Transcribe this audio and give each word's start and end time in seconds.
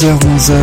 10h-11h 0.00 0.54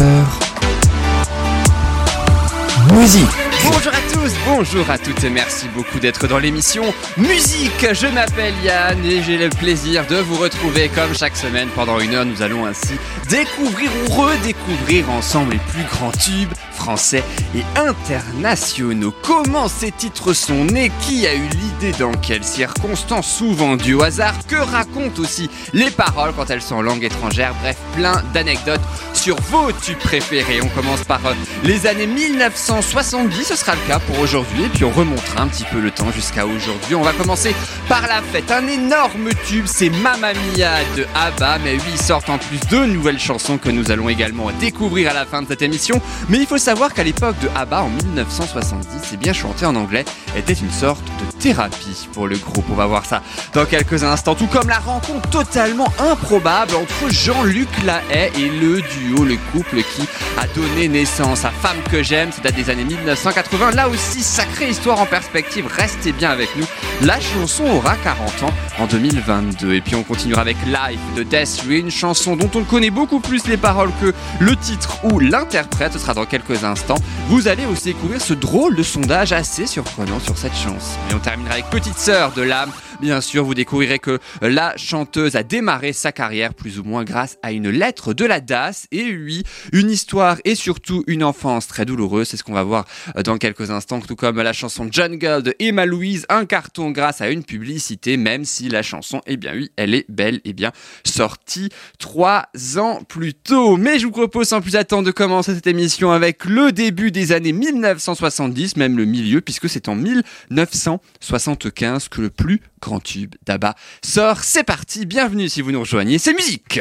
Musique 2.95 3.29
Bonjour 3.63 3.93
à 3.93 4.11
tous, 4.11 4.33
bonjour 4.47 4.89
à 4.89 4.97
toutes 4.97 5.23
et 5.23 5.29
merci 5.29 5.67
beaucoup 5.75 5.99
d'être 5.99 6.27
dans 6.27 6.39
l'émission 6.39 6.83
Musique. 7.17 7.93
Je 7.93 8.07
m'appelle 8.07 8.55
Yann 8.63 9.05
et 9.05 9.21
j'ai 9.21 9.37
le 9.37 9.49
plaisir 9.49 10.07
de 10.07 10.15
vous 10.15 10.37
retrouver 10.37 10.89
comme 10.89 11.13
chaque 11.15 11.37
semaine 11.37 11.67
pendant 11.75 11.99
une 11.99 12.15
heure. 12.15 12.25
Nous 12.25 12.41
allons 12.41 12.65
ainsi 12.65 12.95
découvrir 13.29 13.91
ou 14.01 14.11
redécouvrir 14.11 15.07
ensemble 15.11 15.51
les 15.53 15.59
plus 15.59 15.83
grands 15.83 16.11
tubes 16.11 16.53
français 16.77 17.23
et 17.55 17.63
internationaux. 17.75 19.13
Comment 19.23 19.67
ces 19.67 19.91
titres 19.91 20.33
sont 20.33 20.63
nés? 20.63 20.91
Qui 21.01 21.27
a 21.27 21.35
eu 21.35 21.47
l'idée? 21.49 21.97
Dans 21.99 22.13
quelles 22.13 22.43
circonstances? 22.43 23.27
Souvent 23.27 23.75
dû 23.75 23.95
au 23.95 24.03
hasard. 24.03 24.33
Que 24.47 24.55
racontent 24.55 25.21
aussi 25.21 25.49
les 25.73 25.91
paroles 25.91 26.33
quand 26.35 26.49
elles 26.49 26.61
sont 26.61 26.75
en 26.75 26.81
langue 26.81 27.03
étrangère? 27.03 27.53
Bref, 27.61 27.77
plein 27.95 28.23
d'anecdotes 28.33 28.81
sur 29.13 29.35
vos 29.49 29.71
tubes 29.71 29.97
préférés. 29.97 30.59
On 30.61 30.69
commence 30.69 31.03
par 31.03 31.25
euh, 31.25 31.33
les 31.63 31.87
années 31.87 32.07
1970, 32.07 33.43
ce 33.43 33.55
sera 33.55 33.73
le 33.73 33.81
cas 33.87 33.99
pour 33.99 34.19
aujourd'hui, 34.19 34.65
et 34.65 34.69
puis 34.69 34.85
on 34.85 34.91
remontera 34.91 35.41
un 35.41 35.47
petit 35.47 35.65
peu 35.71 35.79
le 35.79 35.91
temps 35.91 36.11
jusqu'à 36.11 36.45
aujourd'hui. 36.45 36.95
On 36.95 37.01
va 37.01 37.13
commencer 37.13 37.55
par 37.89 38.03
la 38.03 38.21
fête. 38.21 38.51
Un 38.51 38.67
énorme 38.67 39.29
tube, 39.47 39.65
c'est 39.67 39.89
Mamma 39.89 40.33
Mia 40.33 40.83
de 40.95 41.05
ABBA, 41.15 41.59
mais 41.63 41.73
oui, 41.73 41.97
sortent 41.97 42.29
en 42.29 42.37
plus 42.37 42.59
deux 42.69 42.85
nouvelles 42.85 43.19
chansons 43.19 43.57
que 43.57 43.69
nous 43.69 43.91
allons 43.91 44.09
également 44.09 44.51
découvrir 44.59 45.11
à 45.11 45.13
la 45.13 45.25
fin 45.25 45.41
de 45.41 45.47
cette 45.47 45.61
émission. 45.61 46.01
Mais 46.29 46.37
il 46.37 46.45
faut 46.45 46.57
savoir 46.67 46.93
qu'à 46.93 47.05
l'époque 47.05 47.39
de 47.39 47.47
ABBA, 47.55 47.81
en 47.81 47.87
1970, 47.87 49.13
et 49.13 49.15
bien 49.15 49.31
chanter 49.31 49.65
en 49.65 49.73
anglais 49.77 50.03
était 50.35 50.51
une 50.51 50.69
sorte 50.69 51.01
de 51.05 51.39
thérapie 51.39 52.09
pour 52.11 52.27
le 52.27 52.35
groupe. 52.35 52.65
On 52.69 52.75
va 52.75 52.85
voir 52.85 53.05
ça 53.05 53.21
dans 53.53 53.63
quelques 53.63 54.03
instants, 54.03 54.35
tout 54.35 54.47
comme 54.47 54.67
la 54.67 54.79
rencontre 54.79 55.29
totalement 55.29 55.87
improbable 55.97 56.75
entre 56.75 57.09
Jean-Luc 57.09 57.69
Lahaye 57.85 58.31
et 58.35 58.49
le 58.49 58.81
duo, 58.81 59.23
le 59.23 59.37
couple 59.53 59.77
qui 59.77 60.09
a 60.37 60.45
donné 60.47 60.89
naissance 60.89 61.45
à 61.45 61.51
Femme 61.51 61.77
que 61.89 62.03
j'aime, 62.03 62.33
ça 62.33 62.41
date 62.41 62.55
des 62.55 62.69
années 62.69 62.83
1980. 62.83 63.71
Là 63.71 63.87
aussi, 63.87 64.21
sacrée 64.21 64.69
histoire 64.69 64.99
en 64.99 65.05
perspective, 65.05 65.67
restez 65.73 66.11
bien 66.11 66.31
avec 66.31 66.53
nous. 66.57 66.65
La 67.03 67.19
chanson 67.19 67.63
aura 67.65 67.95
40 67.95 68.43
ans 68.43 68.53
en 68.79 68.87
2022. 68.87 69.75
Et 69.75 69.81
puis 69.81 69.93
on 69.93 70.01
continuera 70.01 70.41
avec 70.41 70.57
Life 70.65 70.99
de 71.15 71.21
Death 71.21 71.63
une 71.69 71.91
chanson 71.91 72.35
dont 72.35 72.49
on 72.55 72.63
connaît 72.63 72.89
beaucoup 72.89 73.19
plus 73.19 73.47
les 73.47 73.57
paroles 73.57 73.91
que 74.01 74.13
le 74.39 74.55
titre 74.55 74.97
ou 75.03 75.19
l'interprète. 75.19 75.93
Ce 75.93 75.99
sera 75.99 76.15
dans 76.15 76.25
quelques 76.25 76.63
instants. 76.63 76.97
Vous 77.27 77.47
allez 77.47 77.67
aussi 77.67 77.93
découvrir 77.93 78.19
ce 78.19 78.33
drôle 78.33 78.75
de 78.75 78.81
sondage 78.81 79.31
assez 79.31 79.67
surprenant 79.67 80.19
sur 80.19 80.39
cette 80.39 80.55
chanson. 80.55 80.97
Et 81.11 81.13
on 81.13 81.19
terminera 81.19 81.53
avec 81.53 81.69
Petite 81.69 81.99
Sœur 81.99 82.31
de 82.31 82.41
l'âme. 82.41 82.71
Bien 82.99 83.21
sûr, 83.21 83.43
vous 83.43 83.53
découvrirez 83.53 83.99
que 83.99 84.17
la 84.41 84.75
chanteuse 84.75 85.35
a 85.35 85.43
démarré 85.43 85.93
sa 85.93 86.11
carrière 86.11 86.55
plus 86.55 86.79
ou 86.79 86.83
moins 86.83 87.03
grâce 87.03 87.37
à 87.43 87.51
une 87.51 87.69
lettre 87.69 88.15
de 88.15 88.25
la 88.25 88.41
DAS. 88.41 88.87
Et 88.91 89.15
oui, 89.15 89.43
une 89.71 89.91
histoire 89.91 90.37
et 90.45 90.55
surtout 90.55 91.03
une 91.05 91.23
enfance 91.23 91.67
très 91.67 91.85
douloureuse. 91.85 92.27
C'est 92.27 92.37
ce 92.37 92.43
qu'on 92.43 92.53
va 92.53 92.63
voir 92.63 92.85
dans 93.23 93.37
quelques 93.37 93.69
instants, 93.69 93.99
tout 93.99 94.15
comme 94.15 94.41
la 94.41 94.51
chanson 94.51 94.87
Jungle 94.91 95.43
de 95.43 95.53
Emma 95.59 95.85
Louise, 95.85 96.25
un 96.29 96.47
carton 96.47 96.89
grâce 96.89 97.21
à 97.21 97.29
une 97.29 97.43
publicité, 97.43 98.17
même 98.17 98.45
si 98.45 98.67
la 98.67 98.81
chanson, 98.81 99.21
eh 99.27 99.37
bien 99.37 99.53
oui, 99.53 99.69
elle 99.75 99.93
est 99.93 100.09
belle 100.09 100.41
et 100.43 100.53
bien 100.53 100.71
sortie 101.05 101.69
trois 101.99 102.47
ans 102.77 103.03
plus 103.07 103.35
tôt. 103.35 103.77
Mais 103.77 103.99
je 103.99 104.07
vous 104.07 104.11
propose 104.11 104.47
sans 104.47 104.59
plus 104.59 104.75
attendre 104.75 105.05
de 105.05 105.11
commencer 105.11 105.53
cette 105.53 105.67
émission 105.67 106.11
avec 106.11 106.45
le 106.45 106.71
début 106.71 107.11
des 107.11 107.31
années 107.31 107.53
1970, 107.53 108.75
même 108.75 108.97
le 108.97 109.05
milieu, 109.05 109.41
puisque 109.41 109.69
c'est 109.69 109.87
en 109.87 109.93
1975 109.93 112.09
que 112.09 112.21
le 112.21 112.31
plus 112.31 112.59
grand 112.81 112.86
tube 112.99 113.35
d'Abba 113.45 113.75
sort. 114.03 114.43
C'est 114.43 114.63
parti, 114.63 115.05
bienvenue 115.05 115.49
si 115.49 115.61
vous 115.61 115.71
nous 115.71 115.81
rejoignez, 115.81 116.17
c'est 116.17 116.33
musique 116.33 116.79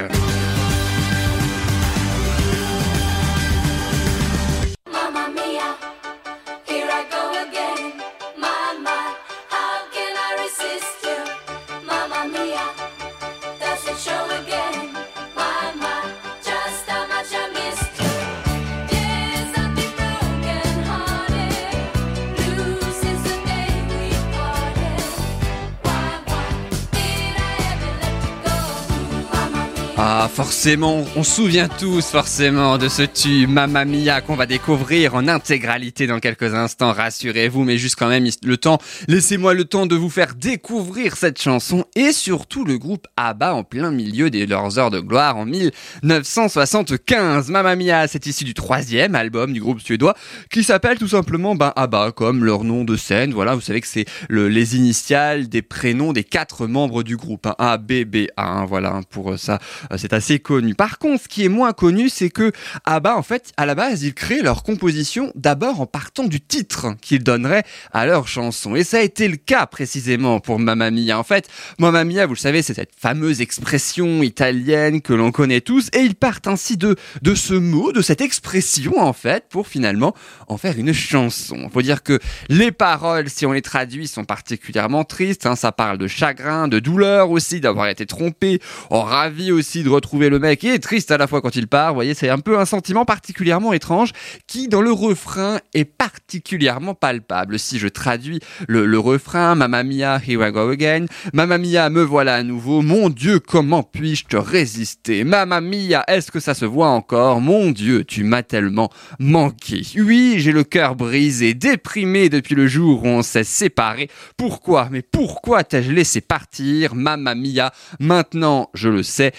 Ah, 30.08 30.30
forcément, 30.32 31.04
on 31.16 31.24
se 31.24 31.34
souvient 31.34 31.66
tous 31.66 32.06
forcément 32.12 32.78
de 32.78 32.86
ce 32.88 33.02
tube 33.02 33.50
Mamma 33.50 33.84
Mia 33.84 34.20
qu'on 34.20 34.36
va 34.36 34.46
découvrir 34.46 35.16
en 35.16 35.26
intégralité 35.26 36.06
dans 36.06 36.20
quelques 36.20 36.54
instants, 36.54 36.92
rassurez-vous, 36.92 37.64
mais 37.64 37.76
juste 37.76 37.96
quand 37.96 38.06
même 38.06 38.24
le 38.44 38.56
temps, 38.56 38.78
laissez-moi 39.08 39.52
le 39.52 39.64
temps 39.64 39.86
de 39.86 39.96
vous 39.96 40.08
faire 40.08 40.36
découvrir 40.36 41.16
cette 41.16 41.42
chanson 41.42 41.86
et 41.96 42.12
surtout 42.12 42.64
le 42.64 42.78
groupe 42.78 43.08
ABBA 43.16 43.52
en 43.54 43.64
plein 43.64 43.90
milieu 43.90 44.30
de 44.30 44.44
leurs 44.44 44.78
heures 44.78 44.92
de 44.92 45.00
gloire 45.00 45.38
en 45.38 45.44
1975. 45.44 47.50
Mamma 47.50 47.74
Mia, 47.74 48.06
c'est 48.06 48.26
issu 48.26 48.44
du 48.44 48.54
troisième 48.54 49.16
album 49.16 49.52
du 49.52 49.60
groupe 49.60 49.80
suédois 49.80 50.14
qui 50.52 50.62
s'appelle 50.62 50.98
tout 50.98 51.08
simplement 51.08 51.56
ben, 51.56 51.72
ABBA, 51.74 52.12
comme 52.12 52.44
leur 52.44 52.62
nom 52.62 52.84
de 52.84 52.96
scène. 52.96 53.34
Voilà, 53.34 53.56
vous 53.56 53.60
savez 53.60 53.80
que 53.80 53.88
c'est 53.88 54.04
le- 54.28 54.48
les 54.48 54.76
initiales 54.76 55.48
des 55.48 55.62
prénoms 55.62 56.12
des 56.12 56.22
quatre 56.22 56.68
membres 56.68 57.02
du 57.02 57.16
groupe. 57.16 57.48
Hein, 57.48 57.56
A, 57.58 57.76
B, 57.76 58.04
B, 58.04 58.26
A. 58.36 58.60
hein, 58.60 58.66
voilà, 58.66 58.92
hein, 58.94 59.00
pour 59.10 59.32
euh, 59.32 59.36
ça, 59.36 59.58
c'est 59.98 60.12
assez 60.12 60.38
connu. 60.38 60.74
Par 60.74 60.98
contre, 60.98 61.24
ce 61.24 61.28
qui 61.28 61.44
est 61.44 61.48
moins 61.48 61.72
connu, 61.72 62.08
c'est 62.08 62.30
que 62.30 62.52
ABBA, 62.84 63.16
en 63.16 63.22
fait, 63.22 63.52
à 63.56 63.66
la 63.66 63.74
base, 63.74 64.02
ils 64.02 64.14
créent 64.14 64.42
leur 64.42 64.62
composition 64.62 65.32
d'abord 65.34 65.80
en 65.80 65.86
partant 65.86 66.24
du 66.24 66.40
titre 66.40 66.94
qu'ils 67.00 67.22
donneraient 67.22 67.64
à 67.92 68.06
leur 68.06 68.28
chanson. 68.28 68.76
Et 68.76 68.84
ça 68.84 68.98
a 68.98 69.00
été 69.00 69.28
le 69.28 69.36
cas 69.36 69.66
précisément 69.66 70.40
pour 70.40 70.58
Mamma 70.58 70.90
Mia. 70.90 71.18
En 71.18 71.24
fait, 71.24 71.48
Mamma 71.78 72.04
Mia, 72.04 72.26
vous 72.26 72.34
le 72.34 72.38
savez, 72.38 72.62
c'est 72.62 72.74
cette 72.74 72.92
fameuse 72.98 73.40
expression 73.40 74.22
italienne 74.22 75.00
que 75.00 75.12
l'on 75.12 75.32
connaît 75.32 75.60
tous. 75.60 75.88
Et 75.92 76.00
ils 76.00 76.14
partent 76.14 76.46
ainsi 76.46 76.76
de, 76.76 76.96
de 77.22 77.34
ce 77.34 77.54
mot, 77.54 77.92
de 77.92 78.02
cette 78.02 78.20
expression, 78.20 78.98
en 79.00 79.12
fait, 79.12 79.44
pour 79.48 79.66
finalement 79.66 80.14
en 80.48 80.56
faire 80.56 80.78
une 80.78 80.92
chanson. 80.92 81.68
Faut 81.72 81.82
dire 81.82 82.02
que 82.02 82.18
les 82.48 82.72
paroles, 82.72 83.28
si 83.28 83.46
on 83.46 83.52
les 83.52 83.62
traduit, 83.62 84.06
sont 84.06 84.24
particulièrement 84.24 85.04
tristes. 85.04 85.46
hein. 85.46 85.56
Ça 85.56 85.72
parle 85.72 85.98
de 85.98 86.06
chagrin, 86.06 86.68
de 86.68 86.78
douleur 86.78 87.30
aussi, 87.30 87.60
d'avoir 87.60 87.88
été 87.88 88.06
trompé. 88.06 88.60
Oh, 88.90 89.00
ravi 89.00 89.52
aussi 89.52 89.75
de 89.82 89.88
retrouver 89.88 90.28
le 90.28 90.38
mec 90.38 90.64
et 90.64 90.78
triste 90.78 91.10
à 91.10 91.18
la 91.18 91.26
fois 91.26 91.40
quand 91.40 91.56
il 91.56 91.66
part. 91.66 91.90
Vous 91.90 91.96
voyez, 91.96 92.14
c'est 92.14 92.28
un 92.28 92.38
peu 92.38 92.58
un 92.58 92.64
sentiment 92.64 93.04
particulièrement 93.04 93.72
étrange 93.72 94.12
qui, 94.46 94.68
dans 94.68 94.80
le 94.80 94.92
refrain, 94.92 95.60
est 95.74 95.84
particulièrement 95.84 96.94
palpable. 96.94 97.58
Si 97.58 97.78
je 97.78 97.88
traduis 97.88 98.40
le, 98.68 98.86
le 98.86 98.98
refrain, 98.98 99.54
Mamma 99.54 99.82
Mia, 99.82 100.20
here 100.26 100.46
I 100.46 100.52
go 100.52 100.70
again. 100.70 101.06
Mamma 101.32 101.58
Mia, 101.58 101.90
me 101.90 102.02
voilà 102.02 102.36
à 102.36 102.42
nouveau. 102.42 102.82
Mon 102.82 103.10
Dieu, 103.10 103.38
comment 103.40 103.82
puis-je 103.82 104.24
te 104.24 104.36
résister? 104.36 105.24
Mamma 105.24 105.60
Mia, 105.60 106.04
est-ce 106.08 106.30
que 106.30 106.40
ça 106.40 106.54
se 106.54 106.64
voit 106.64 106.88
encore? 106.88 107.40
Mon 107.40 107.70
Dieu, 107.70 108.04
tu 108.04 108.24
m'as 108.24 108.42
tellement 108.42 108.90
manqué. 109.18 109.82
Oui, 109.96 110.36
j'ai 110.38 110.52
le 110.52 110.64
cœur 110.64 110.96
brisé, 110.96 111.54
déprimé 111.54 112.28
depuis 112.28 112.54
le 112.54 112.66
jour 112.66 113.04
où 113.04 113.06
on 113.06 113.22
s'est 113.22 113.44
séparés. 113.44 114.10
Pourquoi? 114.36 114.88
Mais 114.90 115.02
pourquoi 115.02 115.64
t'ai-je 115.64 115.92
laissé 115.92 116.20
partir? 116.20 116.94
Mamma 116.94 117.34
Mia, 117.34 117.72
maintenant 118.00 118.70
je 118.74 118.88
le 118.88 119.02
sais, 119.02 119.32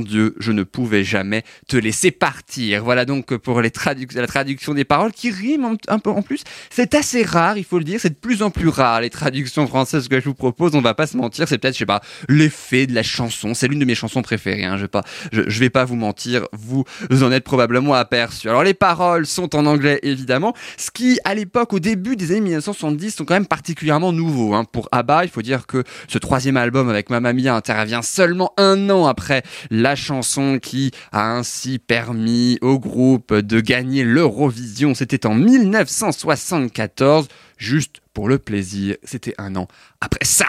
Dieu, 0.00 0.34
je 0.38 0.52
ne 0.52 0.62
pouvais 0.62 1.04
jamais 1.04 1.42
te 1.68 1.76
laisser 1.76 2.10
partir. 2.10 2.84
Voilà 2.84 3.04
donc 3.04 3.36
pour 3.36 3.60
la 3.60 3.70
traduction 3.70 4.74
des 4.74 4.84
paroles 4.84 5.12
qui 5.12 5.30
riment 5.30 5.76
un, 5.88 5.98
peu 5.98 6.10
en 6.10 6.22
plus. 6.22 6.42
C'est 6.70 6.94
assez 6.94 7.22
rare, 7.22 7.58
il 7.58 7.64
faut 7.64 7.78
le 7.78 7.84
dire, 7.84 8.00
c'est 8.00 8.10
de 8.10 8.14
plus 8.14 8.42
en 8.42 8.50
plus 8.50 8.68
rare 8.68 9.00
les 9.00 9.10
traductions 9.10 9.66
françaises 9.66 10.08
que 10.08 10.20
je 10.20 10.24
vous 10.24 10.34
propose. 10.34 10.74
On 10.74 10.80
va 10.80 10.94
pas 10.94 11.06
se 11.06 11.16
mentir, 11.16 11.48
c'est 11.48 11.58
peut-être, 11.58 11.74
je 11.74 11.80
sais 11.80 11.86
pas, 11.86 12.00
l'effet 12.28 12.86
de 12.86 12.94
la 12.94 13.02
chanson. 13.02 13.54
C'est 13.54 13.68
l'une 13.68 13.78
de 13.78 13.84
mes 13.84 13.94
chansons 13.94 14.22
préférées. 14.22 14.64
Hein. 14.64 14.76
Je 14.76 14.82
vais 14.82 14.88
pas, 14.88 15.02
je 15.32 15.58
vais 15.58 15.70
pas 15.70 15.84
vous 15.84 15.96
mentir, 15.96 16.46
vous 16.52 16.84
en 17.10 17.32
êtes 17.32 17.44
probablement 17.44 17.94
aperçu. 17.94 18.48
Alors 18.48 18.62
les 18.62 18.74
paroles 18.74 19.26
sont 19.26 19.54
en 19.56 19.66
anglais 19.66 20.00
évidemment, 20.02 20.54
ce 20.76 20.90
qui 20.90 21.18
à 21.24 21.34
l'époque, 21.34 21.72
au 21.72 21.80
début 21.80 22.16
des 22.16 22.30
années 22.32 22.42
1970, 22.42 23.16
sont 23.16 23.24
quand 23.24 23.34
même 23.34 23.46
particulièrement 23.46 24.12
nouveaux. 24.12 24.54
Hein. 24.54 24.64
Pour 24.64 24.88
ABBA, 24.92 25.24
il 25.24 25.30
faut 25.30 25.42
dire 25.42 25.66
que 25.66 25.84
ce 26.08 26.18
troisième 26.18 26.56
album 26.56 26.88
avec 26.88 27.10
Mamma 27.10 27.32
Mia 27.32 27.54
intervient 27.54 28.02
seulement 28.02 28.52
un 28.56 28.90
an 28.90 29.06
après 29.06 29.42
la 29.72 29.96
chanson 29.96 30.58
qui 30.60 30.90
a 31.12 31.32
ainsi 31.32 31.78
permis 31.78 32.58
au 32.60 32.78
groupe 32.78 33.34
de 33.34 33.60
gagner 33.60 34.04
l'Eurovision. 34.04 34.94
C'était 34.94 35.24
en 35.26 35.34
1974, 35.34 37.28
juste 37.56 38.02
pour 38.12 38.28
le 38.28 38.38
plaisir. 38.38 38.96
C'était 39.02 39.34
un 39.38 39.56
an 39.56 39.66
après 40.00 40.26
ça. 40.26 40.46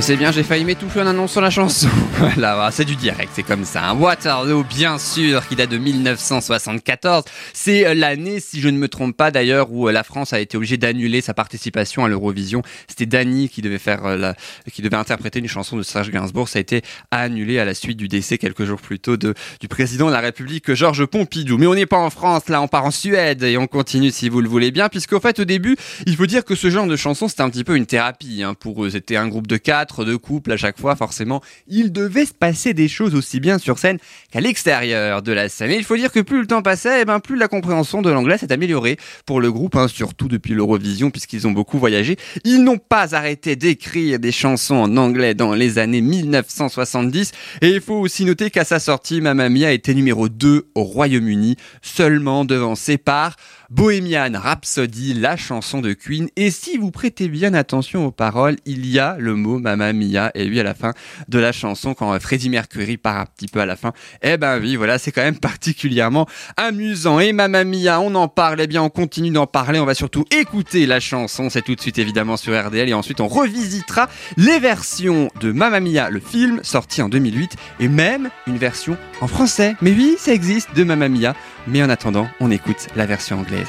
Mais 0.00 0.06
c'est 0.06 0.16
bien, 0.16 0.32
j'ai 0.32 0.44
failli 0.44 0.64
m'étouffer 0.64 1.02
en 1.02 1.06
annonçant 1.08 1.42
la 1.42 1.50
chanson. 1.50 1.86
Voilà, 2.20 2.54
voilà, 2.54 2.70
c'est 2.70 2.84
du 2.84 2.96
direct, 2.96 3.30
c'est 3.34 3.42
comme 3.42 3.64
ça. 3.64 3.82
hein. 3.88 3.94
Waterloo, 3.94 4.62
bien 4.64 4.98
sûr, 4.98 5.46
qui 5.48 5.56
date 5.56 5.70
de 5.70 5.78
1974. 5.78 7.24
C'est 7.54 7.86
euh, 7.86 7.94
l'année, 7.94 8.40
si 8.40 8.60
je 8.60 8.68
ne 8.68 8.76
me 8.76 8.88
trompe 8.88 9.16
pas 9.16 9.30
d'ailleurs, 9.30 9.72
où 9.72 9.88
euh, 9.88 9.92
la 9.92 10.02
France 10.02 10.34
a 10.34 10.40
été 10.40 10.58
obligée 10.58 10.76
d'annuler 10.76 11.22
sa 11.22 11.32
participation 11.32 12.04
à 12.04 12.08
l'Eurovision. 12.08 12.60
C'était 12.88 13.06
Dany 13.06 13.48
qui 13.48 13.62
devait 13.62 13.78
faire 13.78 14.04
euh, 14.04 14.16
la, 14.16 14.34
qui 14.70 14.82
devait 14.82 14.96
interpréter 14.96 15.38
une 15.38 15.48
chanson 15.48 15.78
de 15.78 15.82
Serge 15.82 16.10
Gainsbourg. 16.10 16.46
Ça 16.50 16.58
a 16.58 16.60
été 16.60 16.82
annulé 17.10 17.58
à 17.58 17.64
la 17.64 17.72
suite 17.72 17.96
du 17.96 18.06
décès 18.06 18.36
quelques 18.36 18.64
jours 18.66 18.82
plus 18.82 18.98
tôt 18.98 19.16
de, 19.16 19.32
du 19.60 19.68
président 19.68 20.08
de 20.08 20.12
la 20.12 20.20
République, 20.20 20.74
Georges 20.74 21.06
Pompidou. 21.06 21.56
Mais 21.56 21.66
on 21.66 21.74
n'est 21.74 21.86
pas 21.86 21.98
en 21.98 22.10
France, 22.10 22.50
là, 22.50 22.60
on 22.60 22.68
part 22.68 22.84
en 22.84 22.90
Suède 22.90 23.42
et 23.42 23.56
on 23.56 23.66
continue 23.66 24.10
si 24.10 24.28
vous 24.28 24.42
le 24.42 24.48
voulez 24.48 24.72
bien, 24.72 24.90
puisqu'au 24.90 25.20
fait, 25.20 25.38
au 25.40 25.44
début, 25.44 25.76
il 26.04 26.16
faut 26.16 26.26
dire 26.26 26.44
que 26.44 26.54
ce 26.54 26.68
genre 26.68 26.86
de 26.86 26.96
chanson, 26.96 27.28
c'était 27.28 27.42
un 27.42 27.50
petit 27.50 27.64
peu 27.64 27.76
une 27.76 27.86
thérapie 27.86 28.42
hein, 28.42 28.52
pour 28.52 28.84
eux. 28.84 28.90
C'était 28.90 29.16
un 29.16 29.26
groupe 29.28 29.46
de 29.46 29.56
quatre, 29.56 29.89
de 29.98 30.16
couples 30.16 30.52
à 30.52 30.56
chaque 30.56 30.78
fois, 30.78 30.96
forcément. 30.96 31.42
Il 31.68 31.92
devait 31.92 32.26
se 32.26 32.32
passer 32.34 32.74
des 32.74 32.88
choses 32.88 33.14
aussi 33.14 33.40
bien 33.40 33.58
sur 33.58 33.78
scène 33.78 33.98
qu'à 34.30 34.40
l'extérieur 34.40 35.22
de 35.22 35.32
la 35.32 35.48
scène. 35.48 35.70
Et 35.70 35.76
il 35.76 35.84
faut 35.84 35.96
dire 35.96 36.12
que 36.12 36.20
plus 36.20 36.40
le 36.40 36.46
temps 36.46 36.62
passait, 36.62 37.02
eh 37.02 37.04
ben, 37.04 37.20
plus 37.20 37.36
la 37.36 37.48
compréhension 37.48 38.02
de 38.02 38.10
l'anglais 38.10 38.38
s'est 38.38 38.52
améliorée 38.52 38.96
pour 39.26 39.40
le 39.40 39.52
groupe, 39.52 39.76
hein, 39.76 39.88
surtout 39.88 40.28
depuis 40.28 40.54
l'Eurovision, 40.54 41.10
puisqu'ils 41.10 41.46
ont 41.46 41.52
beaucoup 41.52 41.78
voyagé. 41.78 42.16
Ils 42.44 42.62
n'ont 42.62 42.78
pas 42.78 43.14
arrêté 43.14 43.56
d'écrire 43.56 44.18
des 44.18 44.32
chansons 44.32 44.76
en 44.76 44.96
anglais 44.96 45.34
dans 45.34 45.54
les 45.54 45.78
années 45.78 46.00
1970. 46.00 47.32
Et 47.62 47.70
il 47.70 47.80
faut 47.80 47.98
aussi 47.98 48.24
noter 48.24 48.50
qu'à 48.50 48.64
sa 48.64 48.78
sortie, 48.78 49.20
Mamma 49.20 49.48
Mia 49.48 49.72
était 49.72 49.94
numéro 49.94 50.28
2 50.28 50.70
au 50.74 50.82
Royaume-Uni, 50.82 51.56
seulement 51.82 52.44
devancé 52.44 52.98
par 52.98 53.36
Bohemian 53.70 54.32
Rhapsody, 54.34 55.14
la 55.14 55.36
chanson 55.36 55.80
de 55.80 55.92
Queen. 55.92 56.28
Et 56.36 56.50
si 56.50 56.76
vous 56.76 56.90
prêtez 56.90 57.28
bien 57.28 57.54
attention 57.54 58.04
aux 58.04 58.10
paroles, 58.10 58.56
il 58.66 58.86
y 58.86 58.98
a 58.98 59.16
le 59.18 59.36
mot 59.36 59.58
Mamma 59.58 59.69
Mia 59.76 60.30
et 60.34 60.44
lui 60.44 60.60
à 60.60 60.62
la 60.62 60.74
fin 60.74 60.92
de 61.28 61.38
la 61.38 61.52
chanson 61.52 61.94
quand 61.94 62.12
euh, 62.12 62.18
Freddie 62.18 62.50
Mercury 62.50 62.96
part 62.96 63.18
un 63.18 63.26
petit 63.26 63.48
peu 63.48 63.60
à 63.60 63.66
la 63.66 63.76
fin. 63.76 63.92
Eh 64.22 64.36
ben 64.36 64.58
oui, 64.60 64.76
voilà, 64.76 64.98
c'est 64.98 65.12
quand 65.12 65.22
même 65.22 65.38
particulièrement 65.38 66.26
amusant. 66.56 67.20
Et 67.20 67.32
Mamma 67.32 67.64
Mia, 67.64 68.00
on 68.00 68.14
en 68.14 68.28
parle, 68.28 68.60
eh 68.60 68.66
bien 68.66 68.82
on 68.82 68.90
continue 68.90 69.30
d'en 69.30 69.46
parler, 69.46 69.80
on 69.80 69.86
va 69.86 69.94
surtout 69.94 70.24
écouter 70.30 70.86
la 70.86 71.00
chanson, 71.00 71.50
c'est 71.50 71.62
tout 71.62 71.74
de 71.74 71.80
suite 71.80 71.98
évidemment 71.98 72.36
sur 72.36 72.58
RDL 72.58 72.88
et 72.88 72.94
ensuite 72.94 73.20
on 73.20 73.28
revisitera 73.28 74.08
les 74.36 74.58
versions 74.58 75.30
de 75.40 75.52
Mamma 75.52 75.80
Mia, 75.80 76.10
le 76.10 76.20
film 76.20 76.60
sorti 76.62 77.02
en 77.02 77.08
2008 77.08 77.56
et 77.80 77.88
même 77.88 78.30
une 78.46 78.58
version 78.58 78.96
en 79.20 79.26
français. 79.26 79.74
Mais 79.80 79.92
oui, 79.92 80.16
ça 80.18 80.32
existe 80.32 80.74
de 80.74 80.84
Mamma 80.84 81.08
Mia. 81.08 81.34
Mais 81.66 81.82
en 81.82 81.90
attendant, 81.90 82.28
on 82.40 82.50
écoute 82.50 82.88
la 82.96 83.06
version 83.06 83.40
anglaise. 83.40 83.66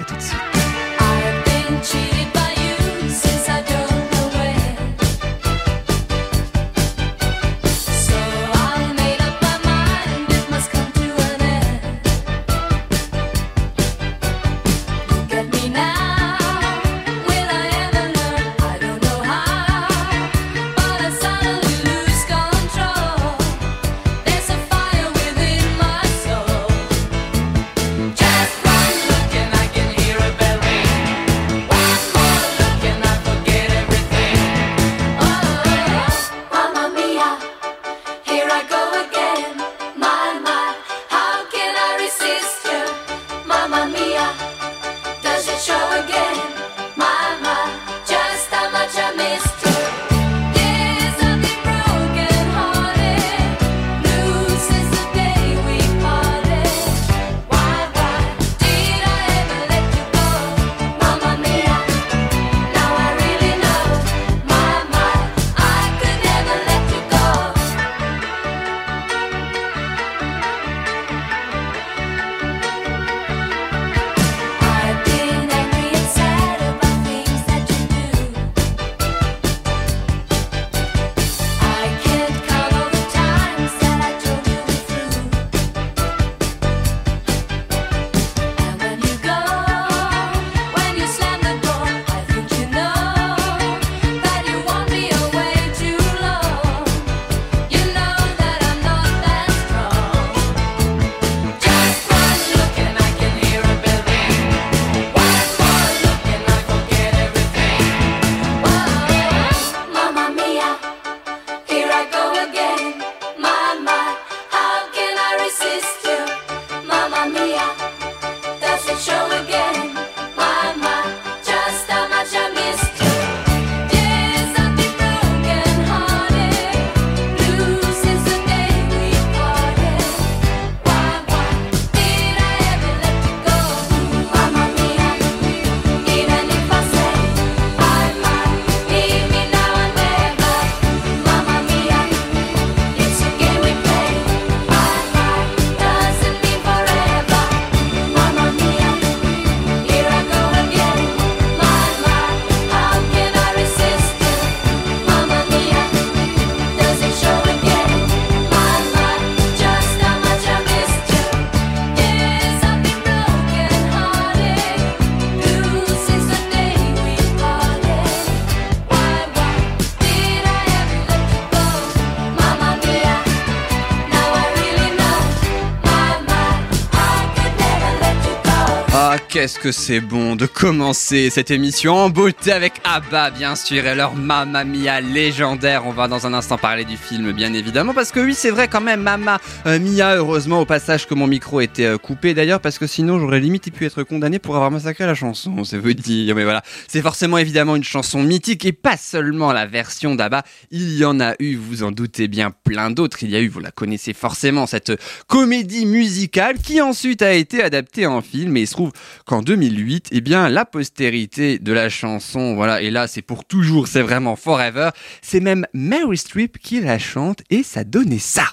Qu'est-ce 179.41 179.57
que 179.57 179.71
c'est 179.71 180.01
bon 180.01 180.35
de 180.35 180.45
commencer 180.45 181.31
cette 181.31 181.49
émission 181.49 181.95
en 181.95 182.11
beauté 182.11 182.51
avec 182.51 182.73
ABBA, 182.83 183.31
bien 183.31 183.55
sûr, 183.55 183.87
et 183.87 183.95
leur 183.95 184.13
Mamma 184.13 184.63
Mia 184.63 185.01
légendaire. 185.01 185.87
On 185.87 185.91
va 185.91 186.07
dans 186.07 186.27
un 186.27 186.35
instant 186.35 186.59
parler 186.59 186.85
du 186.85 186.95
film, 186.95 187.31
bien 187.31 187.51
évidemment, 187.55 187.95
parce 187.95 188.11
que 188.11 188.19
oui, 188.19 188.35
c'est 188.35 188.51
vrai 188.51 188.67
quand 188.67 188.81
même, 188.81 189.01
Mamma 189.01 189.41
euh, 189.65 189.79
Mia, 189.79 190.15
heureusement 190.17 190.61
au 190.61 190.65
passage 190.65 191.07
que 191.07 191.15
mon 191.15 191.25
micro 191.25 191.59
était 191.59 191.85
euh, 191.85 191.97
coupé 191.97 192.35
d'ailleurs, 192.35 192.59
parce 192.59 192.77
que 192.77 192.85
sinon 192.85 193.19
j'aurais 193.19 193.39
limite 193.39 193.73
pu 193.73 193.83
être 193.87 194.03
condamné 194.03 194.37
pour 194.37 194.53
avoir 194.53 194.69
massacré 194.69 195.07
la 195.07 195.15
chanson, 195.15 195.63
c'est 195.63 195.79
vous 195.79 195.93
dire. 195.93 196.35
Mais 196.35 196.43
voilà, 196.43 196.61
c'est 196.87 197.01
forcément 197.01 197.39
évidemment 197.39 197.75
une 197.75 197.83
chanson 197.83 198.21
mythique 198.21 198.63
et 198.65 198.73
pas 198.73 198.95
seulement 198.95 199.53
la 199.53 199.65
version 199.65 200.13
d'ABBA. 200.13 200.43
Il 200.69 200.95
y 200.95 201.03
en 201.03 201.19
a 201.19 201.33
eu, 201.39 201.55
vous 201.55 201.81
en 201.81 201.89
doutez 201.89 202.27
bien, 202.27 202.51
plein 202.63 202.91
d'autres. 202.91 203.23
Il 203.23 203.31
y 203.31 203.35
a 203.35 203.39
eu, 203.39 203.47
vous 203.47 203.59
la 203.59 203.71
connaissez 203.71 204.13
forcément, 204.13 204.67
cette 204.67 204.91
comédie 205.25 205.87
musicale 205.87 206.59
qui 206.59 206.79
ensuite 206.79 207.23
a 207.23 207.33
été 207.33 207.63
adaptée 207.63 208.05
en 208.05 208.21
film 208.21 208.55
et 208.55 208.61
il 208.61 208.67
se 208.67 208.73
trouve 208.73 208.91
qu'en 209.31 209.41
2008, 209.41 210.09
eh 210.11 210.19
bien, 210.19 210.49
la 210.49 210.65
postérité 210.65 211.57
de 211.57 211.71
la 211.71 211.87
chanson, 211.87 212.53
voilà, 212.53 212.81
et 212.81 212.91
là, 212.91 213.07
c'est 213.07 213.21
pour 213.21 213.45
toujours, 213.45 213.87
c'est 213.87 214.01
vraiment 214.01 214.35
forever, 214.35 214.89
c'est 215.21 215.39
même 215.39 215.65
Mary 215.73 216.17
Streep 216.17 216.57
qui 216.57 216.81
la 216.81 216.99
chante 216.99 217.41
et 217.49 217.63
ça 217.63 217.85
donnait 217.85 218.19
ça. 218.19 218.43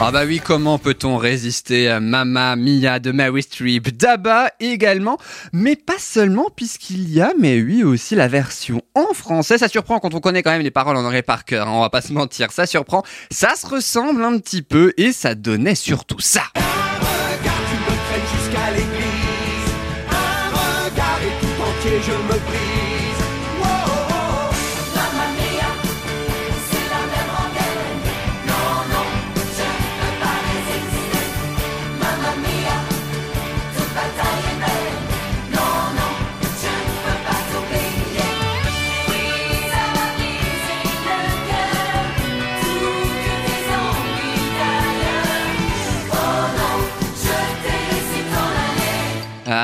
Ah 0.00 0.12
bah 0.12 0.22
oui, 0.24 0.40
comment 0.42 0.78
peut-on 0.78 1.16
résister 1.16 1.88
à 1.88 1.98
Mamma 1.98 2.54
Mia 2.54 3.00
de 3.00 3.10
Mary 3.10 3.42
Streep, 3.42 3.96
Daba 3.96 4.52
également, 4.60 5.18
mais 5.52 5.74
pas 5.74 5.98
seulement 5.98 6.46
puisqu'il 6.54 7.12
y 7.12 7.20
a, 7.20 7.32
mais 7.36 7.60
oui 7.60 7.82
aussi 7.82 8.14
la 8.14 8.28
version 8.28 8.80
en 8.94 9.12
français. 9.12 9.58
Ça 9.58 9.66
surprend 9.66 9.98
quand 9.98 10.14
on 10.14 10.20
connaît 10.20 10.44
quand 10.44 10.52
même 10.52 10.62
les 10.62 10.70
paroles 10.70 10.96
en 10.96 11.04
anglais 11.04 11.22
par 11.22 11.44
cœur, 11.44 11.66
hein, 11.66 11.72
on 11.72 11.80
va 11.80 11.90
pas 11.90 12.00
se 12.00 12.12
mentir, 12.12 12.52
ça 12.52 12.64
surprend. 12.64 13.02
Ça 13.32 13.56
se 13.56 13.66
ressemble 13.66 14.22
un 14.22 14.38
petit 14.38 14.62
peu 14.62 14.92
et 14.98 15.10
ça 15.10 15.34
donnait 15.34 15.74
surtout 15.74 16.20
ça. 16.20 16.44
regard, 16.54 17.60
tu 17.68 18.38
jusqu'à 18.38 18.70
l'église. 18.70 19.72
Un 20.10 20.48
regard 20.50 21.18
et 21.22 21.40
tout 21.40 22.02
je 22.06 22.12
me 22.12 22.38
brise. 22.46 22.67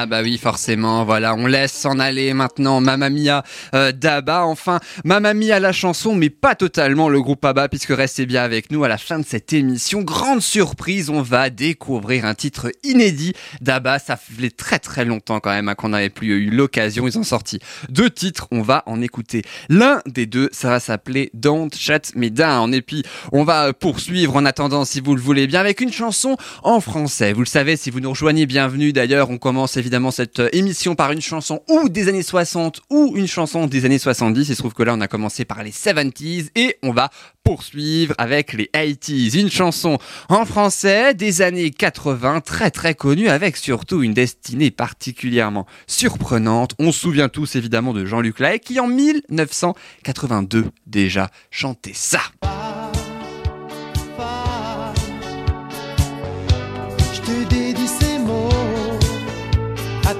Ah 0.04 0.06
bah 0.06 0.20
oui, 0.23 0.37
forcément, 0.37 1.06
voilà, 1.06 1.34
on 1.34 1.46
laisse 1.46 1.73
s'en 1.73 1.99
aller 1.99 2.34
maintenant. 2.34 2.82
Mamma 2.82 3.08
Mia 3.08 3.42
euh, 3.75 3.90
enfin. 4.28 4.78
Mamma 5.02 5.32
Mia 5.32 5.58
la 5.58 5.73
chanson, 5.73 6.14
mais 6.14 6.28
pas 6.28 6.54
totalement 6.54 7.08
le 7.08 7.23
groupe 7.23 7.42
Abba, 7.42 7.70
puisque 7.70 7.88
restez 7.88 8.26
bien 8.26 8.42
avec 8.42 8.70
nous 8.70 8.84
à 8.84 8.88
la 8.88 8.99
fin 8.99 9.18
de 9.18 9.25
cette 9.25 9.54
émission. 9.54 10.02
Grande 10.02 10.42
surprise, 10.42 11.08
on 11.08 11.23
va 11.23 11.49
découvrir 11.49 12.26
un 12.26 12.34
titre 12.34 12.70
inédit 12.82 13.32
d'Abba, 13.62 13.99
ça 13.99 14.18
fait 14.18 14.50
très 14.50 14.78
très 14.78 15.06
longtemps 15.06 15.40
quand 15.40 15.52
même 15.52 15.70
hein, 15.70 15.75
qu'on 15.75 15.88
n'avait 15.88 16.11
plus 16.11 16.34
eu 16.34 16.50
l'occasion, 16.50 17.08
ils 17.08 17.18
ont 17.18 17.25
sorti 17.25 17.61
deux 17.88 18.11
titres, 18.11 18.46
on 18.50 18.61
va 18.61 18.82
en 18.84 19.00
écouter 19.00 19.40
l'un 19.70 20.02
des 20.04 20.26
deux, 20.26 20.50
ça 20.52 20.68
va 20.68 20.80
s'appeler 20.80 21.30
Don't 21.32 21.70
Shut 21.75 22.14
Me 22.14 22.28
Down, 22.28 22.75
et 22.75 22.82
puis 22.82 23.04
on 23.32 23.42
va 23.42 23.73
poursuivre 23.73 24.37
en 24.37 24.44
attendant, 24.44 24.84
si 24.84 25.00
vous 25.00 25.16
le 25.16 25.23
voulez 25.23 25.46
bien, 25.46 25.61
avec 25.61 25.80
une 25.80 25.92
chanson 25.92 26.37
en 26.62 26.80
français. 26.80 27.32
Vous 27.32 27.40
le 27.40 27.46
savez, 27.46 27.78
si 27.78 27.88
vous 27.88 28.00
nous 28.00 28.11
rejoignez, 28.11 28.44
bienvenue. 28.44 28.92
D'ailleurs, 28.92 29.30
on 29.30 29.38
commence 29.38 29.78
évidemment 29.78 29.93
cette 30.10 30.40
euh, 30.40 30.48
émission 30.52 30.94
par 30.94 31.12
une 31.12 31.20
chanson 31.20 31.62
ou 31.68 31.88
des 31.88 32.08
années 32.08 32.22
60 32.22 32.82
ou 32.90 33.12
une 33.16 33.26
chanson 33.26 33.66
des 33.66 33.84
années 33.84 33.98
70. 33.98 34.48
Il 34.48 34.54
se 34.54 34.60
trouve 34.60 34.74
que 34.74 34.82
là, 34.82 34.94
on 34.94 35.00
a 35.00 35.08
commencé 35.08 35.44
par 35.44 35.62
les 35.62 35.70
70s 35.70 36.48
et 36.54 36.76
on 36.82 36.92
va 36.92 37.10
poursuivre 37.44 38.14
avec 38.18 38.52
les 38.52 38.70
80s. 38.74 39.38
Une 39.38 39.50
chanson 39.50 39.98
en 40.28 40.44
français 40.44 41.14
des 41.14 41.42
années 41.42 41.70
80, 41.70 42.40
très 42.40 42.70
très 42.70 42.94
connue, 42.94 43.28
avec 43.28 43.56
surtout 43.56 44.02
une 44.02 44.14
destinée 44.14 44.70
particulièrement 44.70 45.66
surprenante. 45.86 46.74
On 46.78 46.92
se 46.92 47.00
souvient 47.00 47.28
tous 47.28 47.56
évidemment 47.56 47.92
de 47.92 48.04
Jean-Luc 48.04 48.40
Lahaye 48.40 48.60
qui 48.60 48.80
en 48.80 48.88
1982 48.88 50.66
déjà 50.86 51.30
chantait 51.50 51.92
ça. 51.94 52.20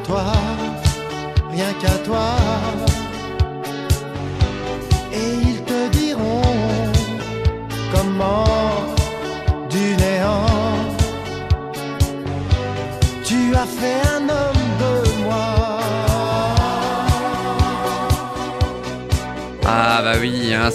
Toi, 0.05 0.25
rien 1.51 1.73
qu'à 1.81 1.97
toi. 2.05 2.54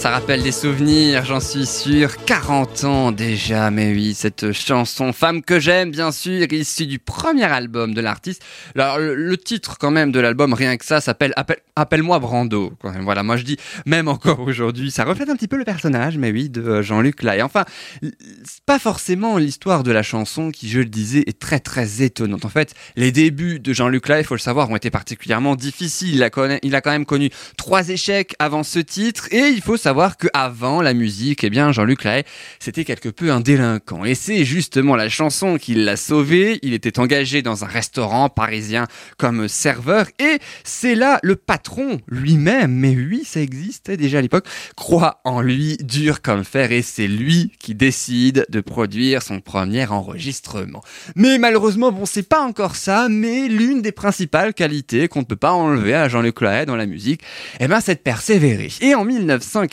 Ça 0.00 0.08
rappelle 0.08 0.42
des 0.42 0.50
souvenirs, 0.50 1.26
j'en 1.26 1.40
suis 1.40 1.66
sûr. 1.66 2.16
40 2.24 2.84
ans 2.84 3.12
déjà, 3.12 3.70
mais 3.70 3.92
oui, 3.92 4.14
cette 4.14 4.50
chanson 4.52 5.12
Femme 5.12 5.42
que 5.42 5.60
j'aime, 5.60 5.90
bien 5.90 6.10
sûr, 6.10 6.50
issue 6.50 6.86
du 6.86 6.98
premier 6.98 7.44
album 7.44 7.92
de 7.92 8.00
l'artiste. 8.00 8.42
Alors 8.74 8.98
le, 8.98 9.36
titre 9.36 9.76
quand 9.78 9.90
même 9.90 10.10
de 10.10 10.18
l'album, 10.18 10.54
rien 10.54 10.78
que 10.78 10.86
ça, 10.86 11.02
s'appelle 11.02 11.34
Appelle- 11.36 11.60
Appelle-moi 11.76 12.18
Brando. 12.18 12.72
Quand 12.80 12.92
même. 12.92 13.02
Voilà, 13.02 13.22
moi 13.22 13.36
je 13.36 13.44
dis, 13.44 13.58
même 13.84 14.08
encore 14.08 14.40
aujourd'hui, 14.40 14.90
ça 14.90 15.04
reflète 15.04 15.28
un 15.28 15.36
petit 15.36 15.48
peu 15.48 15.58
le 15.58 15.64
personnage, 15.64 16.16
mais 16.16 16.30
oui, 16.30 16.48
de 16.48 16.62
euh, 16.62 16.82
Jean-Luc 16.82 17.22
Lahaye. 17.22 17.42
Enfin, 17.42 17.66
pas 18.64 18.78
forcément 18.78 19.36
l'histoire 19.36 19.82
de 19.82 19.92
la 19.92 20.02
chanson 20.02 20.50
qui, 20.50 20.70
je 20.70 20.78
le 20.78 20.86
disais, 20.86 21.24
est 21.26 21.38
très 21.38 21.60
très 21.60 22.00
étonnante. 22.02 22.46
En 22.46 22.50
fait, 22.50 22.72
les 22.96 23.12
débuts 23.12 23.60
de 23.60 23.74
Jean-Luc 23.74 24.08
Lahaye, 24.08 24.22
il 24.22 24.26
faut 24.26 24.34
le 24.34 24.40
savoir, 24.40 24.70
ont 24.70 24.76
été 24.76 24.90
particulièrement 24.90 25.56
difficiles. 25.56 26.14
Il 26.14 26.22
a, 26.22 26.30
il 26.62 26.74
a 26.74 26.80
quand 26.80 26.90
même 26.90 27.04
connu 27.04 27.28
trois 27.58 27.90
échecs 27.90 28.34
avant 28.38 28.62
ce 28.62 28.78
titre, 28.78 29.28
et 29.30 29.48
il 29.48 29.60
faut 29.60 29.76
savoir 29.76 29.89
que 30.16 30.28
avant 30.32 30.82
la 30.82 30.94
musique, 30.94 31.44
eh 31.44 31.50
bien, 31.50 31.72
Jean-Luc 31.72 32.04
Lahaye, 32.04 32.24
c'était 32.58 32.84
quelque 32.84 33.08
peu 33.08 33.30
un 33.30 33.40
délinquant. 33.40 34.04
Et 34.04 34.14
c'est 34.14 34.44
justement 34.44 34.96
la 34.96 35.08
chanson 35.08 35.58
qui 35.58 35.74
l'a 35.74 35.96
sauvé. 35.96 36.58
Il 36.62 36.74
était 36.74 36.98
engagé 36.98 37.42
dans 37.42 37.64
un 37.64 37.68
restaurant 37.68 38.28
parisien 38.28 38.86
comme 39.18 39.48
serveur, 39.48 40.06
et 40.18 40.38
c'est 40.64 40.94
là 40.94 41.18
le 41.22 41.36
patron 41.36 42.00
lui-même, 42.08 42.72
mais 42.72 42.94
oui, 42.96 43.22
ça 43.24 43.40
existait 43.40 43.96
déjà 43.96 44.18
à 44.18 44.22
l'époque, 44.22 44.46
croit 44.76 45.20
en 45.24 45.40
lui 45.40 45.76
dur 45.78 46.22
comme 46.22 46.44
fer, 46.44 46.72
et 46.72 46.82
c'est 46.82 47.08
lui 47.08 47.52
qui 47.58 47.74
décide 47.74 48.46
de 48.48 48.60
produire 48.60 49.22
son 49.22 49.40
premier 49.40 49.86
enregistrement. 49.86 50.82
Mais 51.16 51.38
malheureusement, 51.38 51.92
bon, 51.92 52.06
c'est 52.06 52.28
pas 52.28 52.40
encore 52.40 52.76
ça, 52.76 53.08
mais 53.10 53.48
l'une 53.48 53.82
des 53.82 53.92
principales 53.92 54.54
qualités 54.54 55.08
qu'on 55.08 55.20
ne 55.20 55.24
peut 55.24 55.36
pas 55.36 55.52
enlever 55.52 55.94
à 55.94 56.08
Jean-Luc 56.08 56.40
Lahaye 56.40 56.66
dans 56.66 56.76
la 56.76 56.86
musique, 56.86 57.22
eh 57.58 57.66
ben, 57.66 57.80
c'est 57.80 57.96
de 57.96 58.00
persévérer. 58.00 58.70
Et 58.80 58.94
en 58.94 59.04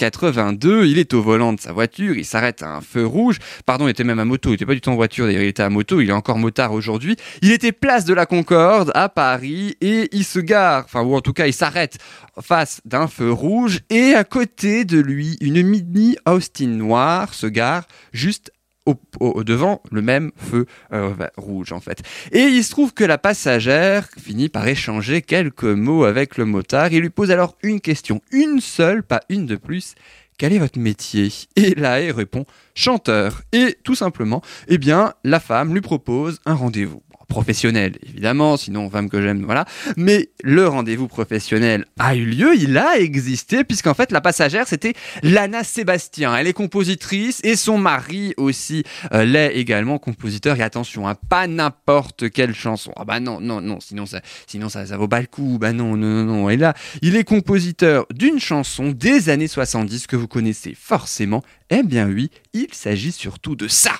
1982, 0.07 0.85
il 0.85 0.97
est 0.97 1.13
au 1.13 1.21
volant 1.21 1.53
de 1.53 1.59
sa 1.59 1.71
voiture, 1.73 2.15
il 2.17 2.25
s'arrête 2.25 2.63
à 2.63 2.75
un 2.75 2.81
feu 2.81 3.05
rouge. 3.05 3.37
Pardon, 3.65 3.87
il 3.87 3.91
était 3.91 4.03
même 4.03 4.19
à 4.19 4.25
moto, 4.25 4.49
il 4.49 4.53
était 4.55 4.65
pas 4.65 4.73
du 4.73 4.81
tout 4.81 4.89
en 4.89 4.95
voiture, 4.95 5.25
d'ailleurs, 5.25 5.43
il 5.43 5.47
était 5.47 5.63
à 5.63 5.69
moto, 5.69 6.01
il 6.01 6.09
est 6.09 6.13
encore 6.13 6.37
motard 6.37 6.73
aujourd'hui. 6.73 7.15
Il 7.41 7.51
était 7.51 7.71
place 7.71 8.05
de 8.05 8.13
la 8.13 8.25
Concorde 8.25 8.91
à 8.95 9.09
Paris 9.09 9.75
et 9.81 10.09
il 10.11 10.23
se 10.23 10.39
gare, 10.39 10.83
enfin, 10.85 11.01
ou 11.01 11.15
en 11.15 11.21
tout 11.21 11.33
cas, 11.33 11.47
il 11.47 11.53
s'arrête 11.53 11.97
face 12.41 12.81
d'un 12.85 13.07
feu 13.07 13.31
rouge 13.31 13.79
et 13.89 14.13
à 14.13 14.23
côté 14.23 14.85
de 14.85 14.99
lui, 14.99 15.37
une 15.41 15.63
mini 15.63 16.17
Austin 16.27 16.67
noire 16.67 17.33
se 17.33 17.47
gare 17.47 17.87
juste 18.13 18.51
au, 18.87 19.43
devant 19.43 19.81
le 19.91 20.01
même 20.01 20.31
feu 20.35 20.65
euh, 20.93 21.13
rouge 21.37 21.71
en 21.71 21.79
fait. 21.79 22.01
Et 22.31 22.43
il 22.43 22.63
se 22.63 22.71
trouve 22.71 22.93
que 22.93 23.03
la 23.03 23.17
passagère 23.17 24.07
finit 24.17 24.49
par 24.49 24.67
échanger 24.67 25.21
quelques 25.21 25.63
mots 25.63 26.05
avec 26.05 26.37
le 26.37 26.45
motard. 26.45 26.91
Il 26.91 27.01
lui 27.01 27.09
pose 27.09 27.31
alors 27.31 27.55
une 27.63 27.81
question, 27.81 28.21
une 28.31 28.59
seule, 28.59 29.03
pas 29.03 29.21
une 29.29 29.45
de 29.45 29.55
plus. 29.55 29.95
Quel 30.37 30.53
est 30.53 30.59
votre 30.59 30.79
métier? 30.79 31.31
Et 31.55 31.73
là, 31.73 31.99
il 31.99 32.11
répond 32.11 32.45
chanteur. 32.75 33.41
Et 33.51 33.75
tout 33.83 33.95
simplement, 33.95 34.41
eh 34.67 34.77
bien, 34.77 35.13
la 35.23 35.39
femme 35.39 35.73
lui 35.73 35.81
propose 35.81 36.39
un 36.45 36.53
rendez-vous. 36.53 37.01
Professionnel, 37.27 37.97
évidemment, 38.07 38.55
sinon 38.55 38.89
femme 38.89 39.09
que 39.09 39.21
j'aime, 39.21 39.43
voilà. 39.43 39.65
Mais 39.97 40.29
le 40.43 40.67
rendez-vous 40.67 41.07
professionnel 41.07 41.85
a 41.99 42.15
eu 42.15 42.23
lieu, 42.23 42.55
il 42.55 42.77
a 42.77 42.97
existé, 42.97 43.65
puisqu'en 43.65 43.93
fait, 43.93 44.11
la 44.11 44.21
passagère, 44.21 44.65
c'était 44.67 44.93
Lana 45.23 45.63
Sébastien. 45.63 46.35
Elle 46.35 46.47
est 46.47 46.53
compositrice 46.53 47.41
et 47.43 47.57
son 47.57 47.77
mari 47.77 48.33
aussi 48.37 48.83
euh, 49.13 49.25
l'est 49.25 49.55
également 49.55 49.99
compositeur. 49.99 50.57
Et 50.57 50.63
attention, 50.63 51.07
hein, 51.07 51.15
pas 51.29 51.47
n'importe 51.47 52.29
quelle 52.29 52.55
chanson. 52.55 52.93
Ah 52.95 53.03
bah 53.03 53.19
non, 53.19 53.41
non, 53.41 53.59
non, 53.59 53.79
sinon 53.79 54.05
ça, 54.05 54.21
sinon 54.47 54.69
ça, 54.69 54.85
ça 54.85 54.95
vaut 54.95 55.09
pas 55.09 55.21
le 55.21 55.27
coup. 55.27 55.57
Bah 55.59 55.73
non, 55.73 55.97
non, 55.97 56.07
non, 56.07 56.23
non. 56.23 56.49
Et 56.49 56.57
là, 56.57 56.73
il 57.01 57.15
est 57.17 57.23
compositeur 57.23 58.05
d'une 58.13 58.39
chanson 58.39 58.91
des 58.91 59.29
années 59.29 59.47
70 59.47 60.07
que 60.07 60.15
vous 60.15 60.27
connaissez 60.27 60.75
forcément. 60.79 61.43
Eh 61.69 61.83
bien 61.83 62.07
oui, 62.07 62.31
il 62.53 62.67
s'agit 62.71 63.11
surtout 63.11 63.55
de 63.55 63.67
ça 63.67 63.91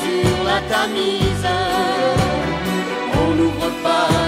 sur 0.00 0.44
la 0.44 0.60
Tamise. 0.70 1.46
On 3.20 3.34
n'ouvre 3.34 3.70
pas. 3.82 4.27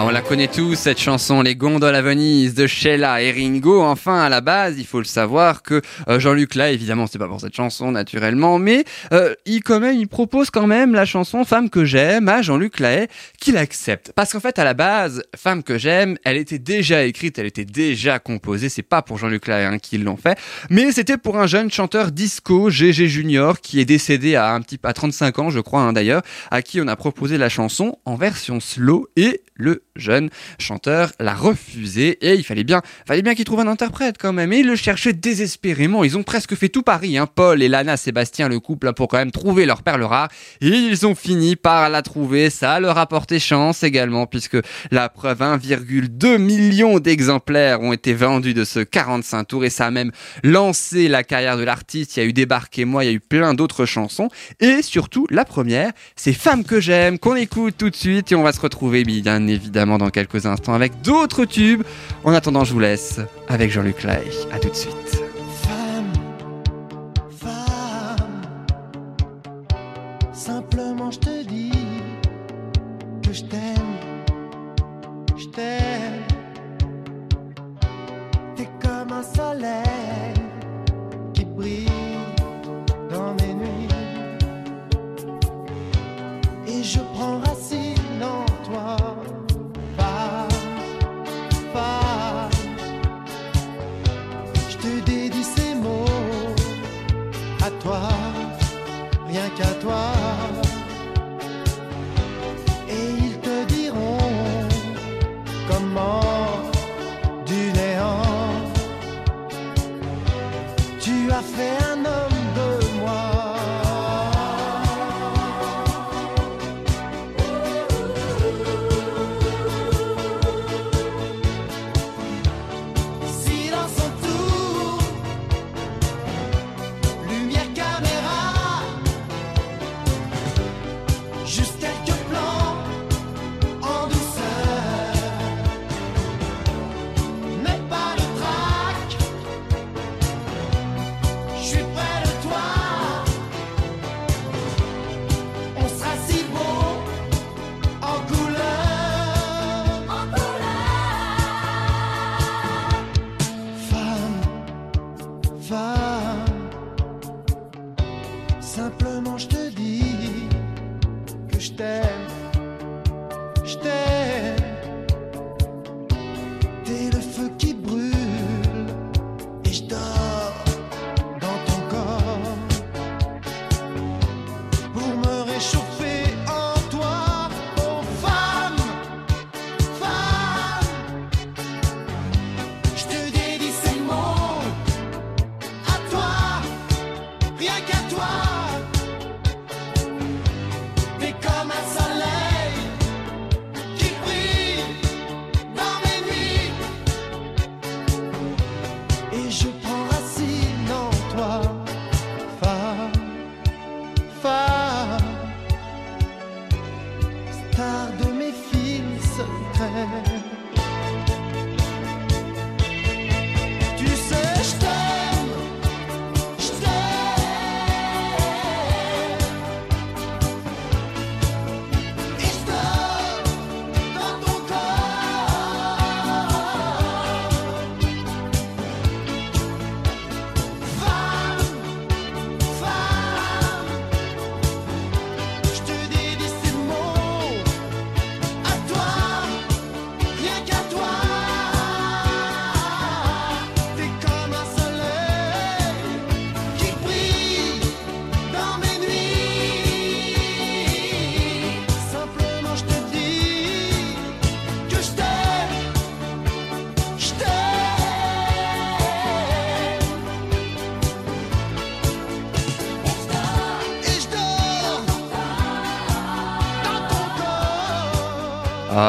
Ah, 0.00 0.04
on 0.04 0.10
la 0.10 0.22
connaît 0.22 0.46
tous, 0.46 0.76
cette 0.76 1.00
chanson, 1.00 1.42
Les 1.42 1.56
gondoles 1.56 1.96
à 1.96 2.02
Venise 2.02 2.54
de 2.54 2.68
Sheila 2.68 3.20
et 3.20 3.32
Ringo. 3.32 3.82
Enfin, 3.82 4.20
à 4.20 4.28
la 4.28 4.40
base, 4.40 4.78
il 4.78 4.86
faut 4.86 5.00
le 5.00 5.04
savoir 5.04 5.64
que 5.64 5.82
euh, 6.08 6.20
Jean-Luc 6.20 6.54
là, 6.54 6.70
évidemment, 6.70 7.08
c'est 7.08 7.18
pas 7.18 7.26
pour 7.26 7.40
cette 7.40 7.56
chanson, 7.56 7.90
naturellement, 7.90 8.60
mais 8.60 8.84
euh, 9.12 9.34
il 9.44 9.64
quand 9.64 9.82
il 9.82 10.06
propose 10.06 10.50
quand 10.50 10.68
même 10.68 10.94
la 10.94 11.04
chanson 11.04 11.44
Femme 11.44 11.68
que 11.68 11.84
j'aime 11.84 12.28
à 12.28 12.42
Jean-Luc 12.42 12.78
Lahaye, 12.78 13.08
qu'il 13.40 13.56
accepte. 13.56 14.12
Parce 14.14 14.32
qu'en 14.32 14.38
fait, 14.38 14.60
à 14.60 14.64
la 14.64 14.72
base, 14.72 15.24
Femme 15.34 15.64
que 15.64 15.78
j'aime, 15.78 16.16
elle 16.22 16.36
était 16.36 16.60
déjà 16.60 17.02
écrite, 17.02 17.36
elle 17.40 17.46
était 17.46 17.64
déjà 17.64 18.20
composée. 18.20 18.68
C'est 18.68 18.82
pas 18.82 19.02
pour 19.02 19.18
Jean-Luc 19.18 19.48
Lahaye 19.48 19.64
hein, 19.64 19.78
qu'ils 19.80 20.04
l'ont 20.04 20.16
fait, 20.16 20.38
mais 20.70 20.92
c'était 20.92 21.18
pour 21.18 21.38
un 21.38 21.48
jeune 21.48 21.72
chanteur 21.72 22.12
disco, 22.12 22.70
GG 22.70 23.08
Junior, 23.08 23.60
qui 23.60 23.80
est 23.80 23.84
décédé 23.84 24.36
à 24.36 24.54
un 24.54 24.60
petit, 24.60 24.78
à 24.84 24.92
35 24.92 25.40
ans, 25.40 25.50
je 25.50 25.58
crois, 25.58 25.80
hein, 25.80 25.92
d'ailleurs, 25.92 26.22
à 26.52 26.62
qui 26.62 26.80
on 26.80 26.86
a 26.86 26.94
proposé 26.94 27.36
la 27.36 27.48
chanson 27.48 27.98
en 28.04 28.14
version 28.14 28.60
slow 28.60 29.08
et 29.16 29.42
le 29.56 29.82
jeune 29.98 30.30
chanteur 30.58 31.12
l'a 31.20 31.34
refusé 31.34 32.18
et 32.22 32.34
il 32.34 32.44
fallait 32.44 32.64
bien, 32.64 32.82
fallait 33.06 33.22
bien 33.22 33.34
qu'il 33.34 33.44
trouve 33.44 33.60
un 33.60 33.66
interprète 33.66 34.16
quand 34.18 34.32
même. 34.32 34.52
Et 34.52 34.58
il 34.58 34.66
le 34.66 34.76
cherchait 34.76 35.12
désespérément. 35.12 36.04
Ils 36.04 36.16
ont 36.16 36.22
presque 36.22 36.54
fait 36.54 36.68
tout 36.68 36.82
Paris, 36.82 37.18
hein. 37.18 37.26
Paul 37.26 37.62
et 37.62 37.68
Lana 37.68 37.96
Sébastien, 37.96 38.48
le 38.48 38.60
couple, 38.60 38.88
hein, 38.88 38.92
pour 38.92 39.08
quand 39.08 39.18
même 39.18 39.30
trouver 39.30 39.66
leur 39.66 39.82
perle 39.82 40.02
rare. 40.02 40.28
Et 40.60 40.68
ils 40.68 41.06
ont 41.06 41.14
fini 41.14 41.56
par 41.56 41.88
la 41.90 42.02
trouver. 42.02 42.50
Ça 42.50 42.80
leur 42.80 42.98
a 42.98 43.06
porté 43.06 43.38
chance 43.38 43.82
également, 43.82 44.26
puisque 44.26 44.58
la 44.90 45.08
preuve 45.08 45.40
1,2 45.40 46.38
million 46.38 46.98
d'exemplaires 46.98 47.80
ont 47.80 47.92
été 47.92 48.14
vendus 48.14 48.54
de 48.54 48.64
ce 48.64 48.80
45 48.80 49.44
tours 49.44 49.64
et 49.64 49.70
ça 49.70 49.86
a 49.86 49.90
même 49.90 50.12
lancé 50.42 51.08
la 51.08 51.24
carrière 51.24 51.56
de 51.56 51.64
l'artiste. 51.64 52.16
Il 52.16 52.20
y 52.20 52.22
a 52.22 52.26
eu 52.26 52.32
Débarquez-moi, 52.32 53.04
il 53.04 53.06
y 53.08 53.10
a 53.10 53.14
eu 53.14 53.20
plein 53.20 53.54
d'autres 53.54 53.84
chansons. 53.84 54.28
Et 54.60 54.82
surtout, 54.82 55.26
la 55.30 55.44
première, 55.44 55.92
c'est 56.14 56.32
Femme 56.32 56.64
que 56.64 56.80
j'aime, 56.80 57.18
qu'on 57.18 57.34
écoute 57.34 57.74
tout 57.76 57.90
de 57.90 57.96
suite 57.96 58.30
et 58.30 58.34
on 58.34 58.42
va 58.42 58.52
se 58.52 58.60
retrouver 58.60 59.02
bien 59.02 59.46
évidemment 59.46 59.87
dans 59.96 60.10
quelques 60.10 60.44
instants 60.44 60.74
avec 60.74 61.00
d'autres 61.00 61.46
tubes. 61.46 61.82
En 62.24 62.34
attendant, 62.34 62.64
je 62.64 62.74
vous 62.74 62.80
laisse 62.80 63.20
avec 63.48 63.70
Jean-Luc 63.70 64.02
Lahaye. 64.02 64.30
À 64.52 64.58
tout 64.58 64.68
de 64.68 64.74
suite. 64.74 65.22
Femme, 65.62 66.12
femme, 67.30 68.16
simplement 70.34 71.10
je 71.10 71.18
te 71.18 71.44
dis 71.44 71.72
que 73.22 73.32
je 73.32 73.44
t'aime, 73.44 73.87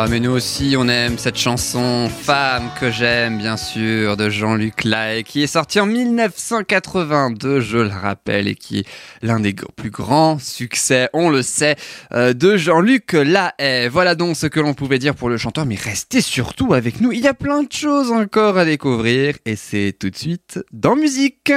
Ah, 0.02 0.06
mais 0.10 0.22
nous 0.22 0.32
aussi, 0.32 0.76
on 0.78 0.88
aime 0.88 1.18
cette 1.18 1.36
chanson 1.36 2.08
Femme 2.08 2.70
que 2.80 2.90
j'aime, 2.90 3.38
bien 3.38 3.58
sûr, 3.58 4.16
de 4.16 4.30
Jean-Luc 4.30 4.86
Lahaye, 4.86 5.26
qui 5.26 5.44
est 5.44 5.48
sorti 5.48 5.78
en 5.82 5.88
1982, 5.88 7.60
je 7.60 7.80
le 7.80 7.90
rappelle, 7.90 8.48
et 8.48 8.56
qui 8.56 8.80
est 8.80 8.88
l'un 9.22 9.42
des 9.42 9.54
plus 9.76 9.90
grands 9.90 10.40
succès, 10.40 11.10
on 11.12 11.30
le 11.30 11.42
sait, 11.42 11.76
euh, 12.14 12.32
de 12.32 12.56
Jean-Luc 12.56 13.12
Lahaye. 13.12 13.90
Voilà 13.90 14.16
donc 14.16 14.38
ce 14.38 14.48
que 14.48 14.62
l'on 14.62 14.74
pouvait 14.74 15.00
dire 15.00 15.16
pour 15.16 15.28
le 15.28 15.36
chanteur, 15.36 15.66
mais 15.66 15.76
restez 15.76 16.22
surtout 16.22 16.74
avec 16.74 17.02
nous, 17.02 17.12
il 17.12 17.20
y 17.20 17.28
a 17.28 17.34
plein 17.34 17.64
de 17.64 17.72
choses 17.74 18.10
encore 18.10 18.58
à 18.58 18.64
découvrir, 18.64 19.36
et 19.46 19.58
c'est 19.58 19.94
tout 20.00 20.10
de 20.10 20.16
suite 20.16 20.62
dans 20.72 20.96
musique. 20.96 21.52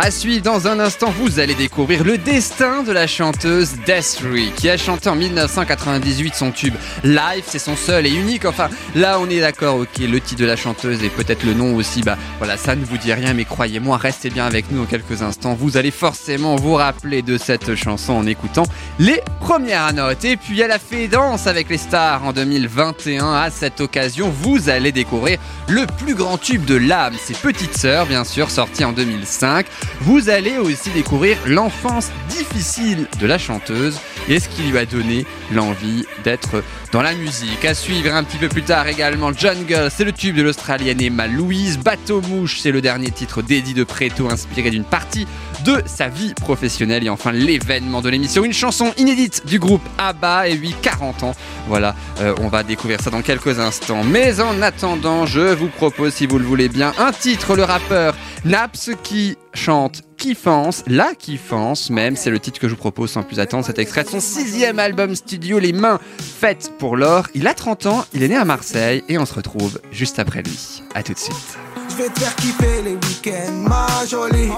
À 0.00 0.12
suivre 0.12 0.44
dans 0.44 0.68
un 0.68 0.78
instant, 0.78 1.10
vous 1.10 1.40
allez 1.40 1.56
découvrir 1.56 2.04
le 2.04 2.18
destin 2.18 2.84
de 2.84 2.92
la 2.92 3.08
chanteuse 3.08 3.72
Desiree 3.84 4.52
qui 4.54 4.70
a 4.70 4.76
chanté 4.76 5.08
en 5.08 5.16
1998 5.16 6.36
son 6.36 6.52
tube 6.52 6.74
Live, 7.02 7.42
c'est 7.44 7.58
son 7.58 7.74
seul 7.74 8.06
et 8.06 8.14
unique. 8.14 8.44
Enfin, 8.44 8.68
là 8.94 9.18
on 9.18 9.28
est 9.28 9.40
d'accord, 9.40 9.74
ok, 9.74 9.98
le 9.98 10.20
titre 10.20 10.40
de 10.40 10.46
la 10.46 10.54
chanteuse 10.54 11.02
et 11.02 11.08
peut-être 11.08 11.42
le 11.42 11.52
nom 11.52 11.74
aussi, 11.74 12.02
bah 12.02 12.16
voilà, 12.38 12.56
ça 12.56 12.76
ne 12.76 12.84
vous 12.84 12.96
dit 12.96 13.12
rien, 13.12 13.34
mais 13.34 13.44
croyez-moi, 13.44 13.96
restez 13.96 14.30
bien 14.30 14.46
avec 14.46 14.70
nous 14.70 14.78
dans 14.78 14.86
quelques 14.86 15.22
instants. 15.22 15.54
Vous 15.54 15.76
allez 15.76 15.90
forcément 15.90 16.54
vous 16.54 16.74
rappeler 16.74 17.22
de 17.22 17.36
cette 17.36 17.74
chanson 17.74 18.12
en 18.12 18.24
écoutant 18.24 18.66
les 19.00 19.20
premières 19.40 19.92
notes. 19.92 20.24
Et 20.24 20.36
puis 20.36 20.60
elle 20.60 20.70
a 20.70 20.78
fait 20.78 21.08
danse 21.08 21.48
avec 21.48 21.68
les 21.68 21.76
stars 21.76 22.24
en 22.24 22.32
2021. 22.32 23.32
À 23.32 23.50
cette 23.50 23.80
occasion, 23.80 24.30
vous 24.30 24.68
allez 24.68 24.92
découvrir 24.92 25.40
le 25.66 25.86
plus 25.86 26.14
grand 26.14 26.38
tube 26.38 26.64
de 26.64 26.76
l'âme, 26.76 27.14
ses 27.20 27.34
petites 27.34 27.76
sœurs, 27.76 28.06
bien 28.06 28.22
sûr, 28.22 28.48
sorti 28.48 28.84
en 28.84 28.92
2005. 28.92 29.66
Vous 30.00 30.28
allez 30.28 30.58
aussi 30.58 30.90
découvrir 30.90 31.36
l'enfance 31.46 32.10
difficile 32.28 33.06
de 33.20 33.26
la 33.26 33.38
chanteuse 33.38 33.98
et 34.28 34.40
ce 34.40 34.48
qui 34.48 34.62
lui 34.62 34.78
a 34.78 34.86
donné 34.86 35.26
l'envie 35.52 36.04
d'être 36.24 36.62
dans 36.92 37.02
la 37.02 37.14
musique. 37.14 37.64
À 37.64 37.74
suivre 37.74 38.14
un 38.14 38.24
petit 38.24 38.38
peu 38.38 38.48
plus 38.48 38.62
tard 38.62 38.86
également 38.86 39.32
Jungle, 39.32 39.88
c'est 39.90 40.04
le 40.04 40.12
tube 40.12 40.36
de 40.36 40.42
l'Australienne 40.42 41.00
Emma 41.00 41.26
Louise. 41.26 41.78
Bateau 41.78 42.20
Mouche, 42.22 42.60
c'est 42.60 42.70
le 42.70 42.80
dernier 42.80 43.10
titre 43.10 43.42
d'Eddie 43.42 43.74
de 43.74 43.84
Preto 43.84 44.30
inspiré 44.30 44.70
d'une 44.70 44.84
partie 44.84 45.26
de 45.64 45.82
sa 45.86 46.08
vie 46.08 46.34
professionnelle. 46.34 47.04
Et 47.04 47.10
enfin 47.10 47.32
l'événement 47.32 48.00
de 48.00 48.08
l'émission, 48.08 48.44
une 48.44 48.52
chanson 48.52 48.92
inédite 48.96 49.46
du 49.46 49.58
groupe 49.58 49.82
ABBA 49.98 50.48
et 50.48 50.58
oui 50.58 50.74
40 50.80 51.22
ans. 51.22 51.34
Voilà, 51.66 51.94
euh, 52.20 52.34
on 52.40 52.48
va 52.48 52.62
découvrir 52.62 53.00
ça 53.00 53.10
dans 53.10 53.22
quelques 53.22 53.58
instants. 53.58 54.04
Mais 54.04 54.40
en 54.40 54.62
attendant, 54.62 55.26
je 55.26 55.54
vous 55.54 55.68
propose, 55.68 56.14
si 56.14 56.26
vous 56.26 56.38
le 56.38 56.44
voulez 56.44 56.68
bien, 56.68 56.92
un 56.98 57.12
titre, 57.12 57.56
le 57.56 57.64
rappeur 57.64 58.14
Naps 58.44 58.90
qui 59.02 59.36
chante 59.58 60.02
Kiffance, 60.16 60.84
la 60.86 61.14
Kiffance 61.14 61.90
même, 61.90 62.16
c'est 62.16 62.30
le 62.30 62.38
titre 62.38 62.60
que 62.60 62.68
je 62.68 62.74
vous 62.74 62.78
propose 62.78 63.10
sans 63.10 63.24
plus 63.24 63.40
attendre, 63.40 63.64
cet 63.64 63.78
extrait 63.78 64.04
de 64.04 64.08
son 64.08 64.20
sixième 64.20 64.78
album 64.78 65.14
studio, 65.14 65.58
Les 65.58 65.72
Mains 65.72 65.98
Faites 66.18 66.72
pour 66.78 66.96
l'Or. 66.96 67.26
Il 67.34 67.46
a 67.48 67.54
30 67.54 67.86
ans, 67.86 68.04
il 68.14 68.22
est 68.22 68.28
né 68.28 68.36
à 68.36 68.44
Marseille 68.44 69.02
et 69.08 69.18
on 69.18 69.26
se 69.26 69.34
retrouve 69.34 69.80
juste 69.90 70.20
après 70.20 70.42
lui. 70.42 70.82
A 70.94 71.02
tout 71.02 71.12
de 71.12 71.18
suite. 71.18 71.58
Je 71.90 71.96
vais 71.96 72.08
te 72.08 72.20
faire 72.20 72.36
kiffer 72.36 72.82
les 72.84 72.92
week-ends, 72.92 73.52
ma 73.68 74.06
jolie. 74.06 74.52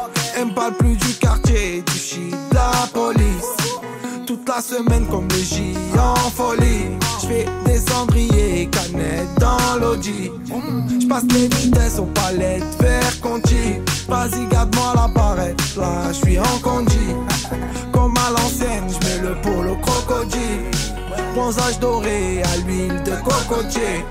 Toute 4.31 4.49
la 4.49 4.63
semaine 4.63 5.05
comme 5.11 5.27
le 5.27 5.43
J 5.43 5.75
en 5.99 6.31
folie. 6.31 6.87
Je 7.21 7.27
fais 7.27 7.47
des 7.67 7.79
cendriers, 7.79 8.69
canettes 8.71 9.27
dans 9.41 9.81
l'audi. 9.81 10.31
Je 11.01 11.09
passe 11.09 11.25
les 11.35 11.49
vitesses 11.49 11.99
aux 11.99 12.05
palettes, 12.05 12.63
vers 12.79 13.21
Conti. 13.21 13.81
Vas-y, 14.07 14.47
garde-moi 14.47 14.93
la 14.95 15.09
barrette, 15.09 15.61
là 15.77 16.13
je 16.13 16.19
suis 16.25 16.39
en 16.39 16.59
condi. 16.63 16.95
Comme 17.93 18.15
à 18.19 18.31
l'ancienne, 18.31 18.85
je 18.89 19.05
mets 19.05 19.29
le 19.31 19.35
polo 19.43 19.75
crocodile. 19.83 20.80
Bronzage 21.35 21.79
doré 21.79 22.43
à 22.43 22.57
l'huile 22.59 23.03
de 23.05 23.13
cocotier. 23.23 24.05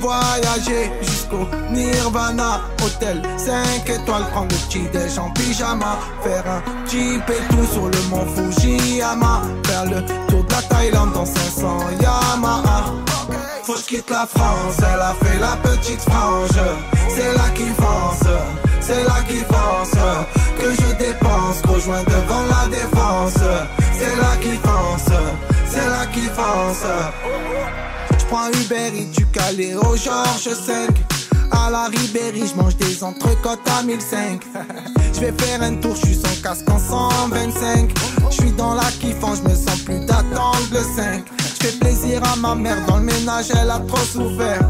Voyager 0.00 0.90
jusqu'au 1.02 1.46
Nirvana. 1.70 2.62
Hôtel 2.84 3.22
5 3.36 3.88
étoiles, 3.88 4.26
prendre 4.32 4.48
le 4.50 4.66
petit 4.66 4.88
déj 4.92 5.18
en 5.18 5.30
pyjama. 5.30 5.98
Faire 6.22 6.44
un 6.46 6.62
et 6.92 7.54
tout 7.54 7.66
sur 7.72 7.86
le 7.86 8.02
mont 8.10 8.26
Fujiyama. 8.34 9.42
Faire 9.64 9.84
le 9.84 10.04
tour 10.28 10.44
de 10.44 10.52
la 10.52 10.62
Thaïlande 10.62 11.12
dans 11.12 11.26
500 11.26 11.78
Yamaha. 12.00 12.94
Faut 13.64 13.74
que 13.74 13.86
quitte 13.86 14.10
la 14.10 14.26
France, 14.26 14.78
elle 14.78 15.00
a 15.00 15.14
fait 15.22 15.38
la 15.38 15.56
petite 15.62 16.00
frange. 16.00 16.60
C'est 17.08 17.32
là 17.34 17.48
qui 17.54 17.70
pense, 17.76 18.28
c'est 18.80 19.04
là 19.04 19.22
qui 19.28 19.44
pense. 19.44 19.92
Que 20.58 20.70
je 20.72 20.96
dépense, 20.96 21.62
rejoins 21.68 22.02
devant 22.02 22.42
la 22.48 22.68
défense. 22.68 23.38
C'est 23.92 24.16
là 24.16 24.36
qui 24.40 24.56
pense, 24.58 25.10
c'est 25.70 25.88
là 25.88 26.06
qui 26.12 26.26
pense. 26.28 26.84
J'prends 28.18 28.48
Uber 28.48 28.92
et 28.96 29.04
du 29.04 29.26
Calais 29.26 29.74
au 29.74 29.96
Georges 29.96 30.54
5 30.54 30.90
À 31.50 31.70
la 31.70 31.84
Ribéry, 31.86 32.44
j'mange 32.46 32.76
des 32.76 33.02
entrecôtes 33.02 33.68
à 33.78 33.82
1005 33.82 34.42
J'vais 35.14 35.32
faire 35.32 35.62
un 35.62 35.74
tour, 35.76 35.96
j'suis 35.96 36.14
sans 36.14 36.42
casque 36.42 36.68
en 36.70 36.78
125 36.78 37.90
J'suis 38.30 38.52
dans 38.52 38.74
la 38.74 38.84
kiffant, 39.00 39.34
j'me 39.34 39.54
sens 39.54 39.80
plus 39.84 40.00
d'attendre 40.00 40.68
le 40.72 40.78
5 40.78 41.24
J'fais 41.60 41.72
plaisir 41.78 42.22
à 42.24 42.36
ma 42.36 42.54
mère, 42.54 42.84
dans 42.86 42.98
le 42.98 43.04
ménage 43.04 43.46
elle 43.50 43.70
a 43.70 43.80
trop 43.80 43.98
souffert. 43.98 44.60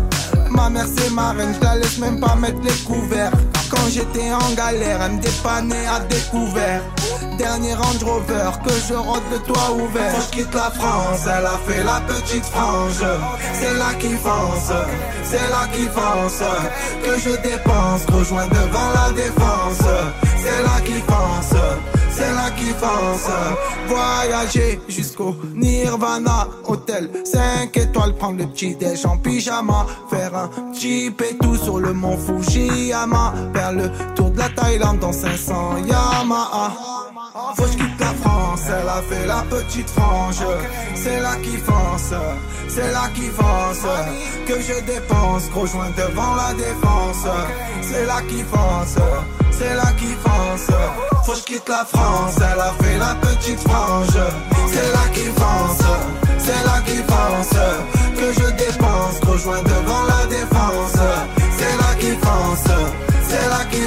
Ma 0.51 0.69
mère 0.71 0.87
c'est 0.97 1.11
ma 1.11 1.33
reine, 1.33 1.55
j'la 1.61 1.77
laisse 1.77 1.99
même 1.99 2.19
pas 2.19 2.35
mettre 2.35 2.61
les 2.63 2.75
couverts 2.85 3.33
Quand 3.71 3.89
j'étais 3.89 4.33
en 4.33 4.55
galère, 4.55 5.01
elle 5.03 5.13
me 5.13 5.21
dépannait 5.21 5.87
à 5.87 6.01
découvert. 6.01 6.83
Dernier 7.39 7.75
Range 7.75 8.03
Rover, 8.05 8.51
que 8.65 8.73
je 8.89 8.95
rôde 8.95 9.23
le 9.31 9.39
toit 9.39 9.73
ouvert. 9.73 10.15
Que 10.15 10.23
je 10.23 10.31
quitte 10.31 10.55
la 10.55 10.71
France, 10.71 11.21
elle 11.25 11.47
a 11.47 11.59
fait 11.67 11.83
la 11.85 12.01
petite 12.01 12.45
frange. 12.45 13.05
C'est 13.55 13.75
là 13.75 13.95
qui 13.99 14.15
fonce, 14.17 14.73
c'est 15.25 15.49
là 15.49 15.67
qui 15.73 15.85
fonce 15.85 16.43
Que 17.03 17.19
je 17.19 17.31
dépense, 17.49 18.05
rejoins 18.13 18.47
devant 18.49 18.91
la 18.95 19.13
défense. 19.13 19.87
C'est 20.43 20.63
là 20.63 20.81
qui 20.85 21.01
fonce 21.01 22.00
c'est 22.13 22.33
là 22.33 22.51
qui 22.57 22.73
pense 22.75 23.29
Voyager 23.89 24.81
jusqu'au 24.89 25.35
Nirvana 25.55 26.49
Hôtel 26.67 27.11
5 27.25 27.77
étoiles 27.77 28.15
Prendre 28.15 28.39
le 28.39 28.47
petit 28.47 28.75
déj 28.75 29.07
en 29.07 29.17
pyjama. 29.19 29.87
Faire 30.11 30.35
un 30.35 30.51
et 30.83 31.37
tout 31.41 31.57
sur 31.57 31.79
le 31.79 31.93
mont 31.93 32.17
Fujiyama. 32.17 33.35
Faire 33.55 33.73
le 33.73 33.91
tour 34.15 34.31
de 34.31 34.39
la 34.39 34.49
Thaïlande 34.49 34.99
dans 34.99 35.13
500 35.13 35.77
Yamaha. 35.87 36.73
Faut 37.57 37.63
que 37.63 37.69
je 37.73 37.77
quitte 37.77 38.01
la 38.01 38.15
France, 38.23 38.63
elle 38.67 38.89
a 38.89 39.03
fait 39.03 39.27
la 39.27 39.43
petite 39.49 39.89
frange. 39.91 40.43
C'est 40.95 41.21
là 41.21 41.37
qui 41.43 41.57
fonce, 41.57 42.13
c'est 42.69 42.93
là 42.93 43.09
qui 43.15 43.29
fonce 43.29 43.87
Que 44.47 44.61
je 44.61 44.85
dépense, 44.85 45.49
gros 45.51 45.67
joint 45.67 45.91
devant 45.97 46.35
la 46.35 46.53
défense 46.55 47.27
C'est 47.83 48.07
là 48.07 48.21
qui 48.29 48.43
fonce, 48.43 48.99
c'est 49.61 49.75
là 49.75 49.93
qui 49.99 50.13
fonce 50.25 50.71
Faut 51.25 51.33
que 51.33 51.39
je 51.39 51.45
quitte 51.45 51.69
la 51.69 51.85
France, 51.85 52.37
elle 52.39 52.61
a 52.61 52.73
fait 52.83 52.99
la 52.99 53.15
petite 53.27 53.61
frange. 53.61 54.19
C'est 54.73 54.91
là 54.97 55.05
qui 55.13 55.27
fonce, 55.41 55.87
c'est 56.39 56.63
là 56.69 56.81
qui 56.87 56.99
fonce 57.11 57.59
Que 58.19 58.33
je 58.39 58.51
dépense, 58.63 59.21
gros 59.21 59.37
joint 59.37 59.63
devant 59.63 60.05
la 60.13 60.27
défense. 60.27 60.99
C'est 61.59 61.77
là 61.83 61.91
qui 62.01 62.13
fonce, 62.25 62.71
c'est 63.29 63.49
là 63.53 63.63
qui 63.71 63.83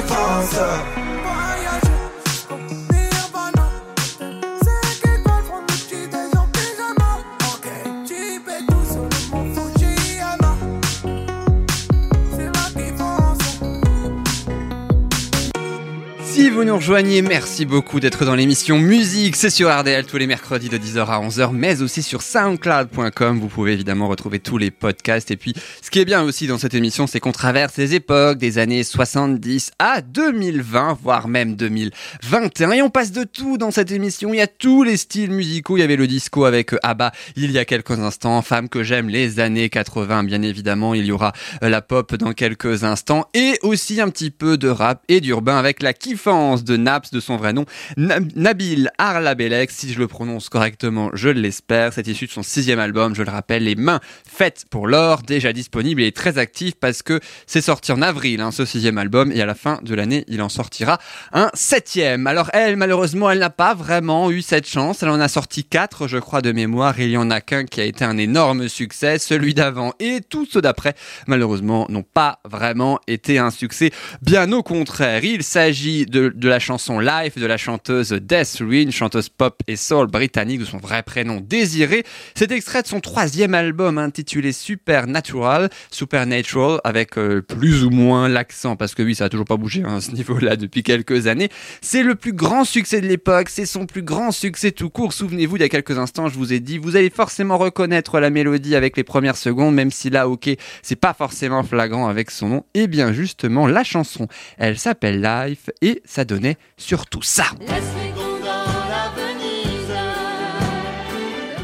Si 16.34 16.50
vous 16.50 16.64
nous 16.64 16.74
rejoignez, 16.74 17.22
merci 17.22 17.64
beaucoup 17.64 18.00
d'être 18.00 18.24
dans 18.24 18.34
l'émission 18.34 18.76
Musique. 18.76 19.36
C'est 19.36 19.50
sur 19.50 19.72
RDL 19.72 20.04
tous 20.04 20.16
les 20.16 20.26
mercredis 20.26 20.68
de 20.68 20.76
10h 20.76 21.06
à 21.06 21.20
11h, 21.20 21.52
mais 21.52 21.80
aussi 21.80 22.02
sur 22.02 22.22
soundcloud.com. 22.22 23.38
Vous 23.38 23.46
pouvez 23.46 23.74
évidemment 23.74 24.08
retrouver 24.08 24.40
tous 24.40 24.58
les 24.58 24.72
podcasts. 24.72 25.30
Et 25.30 25.36
puis, 25.36 25.54
ce 25.80 25.92
qui 25.92 26.00
est 26.00 26.04
bien 26.04 26.24
aussi 26.24 26.48
dans 26.48 26.58
cette 26.58 26.74
émission, 26.74 27.06
c'est 27.06 27.20
qu'on 27.20 27.30
traverse 27.30 27.76
les 27.76 27.94
époques 27.94 28.38
des 28.38 28.58
années 28.58 28.82
70 28.82 29.70
à 29.78 30.00
2020, 30.00 30.98
voire 31.00 31.28
même 31.28 31.54
2021. 31.54 32.72
Et 32.72 32.82
on 32.82 32.90
passe 32.90 33.12
de 33.12 33.22
tout 33.22 33.56
dans 33.56 33.70
cette 33.70 33.92
émission. 33.92 34.34
Il 34.34 34.38
y 34.38 34.42
a 34.42 34.48
tous 34.48 34.82
les 34.82 34.96
styles 34.96 35.30
musicaux. 35.30 35.76
Il 35.76 35.80
y 35.80 35.84
avait 35.84 35.94
le 35.94 36.08
disco 36.08 36.46
avec 36.46 36.72
ABBA 36.82 37.12
il 37.36 37.52
y 37.52 37.60
a 37.60 37.64
quelques 37.64 38.00
instants. 38.00 38.42
Femme 38.42 38.68
que 38.68 38.82
j'aime, 38.82 39.08
les 39.08 39.38
années 39.38 39.68
80, 39.68 40.24
bien 40.24 40.42
évidemment. 40.42 40.94
Il 40.94 41.04
y 41.06 41.12
aura 41.12 41.32
la 41.62 41.80
pop 41.80 42.16
dans 42.16 42.32
quelques 42.32 42.82
instants. 42.82 43.28
Et 43.34 43.56
aussi 43.62 44.00
un 44.00 44.08
petit 44.08 44.32
peu 44.32 44.58
de 44.58 44.68
rap 44.68 45.04
et 45.06 45.20
d'urbain 45.20 45.58
avec 45.58 45.80
la 45.80 45.92
de 46.24 46.76
Naps, 46.78 47.10
de 47.10 47.20
son 47.20 47.36
vrai 47.36 47.52
nom, 47.52 47.66
Na- 47.98 48.18
Nabil 48.34 48.90
Arlabelek, 48.96 49.70
si 49.70 49.92
je 49.92 49.98
le 49.98 50.08
prononce 50.08 50.48
correctement, 50.48 51.10
je 51.12 51.28
l'espère. 51.28 51.92
C'est 51.92 52.08
issu 52.08 52.26
de 52.26 52.30
son 52.30 52.42
sixième 52.42 52.78
album, 52.78 53.14
je 53.14 53.22
le 53.22 53.30
rappelle, 53.30 53.64
Les 53.64 53.74
Mains 53.74 54.00
Faites 54.26 54.64
pour 54.70 54.86
l'Or, 54.86 55.20
déjà 55.22 55.52
disponible 55.52 56.00
et 56.00 56.12
très 56.12 56.38
actif 56.38 56.74
parce 56.80 57.02
que 57.02 57.20
c'est 57.46 57.60
sorti 57.60 57.92
en 57.92 58.00
avril, 58.00 58.40
hein, 58.40 58.52
ce 58.52 58.64
sixième 58.64 58.96
album, 58.96 59.32
et 59.32 59.42
à 59.42 59.46
la 59.46 59.54
fin 59.54 59.80
de 59.82 59.94
l'année, 59.94 60.24
il 60.28 60.40
en 60.40 60.48
sortira 60.48 60.98
un 61.34 61.50
septième. 61.52 62.26
Alors 62.26 62.48
elle, 62.54 62.76
malheureusement, 62.76 63.30
elle 63.30 63.38
n'a 63.40 63.50
pas 63.50 63.74
vraiment 63.74 64.30
eu 64.30 64.40
cette 64.40 64.66
chance. 64.66 65.02
Elle 65.02 65.10
en 65.10 65.20
a 65.20 65.28
sorti 65.28 65.62
quatre, 65.64 66.08
je 66.08 66.16
crois, 66.16 66.40
de 66.40 66.52
mémoire. 66.52 66.98
Il 66.98 67.10
y 67.10 67.18
en 67.18 67.30
a 67.30 67.42
qu'un 67.42 67.66
qui 67.66 67.82
a 67.82 67.84
été 67.84 68.02
un 68.04 68.16
énorme 68.16 68.68
succès, 68.68 69.18
celui 69.18 69.52
d'avant 69.52 69.92
et 70.00 70.20
tous 70.26 70.46
ceux 70.46 70.62
d'après, 70.62 70.94
malheureusement, 71.26 71.86
n'ont 71.90 72.02
pas 72.02 72.40
vraiment 72.44 72.98
été 73.06 73.38
un 73.38 73.50
succès. 73.50 73.90
Bien 74.22 74.50
au 74.52 74.62
contraire, 74.62 75.22
il 75.22 75.42
s'agit 75.42 76.06
de 76.14 76.48
la 76.48 76.58
chanson 76.58 77.00
Life 77.00 77.36
de 77.36 77.46
la 77.46 77.56
chanteuse 77.56 78.12
Death 78.12 78.58
Ruin, 78.60 78.90
chanteuse 78.90 79.28
pop 79.28 79.60
et 79.66 79.76
soul 79.76 80.06
britannique 80.06 80.60
de 80.60 80.64
son 80.64 80.78
vrai 80.78 81.02
prénom 81.02 81.40
Désiré. 81.40 82.04
C'est 82.34 82.52
extrait 82.52 82.82
de 82.82 82.86
son 82.86 83.00
troisième 83.00 83.54
album 83.54 83.98
intitulé 83.98 84.52
Supernatural, 84.52 85.70
Supernatural, 85.90 86.80
avec 86.84 87.18
euh, 87.18 87.42
plus 87.42 87.84
ou 87.84 87.90
moins 87.90 88.28
l'accent, 88.28 88.76
parce 88.76 88.94
que 88.94 89.02
oui, 89.02 89.14
ça 89.14 89.24
a 89.24 89.28
toujours 89.28 89.46
pas 89.46 89.56
bougé 89.56 89.82
hein, 89.84 89.96
à 89.96 90.00
ce 90.00 90.12
niveau-là 90.12 90.56
depuis 90.56 90.82
quelques 90.82 91.26
années. 91.26 91.48
C'est 91.80 92.02
le 92.02 92.14
plus 92.14 92.32
grand 92.32 92.64
succès 92.64 93.00
de 93.00 93.06
l'époque, 93.06 93.48
c'est 93.48 93.66
son 93.66 93.86
plus 93.86 94.02
grand 94.02 94.30
succès 94.30 94.72
tout 94.72 94.90
court. 94.90 95.12
Souvenez-vous, 95.12 95.56
il 95.56 95.60
y 95.60 95.64
a 95.64 95.68
quelques 95.68 95.98
instants, 95.98 96.28
je 96.28 96.36
vous 96.36 96.52
ai 96.52 96.60
dit, 96.60 96.78
vous 96.78 96.96
allez 96.96 97.10
forcément 97.10 97.58
reconnaître 97.58 98.20
la 98.20 98.30
mélodie 98.30 98.76
avec 98.76 98.96
les 98.96 99.04
premières 99.04 99.36
secondes, 99.36 99.74
même 99.74 99.90
si 99.90 100.10
là, 100.10 100.28
ok, 100.28 100.50
c'est 100.82 100.96
pas 100.96 101.14
forcément 101.14 101.62
flagrant 101.62 102.08
avec 102.08 102.30
son 102.30 102.48
nom. 102.48 102.64
Et 102.74 102.86
bien 102.86 103.12
justement, 103.12 103.66
la 103.66 103.84
chanson, 103.84 104.28
elle 104.58 104.78
s'appelle 104.78 105.20
Life 105.20 105.70
et 105.82 106.02
ça 106.04 106.24
donnait 106.24 106.56
surtout 106.76 107.22
ça. 107.22 107.44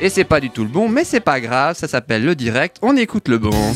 Et 0.01 0.09
c'est 0.09 0.25
pas 0.25 0.41
du 0.41 0.51
tout 0.51 0.63
le 0.63 0.71
bon, 0.71 0.89
mais 0.89 1.05
c'est 1.05 1.21
pas 1.21 1.41
grave, 1.41 1.77
ça 1.77 1.87
s'appelle 1.87 2.25
le 2.25 2.35
direct, 2.35 2.79
on 2.81 2.97
écoute 2.97 3.29
le 3.29 3.39
bon. 3.39 3.75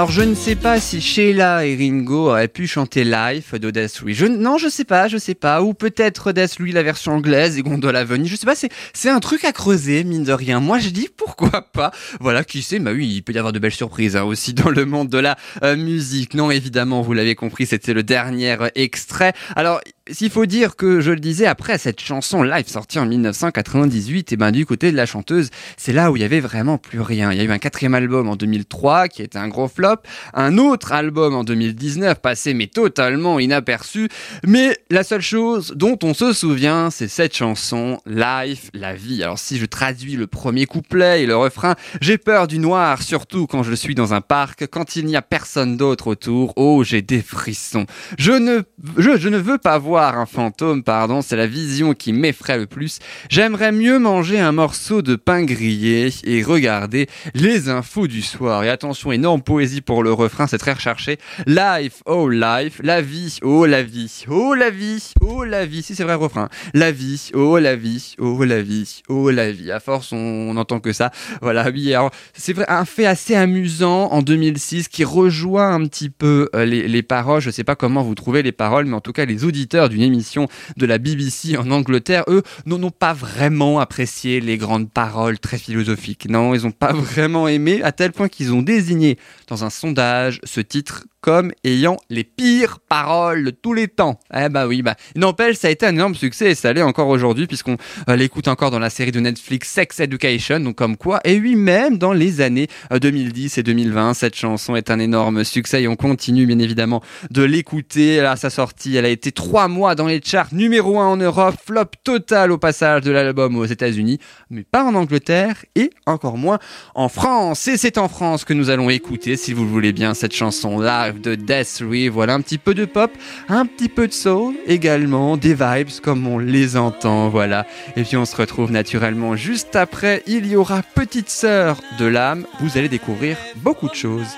Alors 0.00 0.12
je 0.12 0.22
ne 0.22 0.34
sais 0.34 0.54
pas 0.54 0.80
si 0.80 1.02
Sheila 1.02 1.66
et 1.66 1.76
Ringo 1.76 2.30
auraient 2.30 2.48
pu 2.48 2.66
chanter 2.66 3.04
Life 3.04 3.52
de 3.54 3.70
Death 3.70 4.00
Louis. 4.00 4.14
Je, 4.14 4.24
non, 4.24 4.56
je 4.56 4.70
sais 4.70 4.86
pas, 4.86 5.08
je 5.08 5.18
sais 5.18 5.34
pas. 5.34 5.60
Ou 5.60 5.74
peut-être 5.74 6.32
Death 6.32 6.58
Louis 6.58 6.72
la 6.72 6.82
version 6.82 7.12
anglaise 7.12 7.58
et 7.58 7.62
Gondola 7.62 8.02
Venue. 8.02 8.26
Je 8.26 8.34
sais 8.34 8.46
pas, 8.46 8.54
c'est, 8.54 8.70
c'est 8.94 9.10
un 9.10 9.20
truc 9.20 9.44
à 9.44 9.52
creuser, 9.52 10.02
mine 10.04 10.24
de 10.24 10.32
rien. 10.32 10.58
Moi 10.58 10.78
je 10.78 10.88
dis 10.88 11.10
pourquoi 11.14 11.66
pas? 11.70 11.90
Voilà, 12.18 12.44
qui 12.44 12.62
sait, 12.62 12.78
bah 12.78 12.92
oui, 12.94 13.08
il 13.08 13.22
peut 13.22 13.34
y 13.34 13.38
avoir 13.38 13.52
de 13.52 13.58
belles 13.58 13.72
surprises 13.72 14.16
hein, 14.16 14.22
aussi 14.22 14.54
dans 14.54 14.70
le 14.70 14.86
monde 14.86 15.10
de 15.10 15.18
la 15.18 15.36
euh, 15.62 15.76
musique. 15.76 16.32
Non, 16.32 16.50
évidemment, 16.50 17.02
vous 17.02 17.12
l'avez 17.12 17.34
compris, 17.34 17.66
c'était 17.66 17.92
le 17.92 18.02
dernier 18.02 18.52
euh, 18.52 18.68
extrait. 18.76 19.34
Alors, 19.54 19.82
s'il 20.12 20.30
faut 20.30 20.46
dire 20.46 20.76
que 20.76 21.00
je 21.00 21.10
le 21.10 21.20
disais 21.20 21.46
après 21.46 21.78
cette 21.78 22.00
chanson 22.00 22.42
live 22.42 22.66
sortie 22.68 22.98
en 22.98 23.06
1998, 23.06 24.32
et 24.32 24.36
ben 24.36 24.50
du 24.50 24.66
côté 24.66 24.92
de 24.92 24.96
la 24.96 25.06
chanteuse, 25.06 25.50
c'est 25.76 25.92
là 25.92 26.10
où 26.10 26.16
il 26.16 26.22
y 26.22 26.24
avait 26.24 26.40
vraiment 26.40 26.78
plus 26.78 27.00
rien. 27.00 27.32
Il 27.32 27.38
y 27.38 27.40
a 27.40 27.44
eu 27.44 27.50
un 27.50 27.58
quatrième 27.58 27.94
album 27.94 28.28
en 28.28 28.36
2003 28.36 29.08
qui 29.08 29.22
était 29.22 29.38
un 29.38 29.48
gros 29.48 29.68
flop, 29.68 29.96
un 30.34 30.58
autre 30.58 30.92
album 30.92 31.34
en 31.34 31.44
2019 31.44 32.20
passé 32.20 32.54
mais 32.54 32.66
totalement 32.66 33.38
inaperçu. 33.38 34.08
Mais 34.46 34.76
la 34.90 35.04
seule 35.04 35.20
chose 35.20 35.72
dont 35.76 35.98
on 36.02 36.14
se 36.14 36.32
souvient, 36.32 36.90
c'est 36.90 37.08
cette 37.08 37.36
chanson 37.36 38.00
Life, 38.06 38.70
la 38.74 38.94
vie. 38.94 39.22
Alors 39.22 39.38
si 39.38 39.58
je 39.58 39.66
traduis 39.66 40.16
le 40.16 40.26
premier 40.26 40.66
couplet 40.66 41.22
et 41.22 41.26
le 41.26 41.36
refrain, 41.36 41.74
j'ai 42.00 42.18
peur 42.18 42.46
du 42.48 42.58
noir, 42.58 43.02
surtout 43.02 43.46
quand 43.46 43.62
je 43.62 43.74
suis 43.74 43.94
dans 43.94 44.14
un 44.14 44.20
parc, 44.20 44.66
quand 44.66 44.96
il 44.96 45.06
n'y 45.06 45.16
a 45.16 45.22
personne 45.22 45.76
d'autre 45.76 46.08
autour. 46.08 46.52
Oh, 46.56 46.82
j'ai 46.84 47.02
des 47.02 47.22
frissons. 47.22 47.86
Je 48.18 48.32
ne, 48.32 48.62
je, 48.96 49.16
je 49.16 49.28
ne 49.28 49.38
veux 49.38 49.58
pas 49.58 49.78
voir 49.78 49.99
un 50.08 50.26
fantôme, 50.26 50.82
pardon, 50.82 51.22
c'est 51.22 51.36
la 51.36 51.46
vision 51.46 51.94
qui 51.94 52.12
m'effraie 52.12 52.58
le 52.58 52.66
plus. 52.66 52.98
J'aimerais 53.28 53.72
mieux 53.72 53.98
manger 53.98 54.38
un 54.40 54.52
morceau 54.52 55.02
de 55.02 55.16
pain 55.16 55.44
grillé 55.44 56.12
et 56.24 56.42
regarder 56.42 57.06
les 57.34 57.68
infos 57.68 58.06
du 58.06 58.22
soir. 58.22 58.64
Et 58.64 58.70
attention, 58.70 59.12
énorme 59.12 59.42
poésie 59.42 59.80
pour 59.80 60.02
le 60.02 60.12
refrain, 60.12 60.46
c'est 60.46 60.58
très 60.58 60.72
recherché. 60.72 61.18
Life, 61.46 62.02
oh 62.06 62.28
life, 62.28 62.80
la 62.82 63.00
vie, 63.00 63.38
oh 63.42 63.66
la 63.66 63.82
vie, 63.82 64.24
oh 64.28 64.54
la 64.54 64.70
vie, 64.70 65.12
oh 65.20 65.44
la 65.44 65.66
vie, 65.66 65.82
si 65.82 65.94
c'est 65.94 66.04
vrai 66.04 66.14
refrain. 66.14 66.48
La 66.74 66.92
vie, 66.92 67.30
oh 67.34 67.58
la 67.58 67.76
vie, 67.76 68.14
oh 68.18 68.44
la 68.44 68.62
vie, 68.62 69.02
oh 69.08 69.30
la 69.30 69.52
vie. 69.52 69.70
À 69.70 69.80
force, 69.80 70.12
on, 70.12 70.16
on 70.16 70.56
entend 70.56 70.80
que 70.80 70.92
ça. 70.92 71.10
Voilà, 71.42 71.70
oui, 71.70 71.94
alors 71.94 72.10
c'est 72.34 72.52
vrai, 72.52 72.64
un 72.68 72.84
fait 72.84 73.06
assez 73.06 73.34
amusant 73.34 74.10
en 74.10 74.22
2006 74.22 74.88
qui 74.88 75.04
rejoint 75.04 75.74
un 75.74 75.86
petit 75.86 76.10
peu 76.10 76.48
euh, 76.54 76.64
les, 76.64 76.88
les 76.88 77.02
paroles. 77.02 77.40
Je 77.40 77.50
sais 77.50 77.64
pas 77.64 77.76
comment 77.76 78.02
vous 78.02 78.14
trouvez 78.14 78.42
les 78.42 78.52
paroles, 78.52 78.86
mais 78.86 78.94
en 78.94 79.00
tout 79.00 79.12
cas, 79.12 79.24
les 79.24 79.44
auditeurs 79.44 79.79
d'une 79.88 80.02
émission 80.02 80.48
de 80.76 80.86
la 80.86 80.98
BBC 80.98 81.56
en 81.56 81.70
Angleterre, 81.70 82.24
eux, 82.28 82.42
n'ont 82.66 82.90
pas 82.90 83.12
vraiment 83.12 83.80
apprécié 83.80 84.40
les 84.40 84.56
grandes 84.56 84.90
paroles 84.90 85.38
très 85.38 85.58
philosophiques. 85.58 86.28
Non, 86.28 86.54
ils 86.54 86.62
n'ont 86.62 86.70
pas 86.70 86.92
vraiment 86.94 87.48
aimé, 87.48 87.82
à 87.82 87.92
tel 87.92 88.12
point 88.12 88.28
qu'ils 88.28 88.52
ont 88.52 88.62
désigné 88.62 89.18
dans 89.48 89.64
un 89.64 89.70
sondage 89.70 90.40
ce 90.44 90.60
titre 90.60 91.04
comme 91.20 91.52
ayant 91.64 91.96
les 92.08 92.24
pires 92.24 92.78
paroles 92.88 93.44
de 93.44 93.50
tous 93.50 93.74
les 93.74 93.88
temps. 93.88 94.18
Eh 94.34 94.48
bah 94.48 94.66
oui, 94.66 94.82
bah 94.82 94.96
n'empêche, 95.16 95.56
ça 95.56 95.68
a 95.68 95.70
été 95.70 95.86
un 95.86 95.94
énorme 95.94 96.14
succès 96.14 96.52
et 96.52 96.54
ça 96.54 96.72
l'est 96.72 96.82
encore 96.82 97.08
aujourd'hui 97.08 97.46
puisqu'on 97.46 97.76
euh, 98.08 98.16
l'écoute 98.16 98.48
encore 98.48 98.70
dans 98.70 98.78
la 98.78 98.90
série 98.90 99.12
de 99.12 99.20
Netflix 99.20 99.68
Sex 99.68 100.00
Education, 100.00 100.60
donc 100.60 100.76
comme 100.76 100.96
quoi. 100.96 101.20
Et 101.24 101.38
oui, 101.38 101.56
même 101.56 101.98
dans 101.98 102.12
les 102.12 102.40
années 102.40 102.68
euh, 102.92 102.98
2010 102.98 103.58
et 103.58 103.62
2020, 103.62 104.14
cette 104.14 104.36
chanson 104.36 104.76
est 104.76 104.90
un 104.90 104.98
énorme 104.98 105.44
succès 105.44 105.82
et 105.82 105.88
on 105.88 105.96
continue 105.96 106.46
bien 106.46 106.58
évidemment 106.58 107.02
de 107.30 107.42
l'écouter. 107.42 108.20
À 108.20 108.36
sa 108.36 108.50
sortie, 108.50 108.96
elle 108.96 109.04
a 109.04 109.10
été 109.10 109.32
trois 109.32 109.68
mois 109.68 109.94
dans 109.94 110.06
les 110.06 110.20
charts, 110.24 110.48
numéro 110.52 110.98
un 110.98 111.06
en 111.06 111.16
Europe, 111.16 111.54
flop 111.64 111.84
total 112.04 112.52
au 112.52 112.58
passage 112.58 113.02
de 113.02 113.10
l'album 113.10 113.56
aux 113.56 113.66
États-Unis, 113.66 114.18
mais 114.48 114.64
pas 114.64 114.84
en 114.84 114.94
Angleterre 114.94 115.64
et 115.74 115.90
encore 116.06 116.38
moins 116.38 116.58
en 116.94 117.08
France. 117.08 117.68
Et 117.68 117.76
c'est 117.76 117.98
en 117.98 118.08
France 118.08 118.44
que 118.44 118.54
nous 118.54 118.70
allons 118.70 118.90
écouter, 118.90 119.36
si 119.36 119.52
vous 119.52 119.64
le 119.64 119.70
voulez 119.70 119.92
bien, 119.92 120.14
cette 120.14 120.34
chanson 120.34 120.78
de 121.18 121.34
Death 121.34 121.82
Ray. 121.88 122.08
Voilà 122.08 122.34
un 122.34 122.40
petit 122.40 122.58
peu 122.58 122.74
de 122.74 122.84
pop, 122.84 123.10
un 123.48 123.66
petit 123.66 123.88
peu 123.88 124.06
de 124.06 124.12
soul, 124.12 124.54
également 124.66 125.36
des 125.36 125.54
vibes 125.54 126.00
comme 126.02 126.26
on 126.26 126.38
les 126.38 126.76
entend. 126.76 127.28
Voilà. 127.28 127.66
Et 127.96 128.02
puis 128.04 128.16
on 128.16 128.24
se 128.24 128.36
retrouve 128.36 128.70
naturellement 128.70 129.36
juste 129.36 129.76
après. 129.76 130.22
Il 130.26 130.46
y 130.46 130.56
aura 130.56 130.82
Petite 130.82 131.30
Sœur 131.30 131.80
de 131.98 132.06
l'âme. 132.06 132.46
Vous 132.60 132.78
allez 132.78 132.88
découvrir 132.88 133.36
beaucoup 133.56 133.88
de 133.88 133.94
choses 133.94 134.28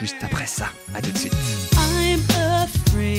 juste 0.00 0.16
après 0.22 0.46
ça. 0.46 0.66
À 0.94 1.00
tout 1.00 1.10
de 1.10 1.18
suite. 1.18 1.81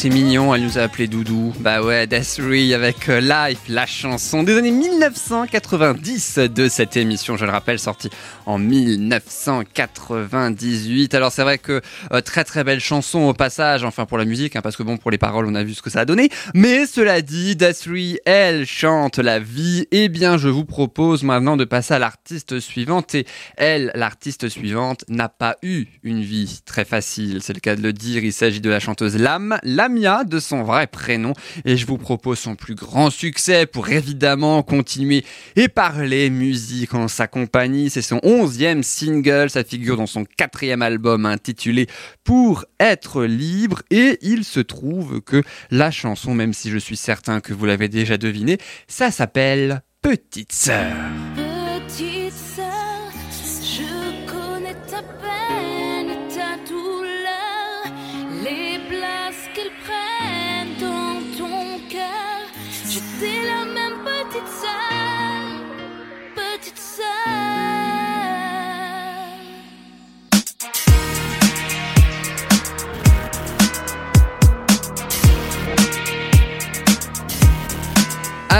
c'est 0.00 0.10
mignon, 0.10 0.54
elle 0.54 0.62
nous 0.62 0.78
a 0.78 0.82
appelé 0.82 1.08
Doudou. 1.08 1.52
Bah 1.58 1.82
ouais, 1.82 2.06
Desiree 2.06 2.72
avec 2.72 3.08
euh, 3.08 3.20
Life, 3.20 3.62
la 3.68 3.84
chanson 3.84 4.44
des 4.44 4.56
années 4.56 4.70
1990 4.70 6.38
de 6.38 6.68
cette 6.68 6.96
émission, 6.96 7.36
je 7.36 7.44
le 7.44 7.50
rappelle, 7.50 7.80
sortie 7.80 8.08
en 8.46 8.60
1998. 8.60 11.14
Alors 11.14 11.32
c'est 11.32 11.42
vrai 11.42 11.58
que 11.58 11.82
euh, 12.12 12.20
très 12.20 12.44
très 12.44 12.62
belle 12.62 12.78
chanson 12.78 13.22
au 13.22 13.34
passage, 13.34 13.82
enfin 13.82 14.06
pour 14.06 14.18
la 14.18 14.24
musique, 14.24 14.54
hein, 14.54 14.60
parce 14.62 14.76
que 14.76 14.84
bon, 14.84 14.98
pour 14.98 15.10
les 15.10 15.18
paroles, 15.18 15.46
on 15.46 15.56
a 15.56 15.64
vu 15.64 15.74
ce 15.74 15.82
que 15.82 15.90
ça 15.90 16.02
a 16.02 16.04
donné. 16.04 16.28
Mais 16.54 16.86
cela 16.86 17.20
dit, 17.20 17.56
Desiree, 17.56 18.20
elle 18.24 18.66
chante 18.66 19.18
la 19.18 19.40
vie. 19.40 19.88
Eh 19.90 20.08
bien, 20.08 20.38
je 20.38 20.48
vous 20.48 20.64
propose 20.64 21.24
maintenant 21.24 21.56
de 21.56 21.64
passer 21.64 21.94
à 21.94 21.98
l'artiste 21.98 22.60
suivante. 22.60 23.16
Et 23.16 23.26
elle, 23.56 23.90
l'artiste 23.96 24.48
suivante, 24.48 25.04
n'a 25.08 25.28
pas 25.28 25.56
eu 25.64 25.86
une 26.04 26.22
vie 26.22 26.60
très 26.64 26.84
facile, 26.84 27.42
c'est 27.42 27.52
le 27.52 27.58
cas 27.58 27.74
de 27.74 27.82
le 27.82 27.92
dire. 27.92 28.22
Il 28.22 28.32
s'agit 28.32 28.60
de 28.60 28.70
la 28.70 28.78
chanteuse 28.78 29.16
Lam, 29.16 29.58
De 29.88 30.38
son 30.38 30.64
vrai 30.64 30.86
prénom. 30.86 31.32
Et 31.64 31.78
je 31.78 31.86
vous 31.86 31.96
propose 31.96 32.38
son 32.38 32.56
plus 32.56 32.74
grand 32.74 33.08
succès 33.08 33.64
pour 33.64 33.88
évidemment 33.88 34.62
continuer 34.62 35.24
et 35.56 35.68
parler 35.68 36.28
musique 36.28 36.92
en 36.92 37.08
sa 37.08 37.26
compagnie. 37.26 37.88
C'est 37.88 38.02
son 38.02 38.20
onzième 38.22 38.82
single, 38.82 39.48
ça 39.48 39.64
figure 39.64 39.96
dans 39.96 40.06
son 40.06 40.24
quatrième 40.24 40.82
album 40.82 41.24
intitulé 41.24 41.86
Pour 42.22 42.66
être 42.78 43.24
libre. 43.24 43.80
Et 43.90 44.18
il 44.20 44.44
se 44.44 44.60
trouve 44.60 45.22
que 45.22 45.42
la 45.70 45.90
chanson, 45.90 46.34
même 46.34 46.52
si 46.52 46.70
je 46.70 46.78
suis 46.78 46.98
certain 46.98 47.40
que 47.40 47.54
vous 47.54 47.64
l'avez 47.64 47.88
déjà 47.88 48.18
deviné, 48.18 48.58
ça 48.88 49.10
s'appelle 49.10 49.82
Petite 50.02 50.52
sœur. 50.52 50.94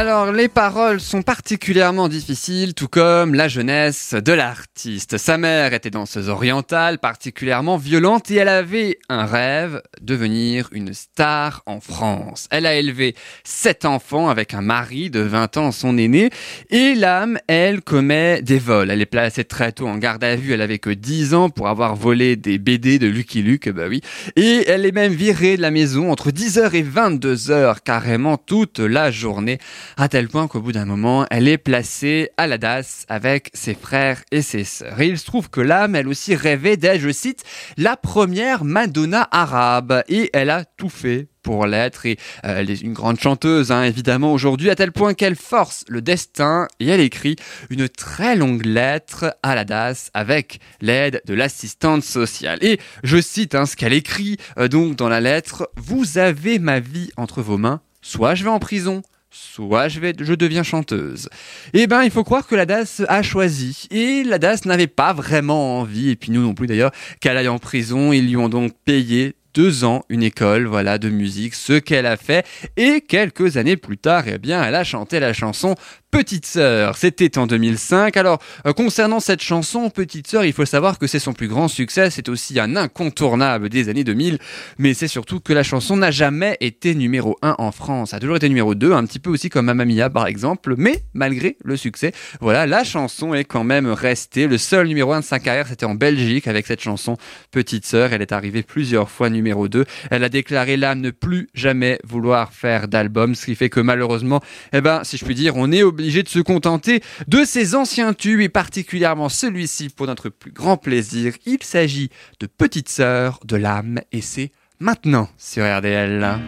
Alors, 0.01 0.31
les 0.31 0.47
paroles 0.47 1.01
sont 1.01 1.23
particulièrement 1.23 2.07
difficiles, 2.07 2.73
tout 2.73 2.87
comme 2.87 3.35
la 3.35 3.49
jeunesse 3.49 4.15
de 4.15 4.33
l'artiste. 4.33 5.19
Sa 5.19 5.39
mère 5.39 5.75
était 5.75 5.91
danseuse 5.91 6.29
orientale, 6.29 7.01
particulièrement 7.01 7.77
violente, 7.79 8.31
et 8.31 8.37
elle 8.37 8.49
avait 8.49 9.01
un 9.09 9.27
rêve, 9.27 9.83
devenir 10.01 10.69
une 10.71 10.95
star 10.95 11.65
en 11.67 11.81
France. 11.81 12.47
Elle 12.53 12.67
a 12.67 12.77
élevé 12.77 13.17
sept 13.43 13.85
enfants 13.85 14.29
avec 14.29 14.55
un 14.55 14.61
mari 14.61 15.11
de 15.11 15.19
20 15.19 15.57
ans, 15.57 15.73
son 15.73 15.99
aîné, 15.99 16.31
et 16.71 16.95
l'âme, 16.95 17.41
elle, 17.49 17.81
commet 17.81 18.41
des 18.41 18.61
vols. 18.61 18.93
Elle 18.93 19.03
est 19.03 19.07
placée 19.07 19.43
très 19.43 19.73
tôt 19.73 19.89
en 19.89 19.99
garde 19.99 20.23
à 20.23 20.37
vue, 20.37 20.53
elle 20.53 20.63
avait 20.63 20.79
que 20.79 20.91
10 20.91 21.35
ans 21.35 21.51
pour 21.51 21.67
avoir 21.67 21.97
volé 21.97 22.37
des 22.37 22.59
BD 22.59 23.01
de 23.01 23.09
Lucky 23.09 23.43
Luke, 23.43 23.69
bah 23.71 23.87
oui. 23.89 24.01
Et 24.37 24.63
elle 24.69 24.87
est 24.87 24.93
même 24.93 25.13
virée 25.13 25.57
de 25.57 25.63
la 25.63 25.73
maison 25.73 26.13
entre 26.13 26.31
10h 26.31 26.73
et 26.77 26.85
22h, 26.85 27.79
carrément 27.85 28.37
toute 28.37 28.79
la 28.79 29.11
journée 29.11 29.59
à 29.97 30.09
tel 30.09 30.29
point 30.29 30.49
qu'au 30.49 30.61
bout 30.61 30.73
d'un 30.73 30.85
moment, 30.85 31.27
elle 31.31 31.49
est 31.49 31.59
placée 31.59 32.31
à 32.37 32.47
la 32.47 32.59
DAS 32.59 33.05
avec 33.09 33.51
ses 33.55 33.75
frères 33.75 34.23
et 34.31 34.43
ses 34.43 34.65
sœurs. 34.65 35.01
Et 35.01 35.07
il 35.07 35.19
se 35.19 35.27
trouve 35.27 35.51
que 35.51 35.61
l'âme, 35.61 35.95
elle 35.95 36.09
aussi 36.09 36.35
rêvait 36.35 36.77
d'être, 36.77 37.01
je 37.01 37.11
cite, 37.11 37.45
la 37.77 37.97
première 37.97 38.65
Madonna 38.65 39.29
arabe. 39.31 40.03
Et 40.09 40.31
elle 40.33 40.51
a 40.51 40.65
tout 40.65 40.89
fait 40.89 41.29
pour 41.49 41.67
l'être 41.67 42.05
et 42.05 42.19
euh, 42.45 42.59
elle 42.59 42.71
est 42.71 42.83
une 42.83 42.93
grande 42.93 43.19
chanteuse 43.19 43.73
hein, 43.73 43.83
évidemment 43.83 44.35
aujourd'hui 44.35 44.69
à 44.69 44.75
tel 44.75 44.93
point 44.93 45.15
qu'elle 45.15 45.35
force 45.35 45.83
le 45.89 46.03
destin 46.03 46.69
et 46.79 46.89
elle 46.89 47.01
écrit 47.01 47.37
une 47.71 47.89
très 47.89 48.37
longue 48.37 48.67
lettre 48.67 49.35
à 49.43 49.55
la 49.55 49.65
DAS 49.65 50.11
avec 50.13 50.61
l'aide 50.83 51.23
de 51.25 51.33
l'assistante 51.33 52.03
sociale 52.03 52.59
et 52.61 52.79
je 53.03 53.19
cite 53.19 53.55
hein, 53.55 53.65
ce 53.65 53.77
qu'elle 53.77 53.95
écrit 53.95 54.37
euh, 54.59 54.69
donc 54.69 54.97
dans 54.97 55.09
la 55.09 55.23
lettre 55.23 55.71
vous 55.77 56.19
avez 56.19 56.59
ma 56.59 56.81
vie 56.81 57.11
entre 57.17 57.41
vos 57.41 57.57
mains 57.57 57.81
soit 58.03 58.35
je 58.35 58.45
vais 58.45 58.51
en 58.51 58.59
prison 58.59 59.03
soit 59.31 59.89
je, 59.89 60.01
vais, 60.01 60.15
je 60.19 60.35
deviens 60.35 60.63
chanteuse. 60.63 61.29
Eh 61.75 61.87
ben, 61.87 62.03
il 62.03 62.11
faut 62.11 62.25
croire 62.25 62.47
que 62.47 62.55
la 62.55 62.67
DAS 62.67 63.03
a 63.09 63.23
choisi. 63.23 63.87
Et 63.91 64.25
la 64.25 64.39
DAS 64.39 64.65
n'avait 64.65 64.87
pas 64.87 65.13
vraiment 65.13 65.81
envie, 65.81 66.11
et 66.11 66.17
puis 66.17 66.33
nous 66.33 66.43
non 66.43 66.55
plus 66.55 66.67
d'ailleurs, 66.67 66.93
qu'elle 67.21 67.37
aille 67.37 67.49
en 67.49 67.59
prison. 67.59 68.13
Ils 68.13 68.27
lui 68.27 68.37
ont 68.37 68.49
donc 68.49 68.73
payé 68.85 69.35
deux 69.55 69.85
ans 69.85 70.05
une 70.09 70.23
école 70.23 70.67
voilà 70.67 70.99
de 70.99 71.09
musique 71.09 71.55
ce 71.55 71.79
qu'elle 71.79 72.07
a 72.07 72.17
fait 72.17 72.47
et 72.77 73.01
quelques 73.01 73.57
années 73.57 73.77
plus 73.77 73.97
tard 73.97 74.25
eh 74.29 74.39
bien 74.39 74.63
elle 74.63 74.75
a 74.75 74.85
chanté 74.85 75.21
la 75.21 75.33
chanson 75.33 75.75
Petite 76.11 76.47
sœur, 76.47 76.97
c'était 76.97 77.37
en 77.37 77.47
2005. 77.47 78.17
Alors, 78.17 78.39
euh, 78.65 78.73
concernant 78.73 79.21
cette 79.21 79.43
chanson, 79.43 79.91
Petite 79.91 80.27
sœur, 80.27 80.43
il 80.47 80.55
faut 80.55 80.65
savoir 80.65 80.99
que 80.99 81.07
c'est 81.07 81.19
son 81.19 81.35
plus 81.35 81.49
grand 81.49 81.69
succès, 81.69 82.09
c'est 82.09 82.31
aussi 82.31 82.59
un 82.59 82.77
incontournable 82.77 83.69
des 83.69 83.91
années 83.91 84.05
2000, 84.05 84.39
mais 84.79 84.95
c'est 84.95 85.07
surtout 85.07 85.39
que 85.39 85.53
la 85.53 85.63
chanson 85.63 85.99
n'a 85.99 86.11
jamais 86.11 86.57
été 86.61 86.95
numéro 86.95 87.37
1 87.43 87.57
en 87.59 87.73
France. 87.73 88.15
Elle 88.15 88.17
a 88.17 88.21
toujours 88.21 88.37
été 88.37 88.49
numéro 88.49 88.75
2, 88.75 88.93
un 88.93 89.05
petit 89.05 89.19
peu 89.19 89.29
aussi 89.29 89.51
comme 89.51 89.67
Mamma 89.67 89.85
Mia 89.85 90.09
par 90.09 90.27
exemple, 90.27 90.77
mais 90.79 91.05
malgré 91.13 91.59
le 91.63 91.77
succès, 91.77 92.13
voilà, 92.41 92.67
la 92.67 92.85
chanson 92.85 93.35
est 93.35 93.45
quand 93.45 93.65
même 93.65 93.87
restée. 93.87 94.47
Le 94.47 94.57
seul 94.57 94.87
numéro 94.87 95.13
1 95.13 95.21
de 95.21 95.25
sa 95.27 95.41
carrière, 95.41 95.69
c'était 95.69 95.85
en 95.85 95.95
Belgique 95.95 96.49
avec 96.49 96.67
cette 96.67 96.81
chanson 96.81 97.19
Petite 97.51 97.85
sœur. 97.85 98.15
Elle 98.15 98.23
est 98.23 98.33
arrivée 98.33 98.63
plusieurs 98.63 99.11
fois 99.11 99.29
numéro 99.29 99.69
2. 99.69 99.85
Elle 100.11 100.25
a 100.25 100.31
déclaré 100.31 100.79
là 100.79 100.95
ne 100.95 101.11
plus 101.11 101.49
jamais 101.53 101.99
vouloir 102.03 102.55
faire 102.55 102.89
d'album, 102.89 103.35
ce 103.35 103.45
qui 103.45 103.55
fait 103.55 103.69
que 103.69 103.81
malheureusement, 103.81 104.41
eh 104.73 104.81
ben, 104.81 105.05
si 105.05 105.19
je 105.19 105.25
puis 105.27 105.35
dire, 105.35 105.53
on 105.57 105.71
est 105.71 105.83
obligé 105.83 105.98
de 105.99 106.29
se 106.29 106.39
contenter 106.39 107.03
de 107.27 107.45
ses 107.45 107.75
anciens 107.75 108.15
tubes 108.15 108.41
et 108.41 108.49
particulièrement 108.49 109.29
celui-ci 109.29 109.89
pour 109.89 110.07
notre 110.07 110.29
plus 110.29 110.53
grand 110.53 110.77
plaisir. 110.77 111.35
Il 111.45 111.63
s'agit 111.63 112.11
de 112.41 112.47
Petite 112.47 112.89
Sœur 112.89 113.41
de 113.45 113.57
l'âme 113.57 114.01
et 114.13 114.21
c'est 114.21 114.53
maintenant 114.79 115.29
sur 115.37 115.65
RDL. 115.65 116.39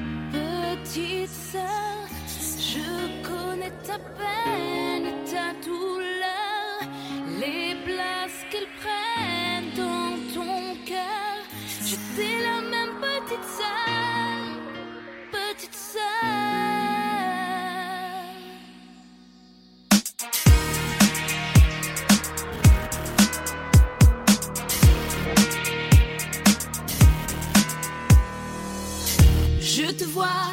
Te 30.00 30.04
vois 30.06 30.48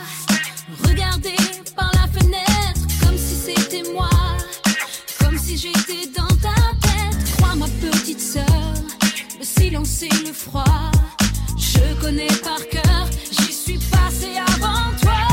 regarder 0.89 1.37
par 1.73 1.89
la 1.93 2.19
fenêtre 2.19 2.81
comme 3.01 3.17
si 3.17 3.33
c'était 3.33 3.89
moi, 3.93 4.09
comme 5.19 5.37
si 5.37 5.57
j'étais 5.57 6.07
dans 6.07 6.27
ta 6.27 6.55
tête. 6.81 7.17
Crois 7.37 7.55
ma 7.55 7.67
petite 7.67 8.19
sœur, 8.19 8.73
le 9.39 9.45
silence 9.45 10.03
et 10.03 10.09
le 10.25 10.33
froid, 10.33 10.91
je 11.57 11.93
connais 12.01 12.27
par 12.43 12.59
cœur, 12.69 13.07
j'y 13.31 13.53
suis 13.53 13.77
passé 13.77 14.31
avant 14.37 14.91
toi. 15.01 15.27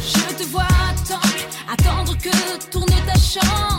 Je 0.00 0.34
te 0.34 0.48
vois 0.48 0.72
attendre, 0.88 1.42
attendre 1.70 2.16
que 2.16 2.70
tourne 2.70 2.94
ta 3.06 3.18
chance. 3.18 3.75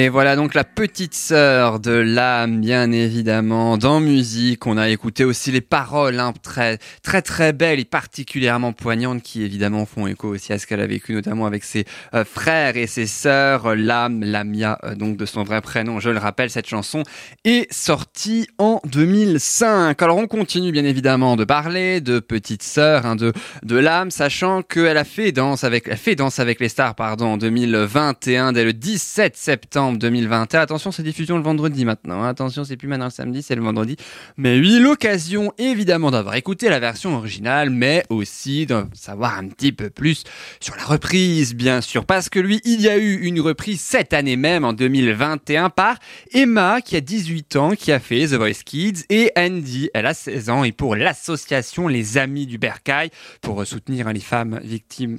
Et 0.00 0.08
voilà 0.08 0.34
donc 0.34 0.54
la 0.54 0.64
petite 0.80 1.12
sœur 1.12 1.78
de 1.78 1.90
l'âme, 1.90 2.62
bien 2.62 2.90
évidemment, 2.90 3.76
dans 3.76 4.00
musique. 4.00 4.66
On 4.66 4.78
a 4.78 4.88
écouté 4.88 5.24
aussi 5.24 5.52
les 5.52 5.60
paroles, 5.60 6.18
hein, 6.18 6.32
très, 6.42 6.78
très, 7.02 7.20
très 7.20 7.52
belles 7.52 7.80
et 7.80 7.84
particulièrement 7.84 8.72
poignantes, 8.72 9.22
qui 9.22 9.42
évidemment 9.42 9.84
font 9.84 10.06
écho 10.06 10.28
aussi 10.28 10.54
à 10.54 10.58
ce 10.58 10.66
qu'elle 10.66 10.80
a 10.80 10.86
vécu, 10.86 11.12
notamment 11.12 11.44
avec 11.44 11.64
ses 11.64 11.84
euh, 12.14 12.24
frères 12.24 12.78
et 12.78 12.86
ses 12.86 13.06
sœurs. 13.06 13.76
L'âme, 13.76 14.24
Lamia, 14.24 14.78
euh, 14.84 14.94
donc 14.94 15.18
de 15.18 15.26
son 15.26 15.42
vrai 15.42 15.60
prénom, 15.60 16.00
je 16.00 16.08
le 16.08 16.16
rappelle, 16.16 16.48
cette 16.48 16.66
chanson 16.66 17.02
est 17.44 17.70
sortie 17.70 18.48
en 18.56 18.80
2005. 18.86 20.00
Alors 20.00 20.16
on 20.16 20.28
continue 20.28 20.72
bien 20.72 20.86
évidemment 20.86 21.36
de 21.36 21.44
parler 21.44 22.00
de 22.00 22.20
petite 22.20 22.62
sœur, 22.62 23.04
hein, 23.04 23.16
de, 23.16 23.34
l'âme, 23.76 24.10
sachant 24.10 24.62
qu'elle 24.62 24.96
a 24.96 25.04
fait 25.04 25.30
danse 25.30 25.62
avec, 25.62 25.90
danse 26.16 26.38
avec 26.38 26.58
les 26.58 26.70
stars, 26.70 26.94
pardon, 26.94 27.34
en 27.34 27.36
2021, 27.36 28.54
dès 28.54 28.64
le 28.64 28.72
17 28.72 29.36
septembre 29.36 29.98
2021. 29.98 30.69
Attention, 30.70 30.92
c'est 30.92 31.02
diffusion 31.02 31.36
le 31.36 31.42
vendredi 31.42 31.84
maintenant. 31.84 32.22
hein. 32.22 32.28
Attention, 32.28 32.62
c'est 32.62 32.76
plus 32.76 32.86
maintenant 32.86 33.06
le 33.06 33.10
samedi, 33.10 33.42
c'est 33.42 33.56
le 33.56 33.60
vendredi. 33.60 33.96
Mais 34.36 34.56
oui, 34.60 34.78
l'occasion 34.78 35.52
évidemment 35.58 36.12
d'avoir 36.12 36.36
écouté 36.36 36.68
la 36.68 36.78
version 36.78 37.16
originale, 37.16 37.70
mais 37.70 38.04
aussi 38.08 38.66
de 38.66 38.84
savoir 38.92 39.36
un 39.36 39.48
petit 39.48 39.72
peu 39.72 39.90
plus 39.90 40.22
sur 40.60 40.76
la 40.76 40.84
reprise, 40.84 41.56
bien 41.56 41.80
sûr. 41.80 42.04
Parce 42.04 42.28
que 42.28 42.38
lui, 42.38 42.60
il 42.64 42.80
y 42.80 42.88
a 42.88 42.98
eu 42.98 43.16
une 43.16 43.40
reprise 43.40 43.80
cette 43.80 44.12
année 44.12 44.36
même, 44.36 44.64
en 44.64 44.72
2021, 44.72 45.70
par 45.70 45.96
Emma, 46.32 46.80
qui 46.80 46.94
a 46.94 47.00
18 47.00 47.56
ans, 47.56 47.70
qui 47.72 47.90
a 47.90 47.98
fait 47.98 48.28
The 48.28 48.34
Voice 48.34 48.62
Kids, 48.64 49.06
et 49.10 49.32
Andy, 49.36 49.90
elle 49.92 50.06
a 50.06 50.14
16 50.14 50.50
ans, 50.50 50.62
et 50.62 50.70
pour 50.70 50.94
l'association 50.94 51.88
Les 51.88 52.16
Amis 52.16 52.46
du 52.46 52.58
Bercail, 52.58 53.10
pour 53.40 53.66
soutenir 53.66 54.12
les 54.12 54.20
femmes 54.20 54.60
victimes 54.62 55.18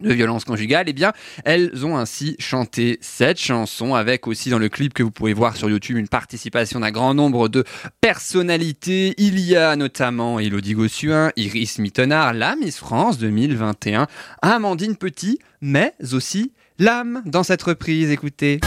de 0.00 0.12
violence 0.12 0.44
conjugale, 0.44 0.86
eh 0.88 0.92
bien, 0.92 1.12
elles 1.44 1.84
ont 1.86 1.96
ainsi 1.96 2.36
chanté 2.38 2.98
cette 3.00 3.38
chanson 3.38 3.94
avec 3.94 4.26
aussi 4.26 4.50
dans 4.50 4.58
le 4.58 4.68
clip 4.68 4.94
que 4.94 5.02
vous 5.02 5.10
pouvez 5.10 5.32
voir 5.32 5.56
sur 5.56 5.70
YouTube 5.70 5.96
une 5.96 6.08
participation 6.08 6.80
d'un 6.80 6.90
grand 6.90 7.14
nombre 7.14 7.48
de 7.48 7.64
personnalités. 8.00 9.14
Il 9.18 9.40
y 9.40 9.56
a 9.56 9.76
notamment 9.76 10.38
Elodie 10.38 10.74
Gossuin, 10.74 11.32
Iris 11.36 11.78
Mittenard, 11.78 12.34
la 12.34 12.56
Miss 12.56 12.78
France 12.78 13.18
2021, 13.18 14.06
Amandine 14.42 14.96
Petit, 14.96 15.38
mais 15.60 15.94
aussi 16.12 16.52
l'âme 16.78 17.22
dans 17.24 17.42
cette 17.42 17.62
reprise. 17.62 18.10
Écoutez. 18.10 18.60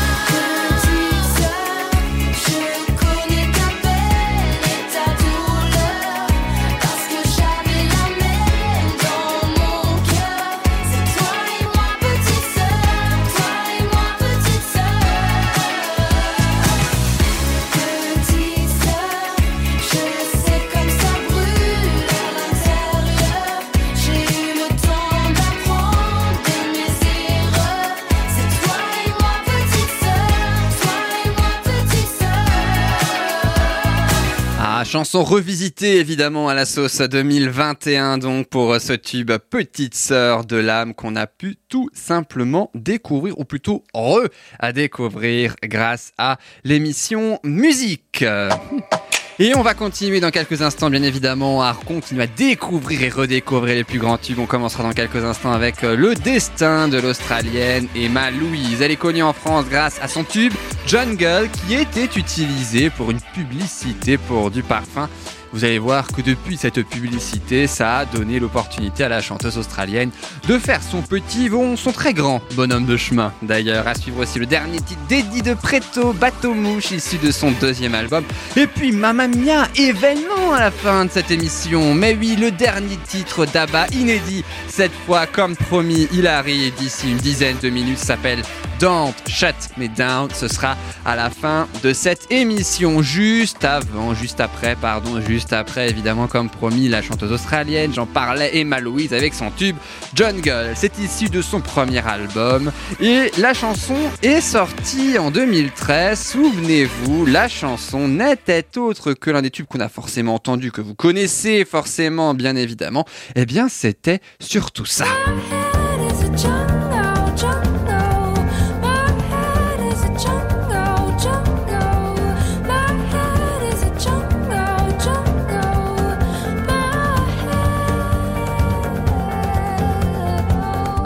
Chanson 34.90 35.24
revisitée 35.24 35.98
évidemment 35.98 36.50
à 36.50 36.56
la 36.56 36.66
sauce 36.66 37.00
2021 37.00 38.18
donc 38.18 38.48
pour 38.48 38.76
ce 38.82 38.94
tube 38.94 39.32
Petite 39.52 39.94
sœur 39.94 40.46
de 40.46 40.56
l'âme 40.58 40.96
qu'on 40.96 41.16
a 41.16 41.28
pu 41.28 41.58
tout 41.70 41.92
simplement 41.94 42.72
découvrir 42.74 43.38
ou 43.38 43.46
plutôt 43.46 43.84
re 43.94 44.22
à 44.58 44.72
découvrir 44.74 45.56
grâce 45.62 46.12
à 46.18 46.40
l'émission 46.64 47.40
musique. 47.44 48.26
Et 49.42 49.56
on 49.56 49.62
va 49.62 49.74
continuer 49.74 50.20
dans 50.20 50.32
quelques 50.32 50.62
instants, 50.62 50.90
bien 50.90 51.02
évidemment, 51.02 51.64
à 51.64 51.74
continuer 51.74 52.24
à 52.24 52.28
découvrir 52.28 53.04
et 53.04 53.08
redécouvrir 53.08 53.74
les 53.74 53.86
plus 53.86 53.98
grands 53.98 54.18
tubes. 54.18 54.38
On 54.38 54.46
commencera 54.46 54.84
dans 54.84 54.92
quelques 54.92 55.24
instants 55.24 55.54
avec 55.54 55.82
euh, 55.86 55.96
le 55.96 56.14
destin 56.14 56.90
de 56.90 57.00
l'Australienne 57.00 57.88
Emma 57.96 58.32
Louise. 58.32 58.82
Elle 58.82 58.92
est 58.92 58.98
connue 58.98 59.24
en 59.24 59.32
France 59.32 59.68
grâce 59.70 59.98
à 60.02 60.10
son 60.10 60.26
tube 60.26 60.52
Jungle 60.86 61.48
qui 61.54 61.76
était 61.76 62.10
utilisé 62.20 62.90
pour 62.90 63.12
une 63.12 63.22
publicité 63.34 64.18
pour 64.18 64.52
du 64.52 64.62
parfum. 64.62 65.08
Vous 65.52 65.64
allez 65.64 65.80
voir 65.80 66.08
que 66.08 66.22
depuis 66.22 66.58
cette 66.58 66.84
publicité, 66.84 67.66
ça 67.66 67.98
a 67.98 68.06
donné 68.06 68.40
l'opportunité 68.40 69.04
à 69.04 69.10
la 69.10 69.22
chanteuse 69.22 69.58
australienne 69.58 70.12
de 70.48 70.58
faire 70.60 70.82
son 70.84 71.02
petit, 71.02 71.50
son 71.76 71.92
très 71.92 72.14
grand 72.14 72.42
bonhomme 72.56 72.86
de 72.86 72.98
chemin. 72.98 73.34
D'ailleurs, 73.42 73.88
à 73.88 73.96
suivre 73.96 74.22
aussi 74.22 74.40
le 74.40 74.46
dernier 74.46 74.80
titre 74.80 75.02
d'Eddie 75.08 75.42
de 75.42 75.56
Preto, 75.56 76.14
Bateau 76.14 76.54
Mouche, 76.54 76.92
issu 76.92 77.18
de 77.18 77.32
son 77.32 77.52
deuxième 77.60 77.96
album. 77.96 78.24
Et 78.56 78.68
puis 78.68 78.92
Mamma 78.92 79.28
Mia, 79.28 79.68
événement 79.76 80.54
à 80.54 80.60
la 80.60 80.72
fin 80.72 81.06
de 81.06 81.12
cette 81.12 81.32
émission. 81.32 81.94
Mais 81.94 82.16
oui, 82.20 82.36
le 82.40 82.52
dernier 82.52 82.98
titre 83.08 83.46
d'Abba 83.46 83.88
inédit. 83.92 84.44
Cette 84.68 84.94
fois, 85.06 85.26
comme 85.26 85.56
promis, 85.56 86.08
il 86.14 86.28
arrive 86.28 86.74
d'ici 86.76 87.10
une 87.10 87.18
dizaine 87.18 87.58
de 87.62 87.70
minutes, 87.70 87.98
s'appelle 87.98 88.44
Don't 88.80 89.14
Shut 89.28 89.56
Me 89.78 89.88
Down. 89.88 90.30
Ce 90.34 90.48
sera 90.48 90.78
à 91.06 91.16
la 91.16 91.30
fin 91.30 91.68
de 91.84 91.92
cette 91.92 92.32
émission, 92.32 93.02
juste 93.02 93.66
avant, 93.66 94.14
juste 94.14 94.40
après, 94.40 94.76
pardon, 94.76 95.20
juste 95.22 95.54
après, 95.54 95.90
évidemment, 95.90 96.28
comme 96.28 96.50
promis, 96.50 96.88
la 96.88 97.02
chanteuse 97.02 97.32
australienne, 97.32 97.94
j'en 97.94 98.06
parlais, 98.06 98.58
Emma 98.58 98.80
Louise 98.80 99.14
avec 99.14 99.34
son 99.34 99.52
tube 99.52 99.76
Jungle. 100.16 100.72
C'est 100.76 100.98
issu 101.00 101.30
de 101.30 101.42
son 101.42 101.60
premier 101.60 102.06
album 102.08 102.72
et 103.02 103.32
la 103.38 103.54
chanson 103.54 103.98
est 104.24 104.42
sortie 104.42 105.18
en 105.18 105.32
2013. 105.32 106.20
Souvenez-vous, 106.20 107.26
la 107.26 107.48
chanson 107.50 108.08
n'était 108.08 108.78
autre 108.78 109.14
que 109.14 109.30
l'un 109.30 109.42
des 109.42 109.52
tubes 109.52 109.68
qu'on 109.68 109.82
a 109.82 109.90
forcément 109.90 110.36
entendu, 110.36 110.72
que 110.72 110.82
vous 110.82 110.96
connaissez 110.96 111.66
forcément, 111.66 112.34
bien 112.34 112.56
évidemment. 112.56 113.06
Eh 113.36 113.46
bien, 113.46 113.68
c'était 113.70 114.22
surtout 114.40 114.86
ça. 114.86 115.06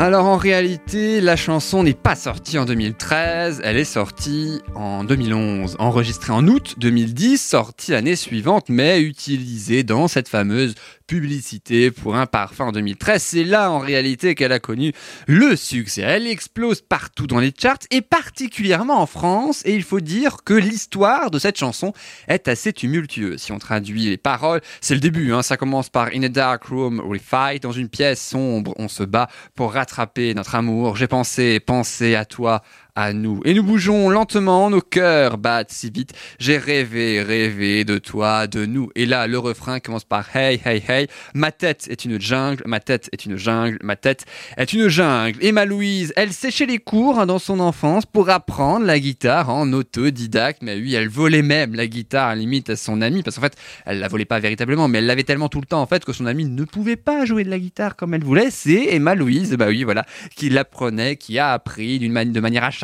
Alors 0.03 0.25
en 0.25 0.35
réalité, 0.35 1.21
la 1.21 1.37
chanson 1.37 1.81
n'est 1.81 1.93
pas 1.93 2.17
sortie 2.17 2.57
en 2.57 2.65
2013, 2.65 3.61
elle 3.63 3.77
est 3.77 3.85
sortie 3.85 4.59
en 4.75 5.05
2011, 5.05 5.77
enregistrée 5.79 6.33
en 6.33 6.45
août 6.45 6.75
2010, 6.77 7.41
sortie 7.41 7.91
l'année 7.91 8.17
suivante, 8.17 8.65
mais 8.67 8.99
utilisée 8.99 9.83
dans 9.83 10.09
cette 10.09 10.27
fameuse 10.27 10.75
publicité 11.13 11.91
pour 11.91 12.15
un 12.15 12.25
parfum 12.25 12.65
en 12.65 12.71
2013. 12.71 13.21
C'est 13.21 13.43
là 13.43 13.69
en 13.69 13.77
réalité 13.77 14.33
qu'elle 14.33 14.51
a 14.51 14.57
connu 14.57 14.93
le 15.27 15.55
succès. 15.55 16.01
Elle 16.01 16.25
explose 16.25 16.81
partout 16.81 17.27
dans 17.27 17.37
les 17.37 17.53
charts 17.55 17.85
et 17.91 18.01
particulièrement 18.01 18.99
en 18.99 19.05
France. 19.05 19.61
Et 19.63 19.75
il 19.75 19.83
faut 19.83 19.99
dire 19.99 20.37
que 20.43 20.55
l'histoire 20.55 21.29
de 21.29 21.37
cette 21.37 21.55
chanson 21.55 21.93
est 22.27 22.47
assez 22.47 22.73
tumultueuse. 22.73 23.39
Si 23.39 23.51
on 23.51 23.59
traduit 23.59 24.05
les 24.09 24.17
paroles, 24.17 24.61
c'est 24.81 24.95
le 24.95 24.99
début. 24.99 25.33
Hein. 25.33 25.43
Ça 25.43 25.55
commence 25.55 25.87
par 25.87 26.07
In 26.15 26.23
a 26.23 26.29
dark 26.29 26.63
room 26.63 26.99
we 27.05 27.21
fight. 27.23 27.61
Dans 27.61 27.71
une 27.71 27.89
pièce 27.89 28.19
sombre, 28.19 28.73
on 28.79 28.87
se 28.87 29.03
bat 29.03 29.29
pour 29.53 29.73
rattraper 29.73 30.33
notre 30.33 30.55
amour. 30.55 30.95
J'ai 30.95 31.07
pensé, 31.07 31.59
pensé 31.59 32.15
à 32.15 32.25
toi 32.25 32.63
à 32.95 33.13
nous. 33.13 33.41
Et 33.43 33.53
nous 33.53 33.63
bougeons 33.63 34.09
lentement, 34.09 34.69
nos 34.69 34.81
cœurs 34.81 35.37
battent 35.37 35.71
si 35.71 35.89
vite. 35.89 36.13
J'ai 36.39 36.57
rêvé, 36.57 37.23
rêvé 37.23 37.83
de 37.85 37.97
toi, 37.97 38.45
de 38.45 38.65
nous. 38.65 38.91
Et 38.95 39.05
là, 39.05 39.25
le 39.25 39.39
refrain 39.39 39.79
commence 39.79 40.03
par 40.03 40.35
Hey, 40.35 40.61
hey, 40.63 40.83
hey. 40.87 41.07
Ma 41.33 41.51
tête 41.51 41.87
est 41.89 42.05
une 42.05 42.21
jungle, 42.21 42.61
ma 42.67 42.79
tête 42.79 43.09
est 43.11 43.25
une 43.25 43.35
jungle, 43.35 43.79
ma 43.81 43.95
tête 43.95 44.25
est 44.57 44.73
une 44.73 44.89
jungle. 44.89 45.39
Emma 45.41 45.65
Louise, 45.65 46.13
elle 46.15 46.31
séchait 46.31 46.67
les 46.67 46.77
cours 46.77 47.19
hein, 47.19 47.25
dans 47.25 47.39
son 47.39 47.59
enfance 47.59 48.05
pour 48.05 48.29
apprendre 48.29 48.85
la 48.85 48.99
guitare 48.99 49.49
en 49.49 49.73
autodidacte. 49.73 50.61
Mais 50.61 50.75
oui, 50.75 50.93
elle 50.93 51.09
volait 51.09 51.41
même 51.41 51.73
la 51.73 51.87
guitare 51.87 52.29
à 52.29 52.35
limite 52.35 52.69
à 52.69 52.75
son 52.75 53.01
ami. 53.01 53.23
Parce 53.23 53.37
qu'en 53.37 53.41
fait, 53.41 53.57
elle 53.87 53.99
la 53.99 54.07
volait 54.07 54.25
pas 54.25 54.39
véritablement, 54.39 54.87
mais 54.87 54.99
elle 54.99 55.07
l'avait 55.07 55.23
tellement 55.23 55.49
tout 55.49 55.61
le 55.61 55.65
temps 55.65 55.81
en 55.81 55.87
fait 55.87 56.05
que 56.05 56.13
son 56.13 56.27
ami 56.27 56.45
ne 56.45 56.63
pouvait 56.63 56.95
pas 56.95 57.25
jouer 57.25 57.43
de 57.43 57.49
la 57.49 57.57
guitare 57.57 57.95
comme 57.95 58.13
elle 58.13 58.23
voulait. 58.23 58.51
C'est 58.51 58.93
Emma 58.93 59.15
Louise, 59.15 59.55
bah 59.57 59.65
oui, 59.67 59.83
voilà, 59.83 60.05
qui 60.35 60.49
l'apprenait, 60.49 61.15
qui 61.15 61.39
a 61.39 61.53
appris 61.53 61.97
d'une 61.97 62.11
mani- 62.11 62.31
de 62.31 62.39
manière 62.39 62.63
acharnée 62.63 62.82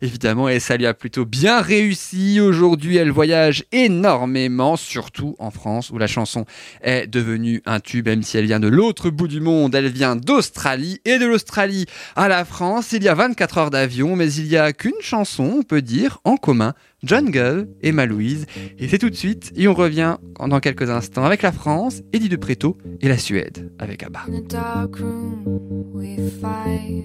évidemment, 0.00 0.48
et 0.48 0.60
ça 0.60 0.76
lui 0.76 0.86
a 0.86 0.94
plutôt 0.94 1.24
bien 1.24 1.60
réussi. 1.60 2.40
Aujourd'hui, 2.40 2.96
elle 2.96 3.10
voyage 3.10 3.64
énormément, 3.72 4.76
surtout 4.76 5.36
en 5.38 5.50
France, 5.50 5.90
où 5.90 5.98
la 5.98 6.06
chanson 6.06 6.44
est 6.82 7.06
devenue 7.06 7.62
un 7.66 7.80
tube, 7.80 8.06
même 8.06 8.22
si 8.22 8.38
elle 8.38 8.46
vient 8.46 8.60
de 8.60 8.68
l'autre 8.68 9.10
bout 9.10 9.28
du 9.28 9.40
monde. 9.40 9.74
Elle 9.74 9.88
vient 9.88 10.16
d'Australie, 10.16 11.00
et 11.04 11.18
de 11.18 11.26
l'Australie 11.26 11.86
à 12.16 12.28
la 12.28 12.44
France, 12.44 12.92
il 12.92 13.02
y 13.02 13.08
a 13.08 13.14
24 13.14 13.58
heures 13.58 13.70
d'avion, 13.70 14.16
mais 14.16 14.32
il 14.32 14.46
y 14.46 14.56
a 14.56 14.72
qu'une 14.72 14.92
chanson, 15.00 15.54
on 15.58 15.62
peut 15.62 15.82
dire, 15.82 16.18
en 16.24 16.36
commun. 16.36 16.74
Jungle, 17.04 17.68
Emma 17.82 18.06
Louise. 18.06 18.46
Et 18.78 18.86
c'est 18.88 18.98
tout 18.98 19.10
de 19.10 19.14
suite, 19.16 19.52
et 19.56 19.66
on 19.66 19.74
revient 19.74 20.16
dans 20.38 20.60
quelques 20.60 20.88
instants 20.88 21.24
avec 21.24 21.42
la 21.42 21.50
France, 21.50 22.02
Eddie 22.12 22.28
de 22.28 22.36
Preto, 22.36 22.76
et 23.00 23.08
la 23.08 23.18
Suède 23.18 23.72
avec 23.78 24.02
ABBA. 24.04 24.20
In 24.28 24.40
the 24.40 24.46
dark 24.48 24.98
room 24.98 25.44
we 25.92 26.16
fight, 26.40 27.04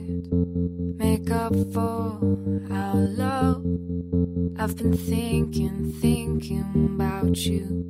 make 0.99 1.31
up 1.31 1.53
for 1.73 2.19
our 2.71 2.95
love. 2.95 3.63
I've 4.59 4.75
been 4.75 4.93
thinking, 4.93 5.93
thinking 6.01 6.63
about 6.95 7.35
you, 7.45 7.85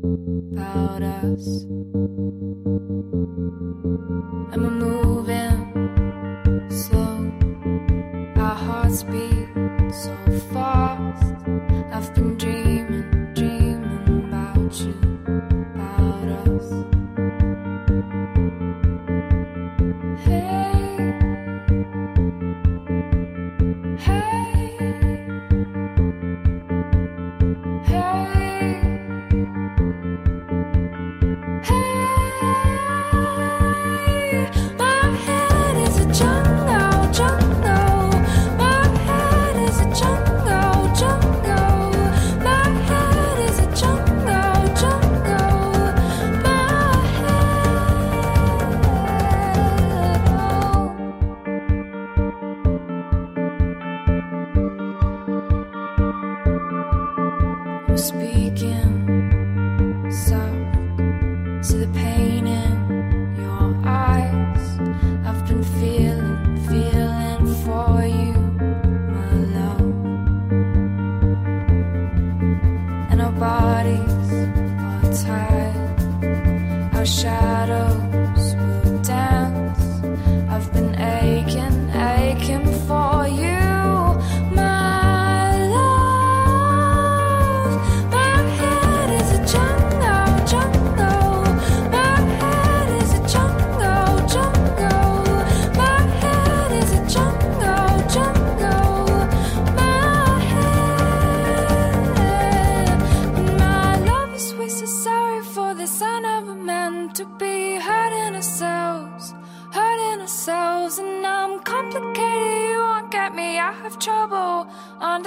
about 0.53 1.01
us. 1.01 1.65
And 4.53 4.61
we're 4.61 4.69
moving 4.69 5.75
slow, 6.69 7.31
our 8.37 8.55
hearts 8.55 9.03
beat 9.03 9.47
so 9.91 10.11
fast. 10.53 10.76
I've 11.97 12.13
been 12.13 12.36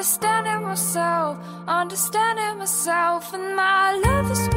understanding 0.00 0.62
myself, 0.62 1.36
understanding 1.68 2.56
myself. 2.56 3.34
And 3.34 3.54
my 3.54 3.92
love 4.02 4.30
is 4.30 4.48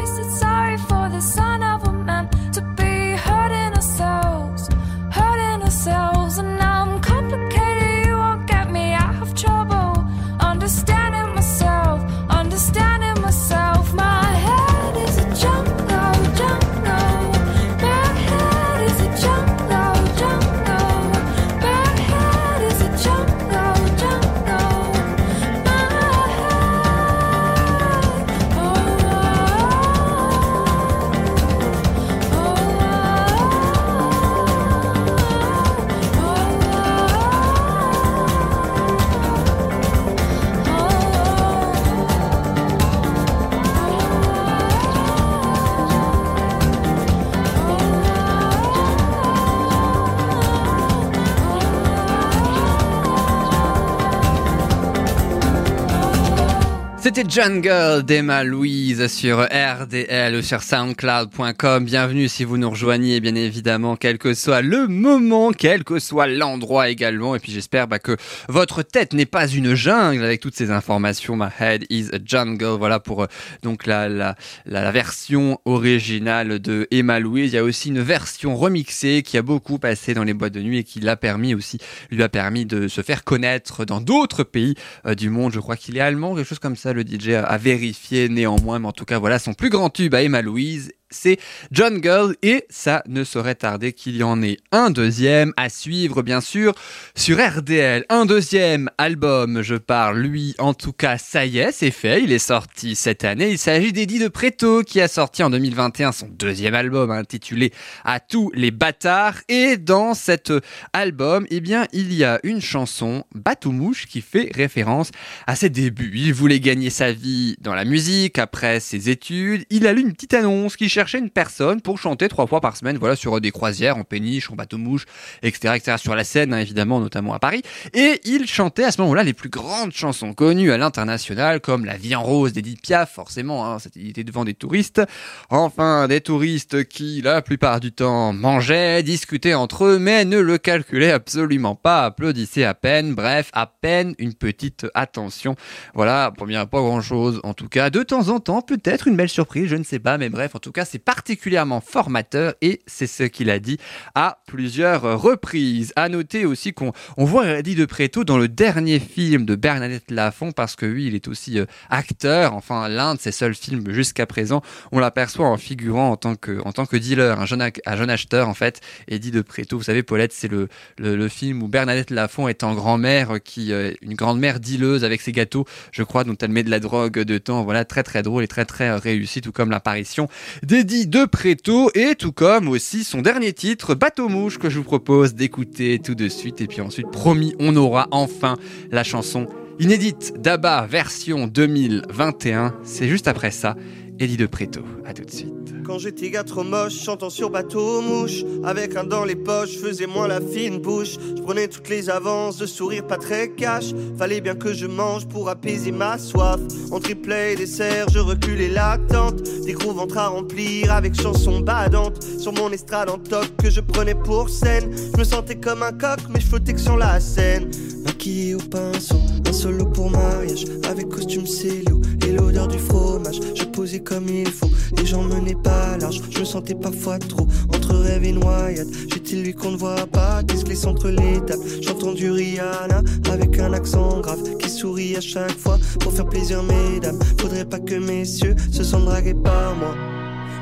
C'était 57.16 57.30
Jungle 57.30 58.02
d'Emma 58.02 58.44
Louise 58.44 59.06
sur 59.06 59.44
RDL 59.44 60.42
sur 60.42 60.64
soundcloud.com. 60.64 61.86
Bienvenue 61.86 62.28
si 62.28 62.44
vous 62.44 62.58
nous 62.58 62.72
rejoignez, 62.72 63.20
bien 63.20 63.36
évidemment, 63.36 63.96
quel 63.96 64.18
que 64.18 64.34
soit 64.34 64.64
le 64.64 64.88
moment, 64.88 65.52
quel 65.52 65.84
que 65.84 66.00
soit 66.00 66.26
l'endroit 66.26 66.90
également. 66.90 67.36
Et 67.36 67.40
puis 67.40 67.52
j'espère 67.52 67.88
bah, 67.88 68.00
que 68.00 68.18
votre 68.50 68.82
tête 68.82 69.14
n'est 69.14 69.28
pas 69.28 69.48
une 69.48 69.76
jungle 69.76 70.24
avec 70.24 70.42
toutes 70.42 70.56
ces 70.56 70.72
informations. 70.72 71.36
My 71.36 71.50
head 71.60 71.86
is 71.92 72.08
a 72.14 72.18
jungle. 72.24 72.78
Voilà 72.80 73.00
pour 73.00 73.22
euh, 73.22 73.28
donc 73.62 73.86
la, 73.86 74.10
la, 74.10 74.36
la, 74.66 74.92
version 74.92 75.60
originale 75.66 76.58
de 76.58 76.88
Emma 76.90 77.20
Louise. 77.20 77.52
Il 77.52 77.56
y 77.58 77.60
a 77.60 77.64
aussi 77.64 77.90
une 77.90 78.02
version 78.02 78.56
remixée 78.56 79.22
qui 79.22 79.38
a 79.38 79.44
beaucoup 79.44 79.78
passé 79.78 80.16
dans 80.16 80.24
les 80.24 80.34
boîtes 80.34 80.54
de 80.54 80.62
nuit 80.62 80.80
et 80.80 80.84
qui 80.84 81.00
l'a 81.00 81.16
permis 81.16 81.54
aussi, 81.54 81.78
lui 82.10 82.24
a 82.24 82.30
permis 82.30 82.66
de 82.66 82.88
se 82.88 83.02
faire 83.02 83.24
connaître 83.24 83.86
dans 83.86 84.02
d'autres 84.02 84.44
pays 84.44 84.74
euh, 85.06 85.14
du 85.14 85.30
monde. 85.30 85.52
Je 85.54 85.60
crois 85.60 85.78
qu'il 85.78 85.96
est 85.98 86.02
allemand, 86.02 86.34
quelque 86.36 86.48
chose 86.48 86.58
comme 86.58 86.76
ça. 86.76 86.92
DJ 87.04 87.30
a, 87.30 87.44
a 87.44 87.58
vérifié 87.58 88.30
néanmoins, 88.30 88.80
mais 88.80 88.88
en 88.88 88.92
tout 88.92 89.06
cas, 89.06 89.20
voilà 89.20 89.40
son 89.40 89.54
plus 89.54 89.70
grand 89.70 89.90
tube 89.90 90.14
à 90.16 90.22
Emma 90.24 90.42
Louise 90.42 90.92
c'est 91.14 91.38
John 91.72 92.02
Girl 92.02 92.36
et 92.42 92.66
ça 92.70 93.04
ne 93.08 93.24
saurait 93.24 93.56
tarder 93.56 93.94
qu'il 93.94 94.18
y 94.18 94.24
en 94.24 94.42
ait 94.42 94.58
un 94.72 94.90
deuxième 94.90 95.54
à 95.58 95.70
suivre 95.70 96.22
bien 96.22 96.42
sûr 96.42 96.74
sur 97.16 97.38
RDL. 97.38 98.06
Un 98.10 98.26
deuxième 98.26 98.90
album, 98.98 99.62
je 99.62 99.76
parle 99.76 100.20
lui 100.20 100.56
en 100.60 100.74
tout 100.74 100.94
cas 100.94 101.18
ça 101.18 101.46
y 101.46 101.60
est 101.60 101.72
c'est 101.72 101.92
fait, 101.92 102.24
il 102.24 102.32
est 102.32 102.40
sorti 102.40 102.96
cette 102.96 103.24
année. 103.24 103.52
Il 103.52 103.58
s'agit 103.58 103.94
d'Eddie 103.94 104.20
de 104.20 104.28
Preto 104.28 104.84
qui 104.84 105.02
a 105.02 105.08
sorti 105.08 105.44
en 105.44 105.50
2021 105.50 106.12
son 106.12 106.28
deuxième 106.28 106.76
album 106.76 107.12
intitulé 107.12 107.72
À 108.04 108.20
tous 108.20 108.52
les 108.56 108.72
bâtards 108.72 109.40
et 109.48 109.78
dans 109.78 110.14
cet 110.14 110.52
album 110.94 111.46
eh 111.50 111.62
bien 111.62 111.88
il 111.94 112.14
y 112.14 112.24
a 112.24 112.40
une 112.44 112.62
chanson 112.62 113.24
Bateau 113.36 113.72
Mouche 113.72 114.08
qui 114.08 114.22
fait 114.22 114.50
référence 114.54 115.12
à 115.48 115.56
ses 115.56 115.70
débuts. 115.70 116.12
Il 116.16 116.34
voulait 116.34 116.60
gagner 116.60 116.90
sa 116.90 117.12
vie 117.12 117.56
dans 117.60 117.76
la 117.76 117.86
musique 117.86 118.40
après 118.40 118.80
ses 118.80 119.10
études. 119.10 119.66
Il 119.70 119.88
a 119.88 119.94
lu 119.94 120.02
une 120.02 120.14
petite 120.14 120.34
annonce 120.34 120.78
qui 120.78 120.90
cherchait 121.04 121.20
une 121.20 121.30
personne 121.30 121.82
pour 121.82 122.00
chanter 122.00 122.30
trois 122.30 122.48
fois 122.48 122.62
par 122.62 122.78
semaine, 122.78 122.98
voilà, 122.98 123.18
sur 123.18 123.42
des 123.42 123.52
croisières, 123.52 123.98
en 123.98 124.06
péniche, 124.06 124.50
en 124.50 124.56
bateau-mouche, 124.56 125.06
etc., 125.42 125.74
etc., 125.76 125.98
sur 125.98 126.16
la 126.16 126.24
hein, 126.24 126.58
évidemment, 126.60 127.02
notamment 127.02 127.34
à 127.34 127.40
Paris. 127.40 127.62
Et 127.94 128.22
il 128.24 128.48
chantait 128.48 128.86
à 128.86 128.92
ce 128.92 129.02
moment-là 129.02 129.24
les 129.24 129.34
plus 129.34 129.50
grandes 129.50 129.92
chansons 129.92 130.34
connues 130.34 130.72
à 130.72 130.78
l'international, 130.78 131.60
comme 131.60 131.84
La 131.84 131.98
vie 131.98 132.16
en 132.16 132.24
rose 132.24 132.54
d'Edith 132.54 132.82
Piaf, 132.82 133.12
forcément, 133.12 133.70
hein, 133.70 133.80
il 133.98 134.12
était 134.12 134.24
devant 134.24 134.46
des 134.46 134.54
touristes. 134.54 135.02
Enfin, 135.50 136.08
des 136.08 136.22
touristes 136.22 136.86
qui, 136.86 137.22
la 137.22 137.42
plupart 137.42 137.82
du 137.82 137.92
temps, 137.92 138.32
mangeaient, 138.32 139.04
discutaient 139.04 139.56
entre 139.56 139.84
eux, 139.84 140.00
mais 140.00 140.24
ne 140.24 140.40
le 140.40 140.58
calculaient 140.58 141.12
absolument 141.12 141.76
pas, 141.76 142.06
applaudissaient 142.06 142.64
à 142.64 142.76
peine, 142.76 143.14
bref, 143.14 143.50
à 143.52 143.68
peine 143.68 144.16
une 144.20 144.36
petite 144.36 144.88
attention. 144.94 145.58
Voilà, 145.96 146.32
pour 146.32 146.48
bien 146.48 146.66
pas 146.66 146.80
grand-chose, 146.80 147.42
en 147.44 147.54
tout 147.54 147.68
cas. 147.68 147.90
De 147.90 148.04
temps 148.04 148.30
en 148.30 148.40
temps, 148.40 148.62
peut-être 148.62 149.10
une 149.10 149.18
belle 149.18 149.28
surprise, 149.28 149.68
je 149.68 149.76
ne 149.76 149.84
sais 149.84 150.00
pas, 150.00 150.18
mais 150.18 150.30
bref, 150.30 150.56
en 150.56 150.60
tout 150.60 150.72
cas, 150.72 150.86
c'est 150.94 151.00
particulièrement 151.00 151.82
formateur 151.82 152.54
et 152.62 152.84
c'est 152.86 153.08
ce 153.08 153.24
qu'il 153.24 153.50
a 153.50 153.58
dit 153.58 153.80
à 154.14 154.44
plusieurs 154.46 155.20
reprises. 155.20 155.92
À 155.96 156.08
noter 156.08 156.46
aussi 156.46 156.72
qu'on 156.72 156.92
on 157.18 157.26
voit 157.26 157.48
Eddie 157.48 157.74
de 157.74 157.86
Préto 157.86 158.24
dans 158.24 158.38
le 158.38 158.48
dernier 158.48 159.00
film 159.00 159.44
de 159.44 159.56
Bernadette 159.56 160.12
Lafont 160.12 160.52
parce 160.52 160.76
que 160.76 160.86
lui, 160.86 161.08
il 161.08 161.16
est 161.16 161.28
aussi 161.28 161.58
euh, 161.58 161.66
acteur. 161.90 162.54
Enfin, 162.54 162.90
l'un 162.90 163.16
de 163.16 163.20
ses 163.20 163.32
seuls 163.32 163.56
films 163.56 163.90
jusqu'à 163.90 164.28
présent, 164.28 164.62
on 164.92 165.00
l'aperçoit 165.00 165.48
en 165.48 165.58
figurant 165.58 166.12
en 166.12 166.16
tant 166.16 166.36
que, 166.36 166.62
en 166.64 166.72
tant 166.74 166.86
que 166.86 166.96
dealer, 166.96 167.40
un 167.40 167.48
jeune, 167.48 167.68
un 167.88 167.96
jeune 167.96 168.12
acheteur 168.12 168.48
en 168.48 168.54
fait. 168.54 168.80
Eddie 169.08 169.32
de 169.32 169.42
Préto, 169.42 169.80
vous 169.80 169.84
savez, 169.84 170.04
Paulette, 170.04 170.32
c'est 170.32 170.48
le, 170.48 170.68
le, 171.00 171.28
film 171.28 171.64
où 171.64 171.68
Bernadette 171.68 172.12
Lafont 172.12 172.48
est 172.48 172.64
en 172.64 172.76
grand-mère, 172.76 173.42
qui 173.44 173.74
euh, 173.74 173.94
une 174.04 174.14
grande-mère 174.14 174.60
dealeuse 174.60 175.04
avec 175.04 175.22
ses 175.22 175.32
gâteaux, 175.32 175.66
je 175.92 176.04
crois, 176.04 176.24
dont 176.24 176.38
elle 176.40 176.52
met 176.52 176.62
de 176.62 176.70
la 176.70 176.80
drogue 176.80 177.18
dedans. 177.18 177.64
Voilà, 177.64 177.84
très 177.84 178.04
très 178.04 178.22
drôle 178.22 178.44
et 178.44 178.48
très 178.48 178.66
très 178.66 178.90
euh, 178.90 178.98
réussi, 178.98 179.42
tout 179.42 179.52
comme 179.52 179.72
l'apparition 179.72 180.28
d'Eddie 180.74 181.06
de 181.06 181.26
Préto 181.26 181.92
et 181.94 182.16
tout 182.16 182.32
comme 182.32 182.68
aussi 182.68 183.04
son 183.04 183.22
dernier 183.22 183.54
titre, 183.54 183.94
Bateau 183.94 184.28
Mouche, 184.28 184.58
que 184.58 184.72
je 184.72 184.80
vous 184.80 184.84
propose 184.84 185.36
d'écouter 185.36 186.00
tout 186.04 186.16
de 186.16 186.28
suite. 186.28 186.62
Et 186.62 186.68
puis 186.68 186.82
ensuite, 186.82 187.12
promis, 187.12 187.54
on 187.60 187.76
aura 187.76 188.08
enfin 188.10 188.58
la 188.90 189.04
chanson 189.04 189.46
inédite 189.78 190.34
d'Abba 190.42 190.88
version 190.90 191.46
2021. 191.46 192.74
C'est 192.82 193.08
juste 193.08 193.28
après 193.28 193.52
ça, 193.52 193.76
Eddie 194.18 194.36
de 194.36 194.48
Préto. 194.48 194.82
À 195.06 195.14
tout 195.14 195.24
de 195.24 195.30
suite. 195.30 195.83
Quand 195.86 196.00
j'étais 196.00 196.30
gars 196.30 196.44
trop 196.44 196.64
moche, 196.64 196.94
chantant 196.94 197.30
sur 197.30 197.50
bateau 197.50 198.02
mouche 198.02 198.46
Avec 198.64 198.96
un 198.96 199.04
dans 199.04 199.26
les 199.26 199.36
poches, 199.36 199.78
faisais 199.78 200.08
moins 200.08 200.28
la 200.28 200.40
fine 200.40 200.80
bouche. 200.80 201.18
Je 201.36 201.42
prenais 201.42 201.68
toutes 201.68 201.90
les 201.90 202.10
avances, 202.10 202.58
de 202.58 202.66
sourire 202.66 203.06
pas 203.06 203.18
très 203.18 203.50
cash. 203.50 203.94
Fallait 204.18 204.40
bien 204.40 204.56
que 204.56 204.74
je 204.74 204.86
mange 204.86 205.28
pour 205.28 205.50
apaiser 205.50 205.92
ma 205.92 206.18
soif. 206.18 206.60
En 206.92 207.00
triplet 207.00 207.54
et 207.54 207.56
dessert, 207.56 208.08
je 208.14 208.20
reculais 208.20 208.70
l'attente 208.70 209.44
Des 209.66 209.74
gros 209.74 209.92
ventres 209.92 210.18
à 210.18 210.28
remplir 210.28 210.92
avec 210.92 211.20
chansons 211.20 211.60
badantes. 211.60 212.24
Sur 212.24 212.54
mon 212.54 212.72
estrade 212.72 213.10
en 213.10 213.18
top 213.18 213.46
que 213.62 213.70
je 213.70 213.82
prenais 213.82 214.16
pour 214.16 214.50
scène. 214.50 214.90
Je 215.14 215.20
me 215.20 215.24
sentais 215.26 215.56
comme 215.56 215.84
un 215.84 215.92
coq, 215.92 216.20
mais 216.30 216.40
je 216.40 216.48
flottais 216.48 216.74
que 216.74 216.82
sur 216.82 216.98
la 216.98 217.20
scène. 217.20 217.70
Maquillé 218.06 218.56
au 218.56 218.60
pinceau, 218.60 219.20
un 219.48 219.54
solo 219.54 219.86
pour 219.86 220.10
mariage. 220.10 220.66
Avec 220.90 221.10
costume 221.10 221.46
célio 221.46 222.02
et 222.26 222.32
l'odeur 222.32 222.68
du 222.68 222.80
fromage. 222.80 223.40
Je 223.54 223.66
posais 223.66 224.00
comme 224.00 224.30
il 224.30 224.50
faut, 224.50 224.70
les 224.98 225.06
gens 225.06 225.24
menaient 225.24 225.56
pas 225.56 225.73
Je 226.12 226.40
me 226.40 226.46
sentais 226.46 226.76
parfois 226.76 227.18
trop 227.20 227.48
entre 227.74 227.96
rêve 227.96 228.24
et 228.24 228.32
noyade. 228.32 228.88
J'étais 229.12 229.36
lui 229.36 229.54
qu'on 229.54 229.72
ne 229.72 229.78
voit 229.78 230.06
pas, 230.08 230.44
qui 230.44 230.58
se 230.58 230.66
glisse 230.66 230.86
entre 230.86 231.10
les 231.10 231.40
tables. 231.46 231.64
J'entends 231.82 232.14
du 232.14 232.30
Rihanna 232.30 233.02
avec 233.32 233.58
un 233.60 233.74
accent 233.74 234.20
grave 234.20 234.58
Qui 234.58 234.70
sourit 234.70 235.16
à 235.16 235.22
chaque 235.22 235.58
fois 235.58 235.78
pour 236.00 236.14
faire 236.14 236.28
plaisir 236.28 236.62
mesdames. 236.64 237.20
Faudrait 237.40 237.66
pas 237.66 237.80
que 237.80 237.96
messieurs 237.96 238.56
se 238.72 238.84
sentent 238.84 239.06
dragués 239.06 239.34
par 239.34 239.76
moi. 239.76 239.96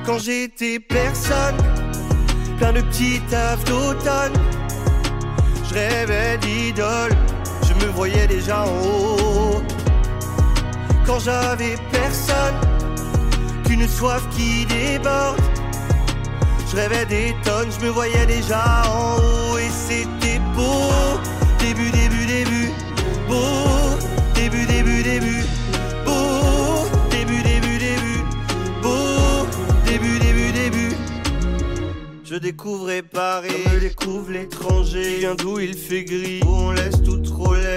Quand 0.05 0.19
j'étais 0.19 0.79
personne, 0.79 1.57
plein 2.57 2.73
de 2.73 2.81
petits 2.81 3.21
tafs 3.29 3.63
d'automne 3.65 4.33
je 5.71 5.77
rêvais 5.77 6.37
d'idole, 6.39 7.15
je 7.63 7.73
me 7.85 7.91
voyais 7.91 8.27
déjà 8.27 8.65
en 8.65 8.67
haut. 8.67 9.61
Quand 11.05 11.19
j'avais 11.19 11.75
personne, 11.91 12.55
qu'une 13.71 13.87
soif 13.87 14.27
qui 14.35 14.65
déborde. 14.65 15.39
Je 16.69 16.75
rêvais 16.75 17.05
des 17.05 17.35
tonnes, 17.43 17.69
je 17.71 17.85
me 17.85 17.91
voyais 17.91 18.25
déjà 18.25 18.83
en 18.85 19.17
haut 19.17 19.57
et 19.57 19.69
c'était 19.69 20.39
beau. 20.55 21.19
Début, 21.59 21.91
début, 21.91 22.25
début, 22.25 22.69
beau. 23.27 23.97
Début, 24.35 24.65
début, 24.65 25.03
début, 25.03 25.43
beau. 26.05 26.85
Début, 27.11 27.41
début, 27.43 27.77
début, 27.77 28.23
beau. 28.81 29.47
Début, 29.85 30.19
début, 30.19 30.51
début. 30.51 30.95
Je 32.23 32.35
découvre 32.35 32.87
réparé. 32.87 33.49
Je 33.73 33.79
découvre 33.79 34.31
l'étranger. 34.31 35.17
Viens 35.19 35.35
d'où 35.35 35.59
il 35.59 35.75
fait 35.75 36.03
gris. 36.03 36.41
Où 36.45 36.49
on 36.49 36.71
laisse 36.71 37.01
tout 37.03 37.20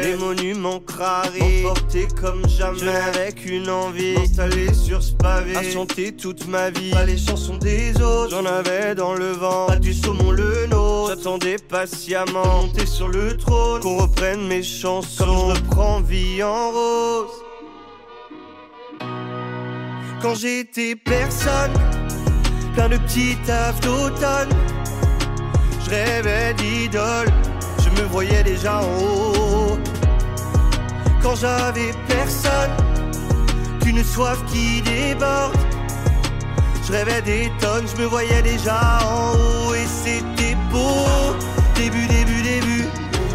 Les 0.03 0.17
monuments 0.17 0.81
crarés. 0.81 1.65
Emporté 1.65 2.07
comme 2.21 2.47
jamais. 2.49 2.79
Je 2.79 2.85
viens 2.85 3.03
avec 3.15 3.47
une 3.47 3.71
envie. 3.71 4.17
Installé 4.17 4.73
sur 4.73 5.03
ce 5.03 5.13
pavé. 5.13 5.57
À 5.57 5.63
chanter 5.63 6.13
toute 6.13 6.47
ma 6.47 6.71
vie. 6.71 6.91
Pas 6.91 7.05
les 7.05 7.19
chansons 7.19 7.57
des 7.57 8.01
autres. 8.01 8.31
J'en 8.31 8.47
avais 8.47 8.95
dans 8.95 9.15
le 9.15 9.33
vent. 9.33 9.67
Pas 9.67 9.77
du 9.77 9.95
saumon 9.95 10.31
le 10.31 10.67
nôtre. 10.67 11.17
J'attendais 11.17 11.57
patiemment. 11.57 12.63
Monter 12.63 12.87
sur 12.87 13.09
le 13.09 13.37
trône. 13.37 13.81
Qu'on 13.81 13.99
reprenne 13.99 14.47
mes 14.47 14.63
chansons. 14.63 15.25
Comme 15.25 15.55
je 15.55 15.61
reprends 15.61 16.01
vie 16.01 16.43
en 16.43 16.71
rose. 16.71 17.31
Quand 20.21 20.35
j'étais 20.35 20.97
personne 20.97 21.73
plein 22.75 22.89
de 22.89 22.97
petits 22.97 23.37
tafs 23.47 23.81
d'automne. 23.81 24.49
Je 25.85 25.91
rêvais 25.91 26.55
d'idole, 26.55 27.29
je 27.79 27.91
me 28.01 28.07
voyais 28.09 28.43
déjà 28.43 28.81
en 28.81 28.85
haut. 28.85 29.44
Quand 31.25 31.37
j'avais 31.37 31.93
personne, 32.07 32.71
qu'une 33.81 34.05
soif 34.05 34.45
qui 34.53 34.83
déborde. 34.83 35.57
Je 36.87 36.93
rêvais 36.93 37.23
des 37.23 37.51
tonnes, 37.61 37.87
je 37.89 38.03
me 38.03 38.07
voyais 38.07 38.43
déjà 38.43 39.01
en 39.03 39.33
haut 39.33 39.75
et 39.75 39.87
c'était 39.87 40.55
beau. 40.71 41.07
Début, 41.77 42.07
début, 42.09 42.43
début, 42.43 42.85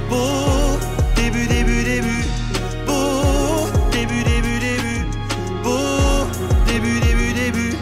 beau. 0.08 0.78
Début, 1.16 1.48
début, 1.48 1.84
début, 1.84 2.26
beau. 2.86 3.66
Début, 3.92 4.24
début, 4.24 4.60
début, 4.60 5.06
beau. 5.64 6.28
Début, 6.68 7.00
début, 7.00 7.34
début. 7.34 7.76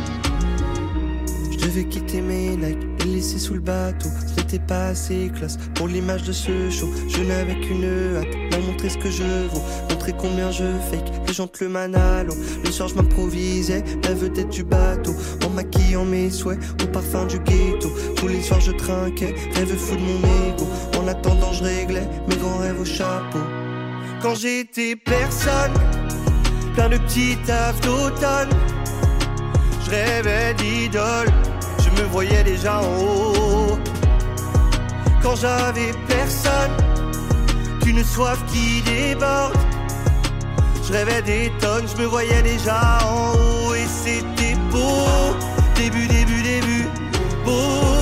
Je 1.51 1.57
devais 1.65 1.83
quitter 1.83 2.21
mes 2.21 2.55
likes, 2.55 2.87
les 3.03 3.15
laisser 3.15 3.39
sous 3.39 3.55
le 3.55 3.59
bateau. 3.59 4.07
C'était 4.49 4.63
pas 4.63 4.85
assez 4.87 5.29
classe 5.35 5.57
pour 5.75 5.89
l'image 5.89 6.23
de 6.23 6.31
ce 6.31 6.69
show. 6.69 6.89
Je 7.09 7.21
n'avais 7.21 7.59
qu'une 7.59 7.83
hâte, 8.15 8.33
leur 8.51 8.61
montrer 8.61 8.87
ce 8.87 8.97
que 8.97 9.11
je 9.11 9.23
vaux. 9.23 9.61
Montrer 9.89 10.13
combien 10.17 10.51
je 10.51 10.63
fake, 10.89 11.11
les 11.27 11.33
gens 11.33 11.49
le 11.59 11.67
manalo. 11.67 12.33
Le 12.63 12.71
soir, 12.71 12.87
je 12.87 12.95
m'improvisais, 12.95 13.83
la 14.05 14.13
vedette 14.13 14.47
du 14.47 14.63
bateau. 14.63 15.13
En 15.45 15.49
maquillant 15.49 16.05
mes 16.05 16.29
souhaits, 16.29 16.59
au 16.81 16.87
parfum 16.87 17.25
du 17.25 17.39
ghetto. 17.39 17.89
Tous 18.15 18.29
les 18.29 18.41
soirs, 18.41 18.61
je 18.61 18.71
trinquais, 18.71 19.35
rêve 19.53 19.75
fou 19.75 19.97
de 19.97 20.01
mon 20.01 20.19
ego. 20.47 20.65
En 20.97 21.07
attendant, 21.09 21.51
je 21.51 21.65
réglais 21.65 22.07
mes 22.29 22.37
grands 22.37 22.59
rêves 22.59 22.79
au 22.79 22.85
chapeau. 22.85 23.39
Quand 24.21 24.35
j'étais 24.35 24.95
personne, 24.95 25.73
plein 26.73 26.87
de 26.87 26.97
petits 26.99 27.35
tafs 27.45 27.81
d'automne. 27.81 28.49
Je 29.83 29.89
rêvais 29.89 30.53
d'idole, 30.53 31.33
je 31.79 32.01
me 32.01 32.07
voyais 32.07 32.45
déjà 32.45 32.79
en 32.79 32.97
haut. 32.97 33.56
Quand 35.27 35.35
j'avais 35.35 35.91
personne, 36.07 36.71
qu'une 37.81 38.01
soif 38.01 38.39
qui 38.47 38.81
déborde. 38.81 39.57
Je 40.87 40.93
rêvais 40.93 41.21
des 41.21 41.51
tonnes, 41.59 41.85
je 41.85 42.01
me 42.01 42.07
voyais 42.07 42.41
déjà 42.43 42.99
en 43.03 43.33
haut 43.33 43.73
et 43.73 43.85
c'était 43.87 44.55
beau. 44.71 45.35
Début, 45.75 46.07
début, 46.07 46.41
début, 46.43 46.87
beau. 47.43 47.96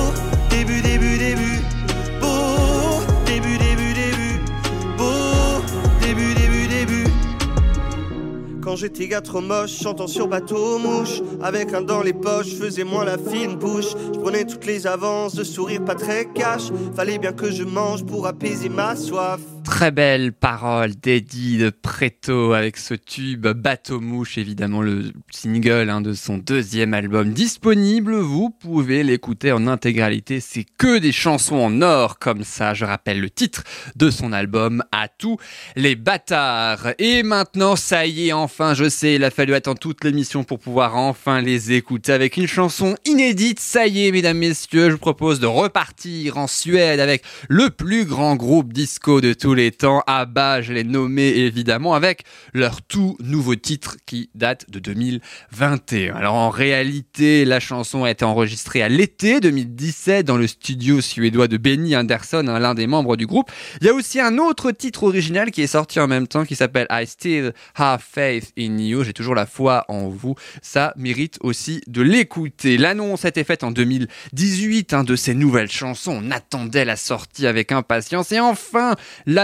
Quand 8.66 8.74
j'étais 8.74 9.06
gars 9.06 9.20
trop 9.20 9.40
moche, 9.40 9.80
chantant 9.80 10.08
sur 10.08 10.26
bateau 10.26 10.78
mouche 10.78 11.22
Avec 11.40 11.72
un 11.72 11.82
dans 11.82 12.02
les 12.02 12.12
poches, 12.12 12.52
faisais 12.52 12.82
moins 12.82 13.04
la 13.04 13.16
fine 13.16 13.54
bouche. 13.54 13.92
Je 14.12 14.18
prenais 14.18 14.44
toutes 14.44 14.66
les 14.66 14.88
avances, 14.88 15.36
de 15.36 15.44
sourire 15.44 15.84
pas 15.84 15.94
très 15.94 16.24
cash. 16.24 16.72
Fallait 16.96 17.18
bien 17.18 17.32
que 17.32 17.48
je 17.48 17.62
mange 17.62 18.04
pour 18.04 18.26
apaiser 18.26 18.68
ma 18.68 18.96
soif 18.96 19.38
Très 19.66 19.90
belle 19.90 20.32
parole 20.32 20.94
d'Eddie 20.94 21.58
de 21.58 21.70
Preto 21.70 22.52
avec 22.52 22.76
ce 22.76 22.94
tube 22.94 23.48
Bateau 23.48 24.00
Mouche, 24.00 24.38
évidemment 24.38 24.80
le 24.80 25.12
single 25.30 25.90
hein, 25.90 26.00
de 26.00 26.14
son 26.14 26.38
deuxième 26.38 26.94
album 26.94 27.32
disponible. 27.32 28.14
Vous 28.14 28.48
pouvez 28.48 29.02
l'écouter 29.02 29.50
en 29.50 29.66
intégralité. 29.66 30.38
C'est 30.38 30.64
que 30.78 30.98
des 30.98 31.10
chansons 31.10 31.56
en 31.56 31.82
or 31.82 32.20
comme 32.20 32.44
ça. 32.44 32.74
Je 32.74 32.84
rappelle 32.84 33.20
le 33.20 33.28
titre 33.28 33.64
de 33.96 34.08
son 34.08 34.32
album 34.32 34.84
à 34.92 35.08
tous 35.08 35.36
les 35.74 35.96
bâtards. 35.96 36.92
Et 37.00 37.24
maintenant, 37.24 37.74
ça 37.74 38.06
y 38.06 38.28
est, 38.28 38.32
enfin, 38.32 38.72
je 38.72 38.88
sais, 38.88 39.16
il 39.16 39.24
a 39.24 39.32
fallu 39.32 39.52
attendre 39.52 39.80
toute 39.80 40.04
l'émission 40.04 40.44
pour 40.44 40.60
pouvoir 40.60 40.96
enfin 40.96 41.42
les 41.42 41.72
écouter 41.72 42.12
avec 42.12 42.36
une 42.36 42.46
chanson 42.46 42.94
inédite. 43.04 43.58
Ça 43.58 43.88
y 43.88 44.06
est, 44.06 44.12
mesdames, 44.12 44.38
messieurs, 44.38 44.86
je 44.86 44.92
vous 44.92 44.98
propose 44.98 45.40
de 45.40 45.46
repartir 45.46 46.38
en 46.38 46.46
Suède 46.46 47.00
avec 47.00 47.24
le 47.48 47.70
plus 47.70 48.04
grand 48.04 48.36
groupe 48.36 48.72
disco 48.72 49.20
de 49.20 49.32
tous 49.32 49.55
les 49.56 49.72
temps. 49.72 50.02
ABBA, 50.06 50.62
je 50.62 50.72
l'ai 50.72 50.84
nommé 50.84 51.28
évidemment, 51.28 51.94
avec 51.94 52.22
leur 52.54 52.82
tout 52.82 53.16
nouveau 53.20 53.56
titre 53.56 53.96
qui 54.06 54.30
date 54.34 54.70
de 54.70 54.78
2021. 54.78 56.14
Alors 56.14 56.34
en 56.34 56.50
réalité, 56.50 57.44
la 57.44 57.60
chanson 57.60 58.04
a 58.04 58.10
été 58.10 58.24
enregistrée 58.24 58.82
à 58.82 58.88
l'été 58.88 59.40
2017 59.40 60.26
dans 60.26 60.36
le 60.36 60.46
studio 60.46 61.00
suédois 61.00 61.48
de 61.48 61.56
Benny 61.56 61.96
Anderson, 61.96 62.46
hein, 62.48 62.58
l'un 62.58 62.74
des 62.74 62.86
membres 62.86 63.16
du 63.16 63.26
groupe. 63.26 63.50
Il 63.80 63.86
y 63.86 63.90
a 63.90 63.94
aussi 63.94 64.20
un 64.20 64.38
autre 64.38 64.70
titre 64.70 65.04
original 65.04 65.50
qui 65.50 65.62
est 65.62 65.66
sorti 65.66 65.98
en 66.00 66.06
même 66.06 66.28
temps 66.28 66.44
qui 66.44 66.54
s'appelle 66.54 66.86
I 66.90 67.06
Still 67.06 67.52
Have 67.74 68.02
Faith 68.02 68.52
in 68.58 68.78
You. 68.78 69.04
J'ai 69.04 69.12
toujours 69.12 69.34
la 69.34 69.46
foi 69.46 69.84
en 69.88 70.08
vous. 70.08 70.34
Ça 70.62 70.92
mérite 70.96 71.38
aussi 71.40 71.80
de 71.86 72.02
l'écouter. 72.02 72.78
L'annonce 72.78 73.24
a 73.24 73.28
été 73.28 73.44
faite 73.44 73.64
en 73.64 73.70
2018 73.70 74.92
hein, 74.92 75.04
de 75.04 75.16
ces 75.16 75.34
nouvelles 75.34 75.70
chansons. 75.70 76.20
On 76.22 76.30
attendait 76.30 76.84
la 76.84 76.96
sortie 76.96 77.46
avec 77.46 77.72
impatience 77.72 78.32
et 78.32 78.40
enfin 78.40 78.94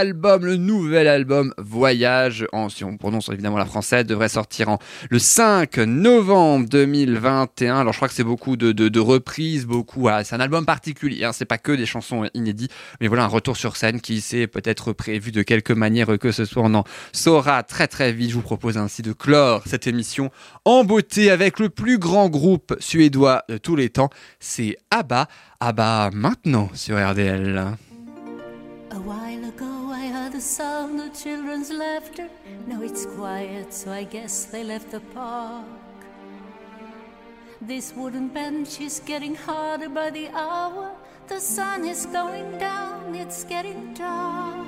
l'album, 0.03 0.44
le 0.44 0.57
nouvel 0.57 1.07
album 1.07 1.55
Voyage, 1.59 2.44
si 2.70 2.82
on 2.82 2.96
prononce 2.96 3.28
évidemment 3.28 3.57
la 3.57 3.66
française, 3.66 4.05
devrait 4.05 4.28
sortir 4.28 4.68
en, 4.68 4.78
le 5.11 5.20
5 5.20 5.78
novembre 5.78 6.68
2021. 6.68 7.78
Alors 7.78 7.92
je 7.92 7.98
crois 7.98 8.09
que 8.09 8.14
c'est 8.14 8.24
beaucoup 8.24 8.57
de, 8.57 8.98
reprises, 8.98 9.64
beaucoup. 9.64 10.09
c'est 10.24 10.34
un 10.34 10.40
album 10.40 10.66
particulier. 10.66 11.24
Hein, 11.24 11.32
c'est 11.32 11.44
pas 11.44 11.59
que 11.59 11.70
des 11.70 11.86
chansons 11.86 12.28
inédites, 12.34 12.72
mais 13.00 13.07
voilà 13.07 13.22
un 13.22 13.28
retour 13.28 13.57
sur 13.57 13.76
scène 13.76 14.00
qui 14.00 14.20
s'est 14.20 14.48
peut-être 14.48 14.92
prévu 14.92 15.30
de 15.30 15.42
quelque 15.42 15.72
manière 15.72 16.18
que 16.18 16.32
ce 16.32 16.44
soit. 16.44 16.64
On 16.64 16.74
en 16.74 16.84
saura 17.12 17.62
très 17.62 17.86
très 17.86 18.12
vite. 18.12 18.30
Je 18.30 18.34
vous 18.34 18.42
propose 18.42 18.78
ainsi 18.78 19.03
de 19.03 19.12
clore 19.12 19.62
cette 19.66 19.86
émission 19.86 20.32
en 20.64 20.82
beauté 20.82 21.30
avec 21.30 21.61
le 21.61 21.68
plus 21.68 21.98
grand 21.98 22.28
groupe 22.28 22.74
suédois 22.80 23.44
de 23.48 23.57
tous 23.57 23.76
les 23.76 23.88
temps. 23.88 24.11
C'est 24.40 24.78
ABBA. 24.90 25.28
ABBA 25.61 26.11
maintenant 26.12 26.70
sur 26.74 26.96
RDL. 26.96 27.76
A 28.92 28.98
while 28.98 29.42
ago, 29.46 29.72
sound 30.43 31.01
of 31.01 31.14
children's 31.14 31.70
laughter. 31.70 32.28
Now 32.66 32.82
it's 32.82 33.07
quiet, 33.07 33.72
so 33.72 33.93
I 33.93 34.05
guess 34.05 34.45
they 34.47 34.64
left 34.64 34.90
the 34.90 35.01
park. 35.14 35.66
This 37.61 37.95
wooden 37.95 38.28
bench 38.28 38.80
is 38.80 39.01
getting 39.07 39.36
harder 39.36 39.88
by 39.88 40.11
the 40.11 40.28
hour. 40.30 40.90
The 41.28 41.38
sun 41.38 41.84
is 41.84 42.07
going 42.07 42.59
down, 42.59 43.14
it's 43.14 43.45
getting 43.45 43.95
dark. 43.95 44.66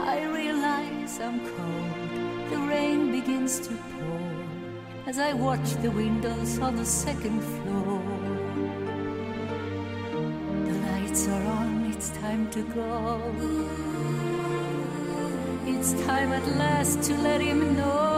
I 0.00 0.24
realize 0.24 1.20
I'm 1.20 1.40
cold, 1.40 2.50
the 2.50 2.56
rain 2.56 3.12
begins 3.12 3.60
to 3.60 3.74
pour 3.74 5.06
as 5.06 5.18
I 5.18 5.34
watch 5.34 5.74
the 5.82 5.90
windows 5.90 6.58
on 6.58 6.76
the 6.76 6.86
second 6.86 7.42
floor. 7.42 8.02
The 10.64 10.74
lights 10.88 11.28
are 11.28 11.46
on, 11.58 11.92
it's 11.92 12.10
time 12.10 12.50
to 12.52 12.62
go. 12.62 13.95
It's 15.68 15.94
time 16.04 16.32
at 16.32 16.46
last 16.56 17.02
to 17.02 17.14
let 17.16 17.40
him 17.40 17.76
know. 17.76 18.15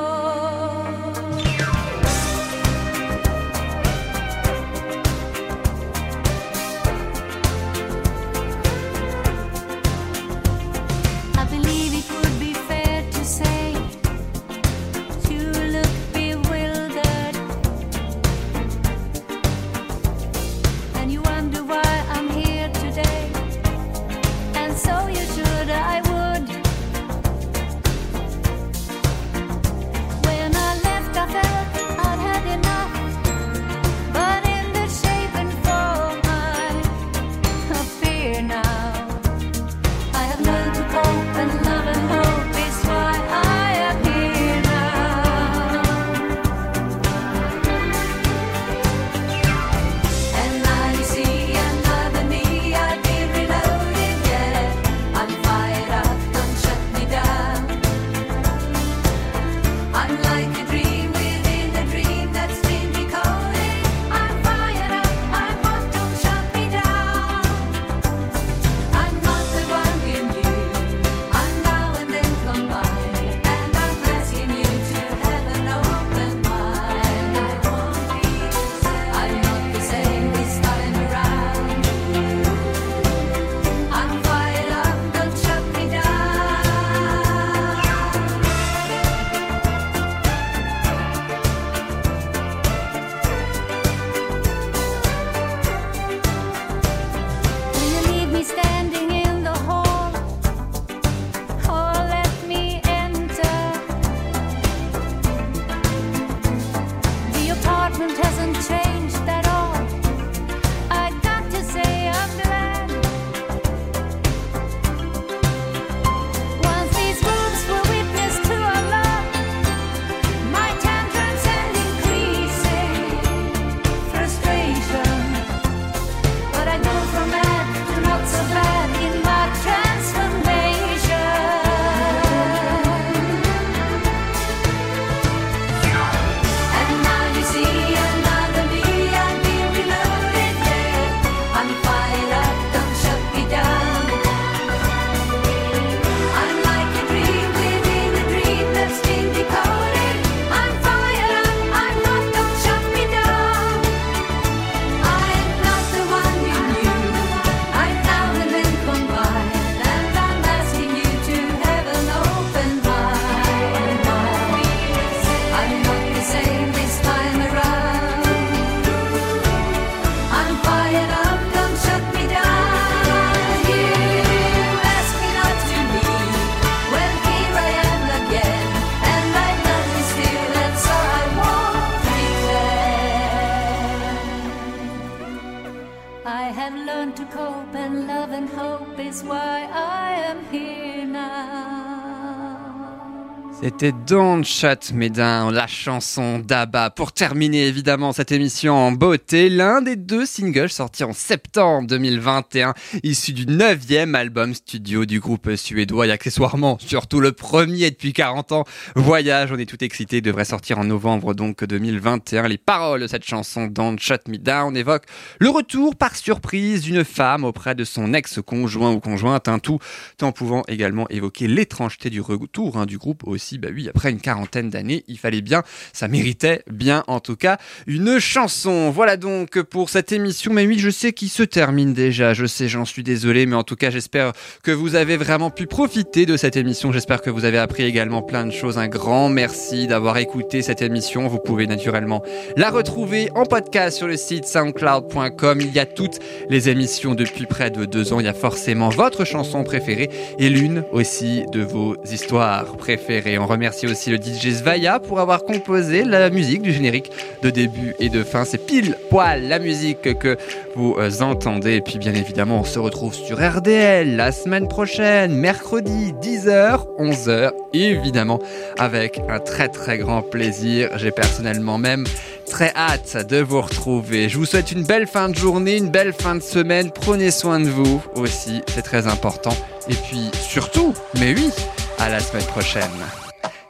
Don't 194.08 194.42
Shut 194.42 194.92
Me 194.94 195.10
Down, 195.10 195.52
la 195.52 195.66
chanson 195.66 196.38
d'Abba. 196.38 196.88
Pour 196.88 197.12
terminer 197.12 197.66
évidemment 197.66 198.12
cette 198.14 198.32
émission 198.32 198.74
en 198.74 198.90
beauté, 198.90 199.50
l'un 199.50 199.82
des 199.82 199.96
deux 199.96 200.24
singles 200.24 200.70
sortis 200.70 201.04
en 201.04 201.12
septembre 201.12 201.86
2021, 201.88 202.72
issu 203.02 203.34
du 203.34 203.44
neuvième 203.44 204.14
album 204.14 204.54
studio 204.54 205.04
du 205.04 205.20
groupe 205.20 205.54
suédois 205.56 206.06
et 206.06 206.10
accessoirement 206.10 206.78
surtout 206.80 207.20
le 207.20 207.32
premier 207.32 207.90
depuis 207.90 208.14
40 208.14 208.52
ans, 208.52 208.64
Voyage. 208.96 209.52
On 209.52 209.58
est 209.58 209.66
tout 209.66 209.84
excités, 209.84 210.22
devrait 210.22 210.46
sortir 210.46 210.78
en 210.78 210.84
novembre 210.84 211.34
donc 211.34 211.62
2021. 211.62 212.48
Les 212.48 212.56
paroles 212.56 213.02
de 213.02 213.08
cette 213.08 213.26
chanson 213.26 213.66
Don't 213.66 213.98
Shut 213.98 214.26
Me 214.26 214.38
Down 214.38 214.74
évoquent 214.74 215.08
le 215.38 215.50
retour 215.50 215.96
par 215.96 216.16
surprise 216.16 216.80
d'une 216.80 217.04
femme 217.04 217.44
auprès 217.44 217.74
de 217.74 217.84
son 217.84 218.14
ex-conjoint 218.14 218.92
ou 218.92 219.00
conjointe, 219.00 219.50
tout 219.62 219.80
en 220.22 220.32
pouvant 220.32 220.62
également 220.66 221.06
évoquer 221.10 221.46
l'étrangeté 221.46 222.08
du 222.08 222.22
retour 222.22 222.78
hein, 222.78 222.86
du 222.86 222.96
groupe 222.96 223.24
aussi. 223.26 223.58
Bah 223.58 223.68
oui, 223.70 223.90
après 223.98 224.12
une 224.12 224.20
quarantaine 224.20 224.70
d'années, 224.70 225.02
il 225.08 225.18
fallait 225.18 225.40
bien, 225.40 225.64
ça 225.92 226.06
méritait 226.06 226.62
bien 226.70 227.02
en 227.08 227.18
tout 227.18 227.34
cas 227.34 227.58
une 227.88 228.20
chanson. 228.20 228.90
Voilà 228.90 229.16
donc 229.16 229.60
pour 229.62 229.90
cette 229.90 230.12
émission. 230.12 230.52
Mais 230.52 230.68
oui, 230.68 230.78
je 230.78 230.88
sais 230.88 231.12
qu'il 231.12 231.30
se 231.30 231.42
termine 231.42 231.94
déjà. 231.94 232.32
Je 232.32 232.46
sais, 232.46 232.68
j'en 232.68 232.84
suis 232.84 233.02
désolé, 233.02 233.44
mais 233.46 233.56
en 233.56 233.64
tout 233.64 233.74
cas, 233.74 233.90
j'espère 233.90 234.34
que 234.62 234.70
vous 234.70 234.94
avez 234.94 235.16
vraiment 235.16 235.50
pu 235.50 235.66
profiter 235.66 236.26
de 236.26 236.36
cette 236.36 236.56
émission. 236.56 236.92
J'espère 236.92 237.22
que 237.22 237.30
vous 237.30 237.44
avez 237.44 237.58
appris 237.58 237.82
également 237.82 238.22
plein 238.22 238.46
de 238.46 238.52
choses. 238.52 238.78
Un 238.78 238.86
grand 238.86 239.30
merci 239.30 239.88
d'avoir 239.88 240.16
écouté 240.18 240.62
cette 240.62 240.80
émission. 240.80 241.26
Vous 241.26 241.40
pouvez 241.40 241.66
naturellement 241.66 242.22
la 242.56 242.70
retrouver 242.70 243.30
en 243.34 243.46
podcast 243.46 243.96
sur 243.96 244.06
le 244.06 244.16
site 244.16 244.44
soundcloud.com. 244.44 245.60
Il 245.60 245.72
y 245.72 245.80
a 245.80 245.86
toutes 245.86 246.20
les 246.48 246.68
émissions 246.68 247.16
depuis 247.16 247.46
près 247.46 247.72
de 247.72 247.84
deux 247.84 248.12
ans. 248.12 248.20
Il 248.20 248.26
y 248.26 248.28
a 248.28 248.34
forcément 248.34 248.90
votre 248.90 249.24
chanson 249.24 249.64
préférée 249.64 250.08
et 250.38 250.50
l'une 250.50 250.84
aussi 250.92 251.42
de 251.52 251.62
vos 251.62 251.96
histoires 252.04 252.76
préférées. 252.76 253.38
On 253.38 253.46
remercie 253.46 253.87
aussi 253.90 254.10
le 254.10 254.16
DJ 254.16 254.52
Svaya 254.58 254.98
pour 254.98 255.20
avoir 255.20 255.44
composé 255.44 256.04
la 256.04 256.30
musique 256.30 256.62
du 256.62 256.72
générique 256.72 257.10
de 257.42 257.50
début 257.50 257.94
et 257.98 258.08
de 258.08 258.22
fin. 258.22 258.44
C'est 258.44 258.64
pile 258.66 258.96
poil 259.10 259.48
la 259.48 259.58
musique 259.58 260.18
que 260.18 260.36
vous 260.74 260.96
euh, 260.98 261.10
entendez. 261.20 261.74
Et 261.74 261.80
puis 261.80 261.98
bien 261.98 262.14
évidemment, 262.14 262.60
on 262.60 262.64
se 262.64 262.78
retrouve 262.78 263.14
sur 263.14 263.38
RDL 263.38 264.16
la 264.16 264.32
semaine 264.32 264.68
prochaine, 264.68 265.34
mercredi 265.34 266.12
10h, 266.20 266.86
11h, 266.98 267.50
évidemment 267.72 268.40
avec 268.78 269.20
un 269.28 269.38
très 269.38 269.68
très 269.68 269.98
grand 269.98 270.22
plaisir. 270.22 270.90
J'ai 270.96 271.10
personnellement 271.10 271.78
même 271.78 272.04
très 272.48 272.72
hâte 272.74 273.26
de 273.28 273.38
vous 273.38 273.60
retrouver. 273.60 274.28
Je 274.28 274.38
vous 274.38 274.46
souhaite 274.46 274.72
une 274.72 274.84
belle 274.84 275.06
fin 275.06 275.28
de 275.28 275.36
journée, 275.36 275.76
une 275.76 275.90
belle 275.90 276.12
fin 276.12 276.34
de 276.34 276.42
semaine. 276.42 276.90
Prenez 276.90 277.30
soin 277.30 277.60
de 277.60 277.68
vous 277.68 278.02
aussi, 278.14 278.62
c'est 278.68 278.82
très 278.82 279.06
important. 279.06 279.56
Et 279.88 279.94
puis 279.94 280.30
surtout, 280.32 280.94
mais 281.18 281.34
oui, 281.34 281.50
à 281.98 282.08
la 282.08 282.20
semaine 282.20 282.44
prochaine. 282.46 283.27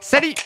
Salut. 0.09 0.39